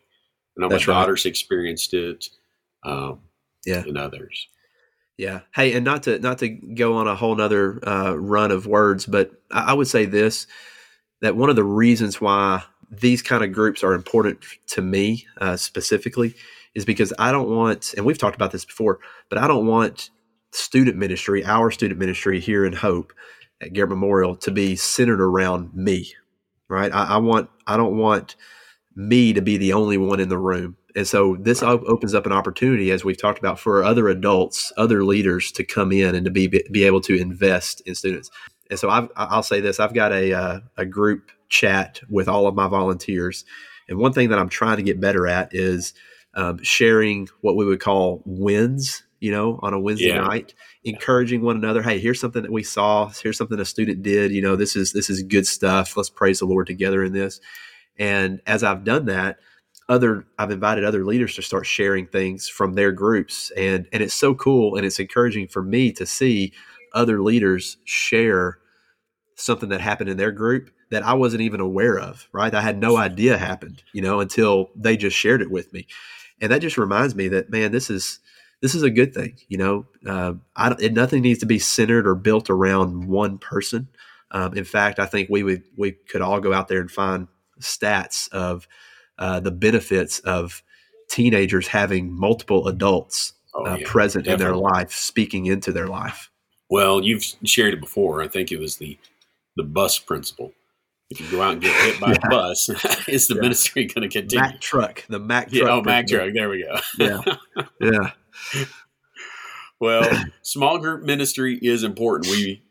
And 0.57 0.63
know 0.63 0.69
That's 0.69 0.87
daughters 0.87 1.25
right. 1.25 1.31
experienced 1.31 1.95
it. 1.95 2.29
Um, 2.83 3.21
yeah, 3.67 3.83
and 3.87 3.99
others. 3.99 4.49
Yeah. 5.21 5.41
Hey, 5.55 5.75
and 5.75 5.85
not 5.85 6.05
to 6.05 6.19
not 6.19 6.39
to 6.39 6.49
go 6.49 6.97
on 6.97 7.07
a 7.07 7.15
whole 7.15 7.35
nother 7.35 7.87
uh, 7.87 8.15
run 8.15 8.51
of 8.51 8.67
words, 8.67 9.05
but 9.05 9.31
I, 9.51 9.61
I 9.61 9.73
would 9.75 9.87
say 9.87 10.07
this: 10.07 10.47
that 11.21 11.37
one 11.37 11.51
of 11.51 11.57
the 11.57 11.63
reasons 11.63 12.23
why 12.23 12.63
these 12.91 13.21
kind 13.21 13.45
of 13.45 13.53
groups 13.53 13.85
are 13.85 13.93
important 13.93 14.39
to 14.69 14.81
me 14.81 15.27
uh, 15.39 15.59
specifically 15.59 16.35
is 16.75 16.87
because 16.87 17.13
I 17.19 17.33
don't 17.33 17.51
want, 17.51 17.93
and 17.99 18.07
we've 18.07 18.17
talked 18.17 18.35
about 18.35 18.51
this 18.51 18.65
before, 18.65 18.99
but 19.29 19.37
I 19.37 19.47
don't 19.47 19.67
want 19.67 20.09
student 20.53 20.97
ministry, 20.97 21.45
our 21.45 21.71
student 21.71 22.01
ministry 22.01 22.41
here 22.41 22.65
in 22.65 22.73
Hope 22.73 23.13
at 23.61 23.75
Garrett 23.75 23.91
Memorial, 23.91 24.37
to 24.37 24.51
be 24.51 24.75
centered 24.75 25.21
around 25.21 25.75
me. 25.75 26.15
Right? 26.67 26.91
I, 26.95 27.05
I 27.05 27.17
want. 27.19 27.51
I 27.67 27.77
don't 27.77 27.99
want 27.99 28.37
me 28.95 29.33
to 29.33 29.41
be 29.41 29.57
the 29.57 29.73
only 29.73 29.97
one 29.97 30.21
in 30.21 30.29
the 30.29 30.39
room. 30.39 30.77
And 30.97 31.07
so 31.07 31.37
this 31.41 31.63
opens 31.63 32.15
up 32.15 32.27
an 32.27 32.33
opportunity, 32.33 32.91
as 32.91 33.05
we've 33.05 33.21
talked 33.21 33.39
about, 33.39 33.61
for 33.61 33.85
other 33.85 34.09
adults, 34.09 34.73
other 34.77 35.05
leaders 35.05 35.53
to 35.53 35.65
come 35.65 35.93
in 35.93 36.15
and 36.15 36.25
to 36.25 36.31
be 36.31 36.49
be 36.49 36.85
able 36.85 37.01
to 37.03 37.17
invest 37.17 37.81
in 37.87 37.95
students. 37.95 38.31
And 38.71 38.79
so 38.79 38.89
i 38.89 39.09
will 39.35 39.43
say 39.43 39.61
this: 39.61 39.79
I've 39.79 39.95
got 39.95 40.13
a 40.13 40.33
uh, 40.33 40.61
a 40.77 40.85
group 40.85 41.31
chat 41.49 42.01
with 42.09 42.29
all 42.29 42.47
of 42.47 42.55
my 42.55 42.67
volunteers, 42.67 43.45
and 43.89 43.99
one 43.99 44.13
thing 44.13 44.31
that 44.31 44.39
I'm 44.39 44.49
trying 44.49 44.79
to 44.79 44.83
get 44.83 45.01
better 45.01 45.29
at 45.29 45.55
is 45.55 45.95
um, 46.35 46.63
sharing 46.63 47.29
what 47.41 47.57
we 47.57 47.65
would 47.65 47.81
call 47.81 48.23
wins. 48.25 49.05
You 49.21 49.33
know, 49.33 49.61
on 49.63 49.75
a 49.75 49.79
Wednesday 49.79 50.09
yeah. 50.09 50.23
night, 50.23 50.55
encouraging 50.83 51.43
one 51.43 51.55
another. 51.55 51.83
Hey, 51.83 51.99
here's 51.99 52.19
something 52.19 52.41
that 52.41 52.51
we 52.51 52.63
saw. 52.63 53.09
Here's 53.09 53.37
something 53.37 53.61
a 53.61 53.67
student 53.67 54.03
did. 54.03 54.33
You 54.33 54.41
know, 54.41 54.57
this 54.57 54.75
is 54.75 54.95
this 54.95 55.11
is 55.11 55.23
good 55.23 55.47
stuff. 55.47 55.95
Let's 55.95 56.09
praise 56.09 56.39
the 56.39 56.47
Lord 56.47 56.67
together 56.67 57.05
in 57.05 57.13
this. 57.13 57.39
And 58.01 58.41
as 58.47 58.65
I've 58.65 58.83
done 58.83 59.05
that, 59.07 59.39
other 59.89 60.27
I've 60.39 60.51
invited 60.51 60.85
other 60.85 61.05
leaders 61.05 61.35
to 61.35 61.43
start 61.43 61.67
sharing 61.67 62.07
things 62.07 62.49
from 62.49 62.75
their 62.75 62.93
groups 62.93 63.51
and 63.57 63.89
and 63.93 64.03
it's 64.03 64.15
so 64.15 64.35
cool 64.37 64.77
and 64.77 64.87
it's 64.87 65.01
encouraging 65.01 65.49
for 65.49 65.63
me 65.63 65.93
to 65.93 66.07
see 66.07 66.53
other 66.95 67.21
leaders 67.21 67.77
share 67.85 68.59
something 69.35 69.69
that 69.71 69.81
happened 69.81 70.09
in 70.09 70.17
their 70.17 70.31
group 70.31 70.71
that 70.91 71.03
I 71.05 71.15
wasn't 71.15 71.43
even 71.43 71.61
aware 71.61 71.99
of, 71.99 72.29
right? 72.33 72.55
I 72.55 72.61
had 72.61 72.79
no 72.79 72.97
idea 72.97 73.39
happened, 73.39 73.83
you 73.93 74.03
know, 74.03 74.21
until 74.21 74.71
they 74.77 74.97
just 74.97 75.17
shared 75.17 75.43
it 75.43 75.51
with 75.51 75.73
me. 75.73 75.87
And 76.41 76.53
that 76.53 76.63
just 76.63 76.79
reminds 76.79 77.15
me 77.15 77.29
that 77.29 77.51
man, 77.51 77.73
this 77.73 77.91
is 77.91 78.21
this 78.63 78.75
is 78.75 78.83
a 78.83 78.91
good 78.91 79.13
thing, 79.15 79.37
you 79.49 79.59
know. 79.59 79.87
Uh, 80.07 80.35
I, 80.57 80.77
it, 80.79 80.93
nothing 80.93 81.23
needs 81.23 81.41
to 81.41 81.47
be 81.47 81.59
centered 81.59 82.07
or 82.07 82.15
built 82.15 82.49
around 82.49 83.09
one 83.09 83.39
person. 83.39 83.89
Um, 84.31 84.55
in 84.55 84.65
fact, 84.65 84.99
I 85.01 85.07
think 85.07 85.29
we 85.31 85.43
would 85.43 85.65
we 85.77 85.93
could 85.93 86.21
all 86.21 86.41
go 86.41 86.53
out 86.53 86.69
there 86.69 86.81
and 86.81 86.91
find 86.91 87.27
stats 87.61 88.31
of 88.33 88.67
uh, 89.19 89.41
the 89.41 89.51
benefits 89.51 90.19
of 90.21 90.63
teenagers 91.09 91.69
having 91.69 92.13
multiple 92.13 92.69
adults 92.69 93.35
oh, 93.55 93.67
uh, 93.67 93.77
yeah, 93.77 93.87
present 93.87 94.25
definitely. 94.25 94.47
in 94.47 94.53
their 94.53 94.57
life, 94.57 94.93
speaking 94.93 95.47
into 95.47 95.73
their 95.73 95.89
life. 95.89 96.31
Well, 96.71 97.03
you've 97.03 97.25
shared 97.45 97.75
it 97.75 97.81
before. 97.81 98.23
I 98.23 98.29
think 98.29 98.53
it 98.53 98.59
was 98.59 98.77
the 98.77 98.97
the 99.57 99.65
bus 99.65 99.99
principle. 99.99 100.53
If 101.11 101.21
you 101.21 101.29
go 101.29 101.43
out 101.43 101.55
and 101.55 101.63
get 101.63 101.75
hit 101.85 102.01
by 102.01 102.11
yeah. 102.13 102.19
a 102.23 102.31
bus, 102.31 102.69
is 103.09 103.27
the 103.27 103.35
yeah. 103.35 103.41
ministry 103.41 103.87
going 103.87 104.09
to 104.09 104.21
continue? 104.21 104.45
Mack 104.45 104.61
truck, 104.61 105.05
the 105.09 105.19
Mack 105.19 105.51
truck. 105.51 105.63
Yeah, 105.63 105.75
oh, 105.75 105.83
Mack 105.83 106.07
truck. 106.07 106.33
There 106.33 106.49
we 106.49 106.63
go. 106.63 106.79
yeah, 106.99 107.65
yeah. 107.81 108.65
Well, 109.81 110.07
small 110.43 110.79
group 110.79 111.05
ministry 111.05 111.59
is 111.61 111.85
important. 111.85 112.31
We 112.31 112.63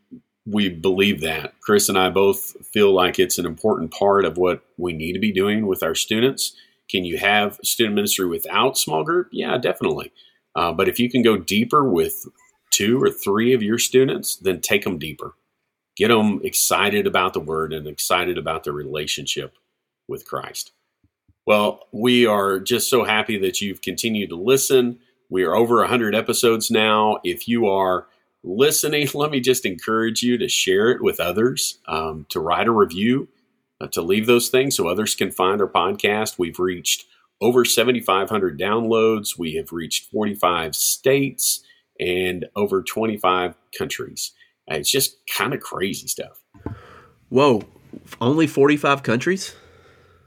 we 0.50 0.70
believe 0.70 1.22
that. 1.22 1.54
Chris 1.62 1.90
and 1.90 1.98
I 1.98 2.10
both 2.10 2.56
feel 2.66 2.94
like 2.94 3.20
it's 3.20 3.38
an 3.38 3.46
important 3.46 3.92
part 3.92 4.26
of 4.26 4.38
what 4.38 4.64
we 4.78 4.94
need 4.94 5.14
to 5.14 5.20
be 5.20 5.32
doing 5.32 5.68
with 5.68 5.84
our 5.84 5.96
students. 5.96 6.56
Can 6.90 7.06
you 7.06 7.18
have 7.18 7.60
student 7.64 7.96
ministry 7.96 8.26
without 8.26 8.78
small 8.78 9.04
group? 9.04 9.28
Yeah, 9.32 9.58
definitely. 9.58 10.12
Uh, 10.56 10.72
but 10.72 10.90
if 10.90 11.00
you 11.00 11.10
can 11.10 11.22
go 11.22 11.38
deeper 11.38 11.88
with 11.88 12.26
two 12.72 13.02
or 13.02 13.12
three 13.12 13.54
of 13.54 13.62
your 13.62 13.78
students, 13.78 14.38
then 14.38 14.60
take 14.60 14.84
them 14.84 14.98
deeper. 14.98 15.36
Get 15.96 16.08
them 16.08 16.42
excited 16.44 17.06
about 17.06 17.34
the 17.34 17.40
word 17.40 17.74
and 17.74 17.88
excited 17.88 18.38
about 18.38 18.64
their 18.64 18.74
relationship 18.74 19.56
with 20.08 20.26
Christ. 20.26 20.72
Well, 21.46 21.88
we 21.92 22.26
are 22.26 22.60
just 22.60 22.90
so 22.90 23.04
happy 23.04 23.38
that 23.40 23.62
you've 23.62 23.82
continued 23.82 24.30
to 24.30 24.36
listen. 24.36 25.00
We 25.30 25.44
are 25.44 25.56
over 25.56 25.78
100 25.78 26.16
episodes 26.16 26.72
now. 26.72 27.20
If 27.24 27.48
you 27.48 27.68
are 27.68 28.08
listening, 28.44 29.08
let 29.14 29.32
me 29.32 29.40
just 29.40 29.66
encourage 29.66 30.24
you 30.24 30.38
to 30.38 30.48
share 30.48 30.90
it 30.90 31.02
with 31.02 31.20
others, 31.20 31.80
um, 31.88 32.26
to 32.30 32.40
write 32.40 32.68
a 32.68 32.72
review, 32.72 33.28
uh, 33.82 33.88
to 33.88 34.02
leave 34.02 34.26
those 34.26 34.50
things 34.50 34.76
so 34.76 34.88
others 34.88 35.16
can 35.16 35.32
find 35.32 35.62
our 35.62 35.68
podcast. 35.68 36.38
We've 36.38 36.60
reached 36.60 37.06
over 37.42 37.64
7,500 37.64 38.60
downloads. 38.60 39.38
We 39.38 39.56
have 39.56 39.72
reached 39.72 40.12
45 40.12 40.76
states 40.76 41.62
and 42.00 42.46
over 42.56 42.82
25 42.82 43.56
countries. 43.78 44.32
Uh, 44.70 44.76
it's 44.76 44.92
just 44.92 45.18
kind 45.28 45.54
of 45.54 45.62
crazy 45.62 46.08
stuff. 46.08 46.44
Whoa, 47.30 47.64
only 48.20 48.48
45 48.48 49.04
countries? 49.04 49.56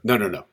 No, 0.03 0.17
no, 0.17 0.27
no. 0.27 0.45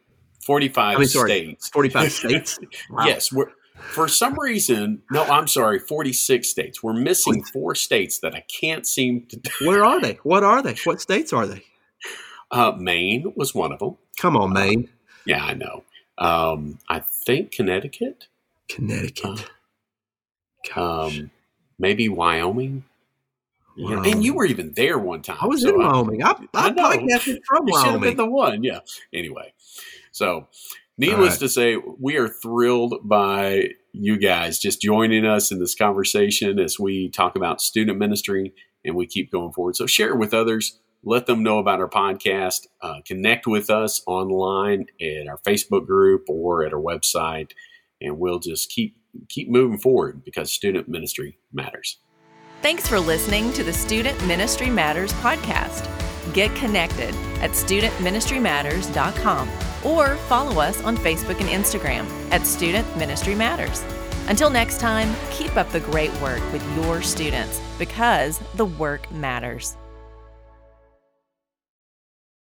45 0.44 0.96
I 0.96 0.98
mean, 0.98 1.08
sorry, 1.08 1.30
states. 1.30 1.68
45 1.68 2.12
states? 2.12 2.58
Wow. 2.90 3.04
yes, 3.06 3.32
we're 3.32 3.46
for 3.92 4.08
some 4.08 4.38
reason, 4.38 5.02
no, 5.10 5.24
I'm 5.24 5.48
sorry, 5.48 5.78
46 5.78 6.48
states. 6.48 6.82
We're 6.82 6.92
missing 6.92 7.42
four 7.44 7.74
states 7.74 8.18
that 8.20 8.34
I 8.34 8.44
can't 8.48 8.86
seem 8.86 9.26
to. 9.26 9.40
Where 9.64 9.84
are 9.84 10.00
they? 10.00 10.18
What 10.22 10.44
are 10.44 10.62
they? 10.62 10.76
What 10.84 11.00
states 11.00 11.32
are 11.32 11.46
they? 11.46 11.64
Uh, 12.50 12.72
Maine 12.78 13.32
was 13.36 13.54
one 13.54 13.72
of 13.72 13.78
them. 13.78 13.96
Come 14.18 14.36
on, 14.36 14.52
Maine. 14.52 14.88
Uh, 14.88 15.12
yeah, 15.26 15.44
I 15.44 15.54
know. 15.54 15.84
Um, 16.18 16.78
I 16.88 17.00
think 17.00 17.52
Connecticut. 17.52 18.26
Connecticut. 18.68 19.48
Uh, 20.76 21.06
um, 21.06 21.30
maybe 21.78 22.08
Wyoming. 22.08 22.84
Wow. 23.78 24.02
and 24.02 24.22
you 24.22 24.34
were 24.34 24.44
even 24.44 24.72
there 24.74 24.98
one 24.98 25.22
time. 25.22 25.38
I 25.40 25.46
was 25.46 25.62
so 25.62 25.70
in 25.70 25.78
Wyoming. 25.78 26.22
I, 26.22 26.32
I, 26.54 26.68
I 26.68 26.70
podcasted 26.72 27.40
from 27.46 27.66
you 27.66 27.72
Wyoming. 27.72 27.84
Should 27.84 27.92
have 27.92 28.00
been 28.00 28.16
the 28.16 28.26
one. 28.26 28.62
Yeah. 28.62 28.80
Anyway, 29.12 29.54
so 30.12 30.48
Needless 31.00 31.30
right. 31.30 31.40
to 31.40 31.48
say, 31.48 31.76
we 31.98 32.18
are 32.18 32.28
thrilled 32.28 32.96
by 33.02 33.70
you 33.92 34.18
guys 34.18 34.58
just 34.58 34.82
joining 34.82 35.24
us 35.24 35.50
in 35.50 35.58
this 35.58 35.74
conversation 35.74 36.58
as 36.58 36.78
we 36.78 37.08
talk 37.08 37.36
about 37.36 37.62
student 37.62 37.96
ministry 37.96 38.52
and 38.84 38.94
we 38.94 39.06
keep 39.06 39.32
going 39.32 39.50
forward. 39.50 39.76
So 39.76 39.86
share 39.86 40.10
it 40.10 40.18
with 40.18 40.34
others. 40.34 40.78
Let 41.02 41.24
them 41.24 41.42
know 41.42 41.58
about 41.58 41.80
our 41.80 41.88
podcast. 41.88 42.66
Uh, 42.82 42.96
connect 43.06 43.46
with 43.46 43.70
us 43.70 44.02
online 44.06 44.88
at 45.00 45.26
our 45.26 45.38
Facebook 45.38 45.86
group 45.86 46.26
or 46.28 46.66
at 46.66 46.74
our 46.74 46.82
website, 46.82 47.52
and 48.02 48.18
we'll 48.18 48.38
just 48.38 48.68
keep 48.68 48.94
keep 49.30 49.48
moving 49.48 49.78
forward 49.78 50.22
because 50.22 50.52
student 50.52 50.86
ministry 50.86 51.38
matters. 51.50 51.96
Thanks 52.60 52.86
for 52.86 53.00
listening 53.00 53.54
to 53.54 53.64
the 53.64 53.72
Student 53.72 54.22
Ministry 54.26 54.68
Matters 54.68 55.14
podcast. 55.14 55.88
Get 56.34 56.54
connected 56.56 57.14
at 57.40 57.50
studentministrymatters.com 57.52 59.48
or 59.84 60.16
follow 60.16 60.60
us 60.60 60.82
on 60.82 60.96
Facebook 60.96 61.40
and 61.40 61.48
Instagram 61.48 62.06
at 62.30 62.46
Student 62.46 62.86
Ministry 62.96 63.34
Matters. 63.34 63.82
Until 64.28 64.50
next 64.50 64.78
time, 64.78 65.14
keep 65.30 65.56
up 65.56 65.68
the 65.70 65.80
great 65.80 66.12
work 66.20 66.40
with 66.52 66.64
your 66.76 67.02
students 67.02 67.60
because 67.78 68.38
the 68.54 68.66
work 68.66 69.10
matters. 69.10 69.76